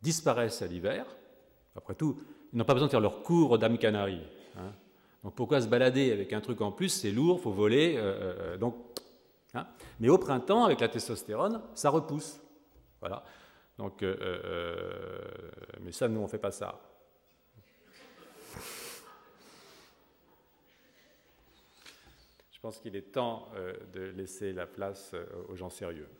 disparaissent 0.00 0.62
à 0.62 0.66
l'hiver. 0.66 1.06
Après 1.76 1.94
tout, 1.94 2.18
ils 2.52 2.58
n'ont 2.58 2.64
pas 2.64 2.74
besoin 2.74 2.88
de 2.88 2.90
faire 2.90 3.00
leur 3.00 3.22
cours 3.22 3.58
d'âme 3.58 3.78
canari. 3.78 4.20
Hein. 4.56 4.72
Donc 5.22 5.34
pourquoi 5.34 5.60
se 5.60 5.68
balader 5.68 6.12
avec 6.12 6.32
un 6.32 6.40
truc 6.40 6.60
en 6.60 6.72
plus? 6.72 6.88
C'est 6.88 7.10
lourd, 7.10 7.36
il 7.38 7.42
faut 7.42 7.52
voler. 7.52 7.96
Euh, 7.96 8.00
euh, 8.02 8.56
donc, 8.56 8.74
hein. 9.54 9.66
Mais 10.00 10.08
au 10.08 10.18
printemps, 10.18 10.64
avec 10.64 10.80
la 10.80 10.88
testostérone, 10.88 11.62
ça 11.74 11.90
repousse. 11.90 12.40
Voilà. 13.00 13.22
Donc, 13.78 14.04
mais 15.80 15.92
ça, 15.92 16.06
nous, 16.08 16.20
on 16.20 16.24
ne 16.24 16.28
fait 16.28 16.38
pas 16.38 16.50
ça. 16.50 16.89
Je 22.60 22.68
pense 22.68 22.78
qu'il 22.78 22.94
est 22.94 23.12
temps 23.12 23.48
de 23.94 24.02
laisser 24.02 24.52
la 24.52 24.66
place 24.66 25.14
aux 25.48 25.56
gens 25.56 25.70
sérieux. 25.70 26.10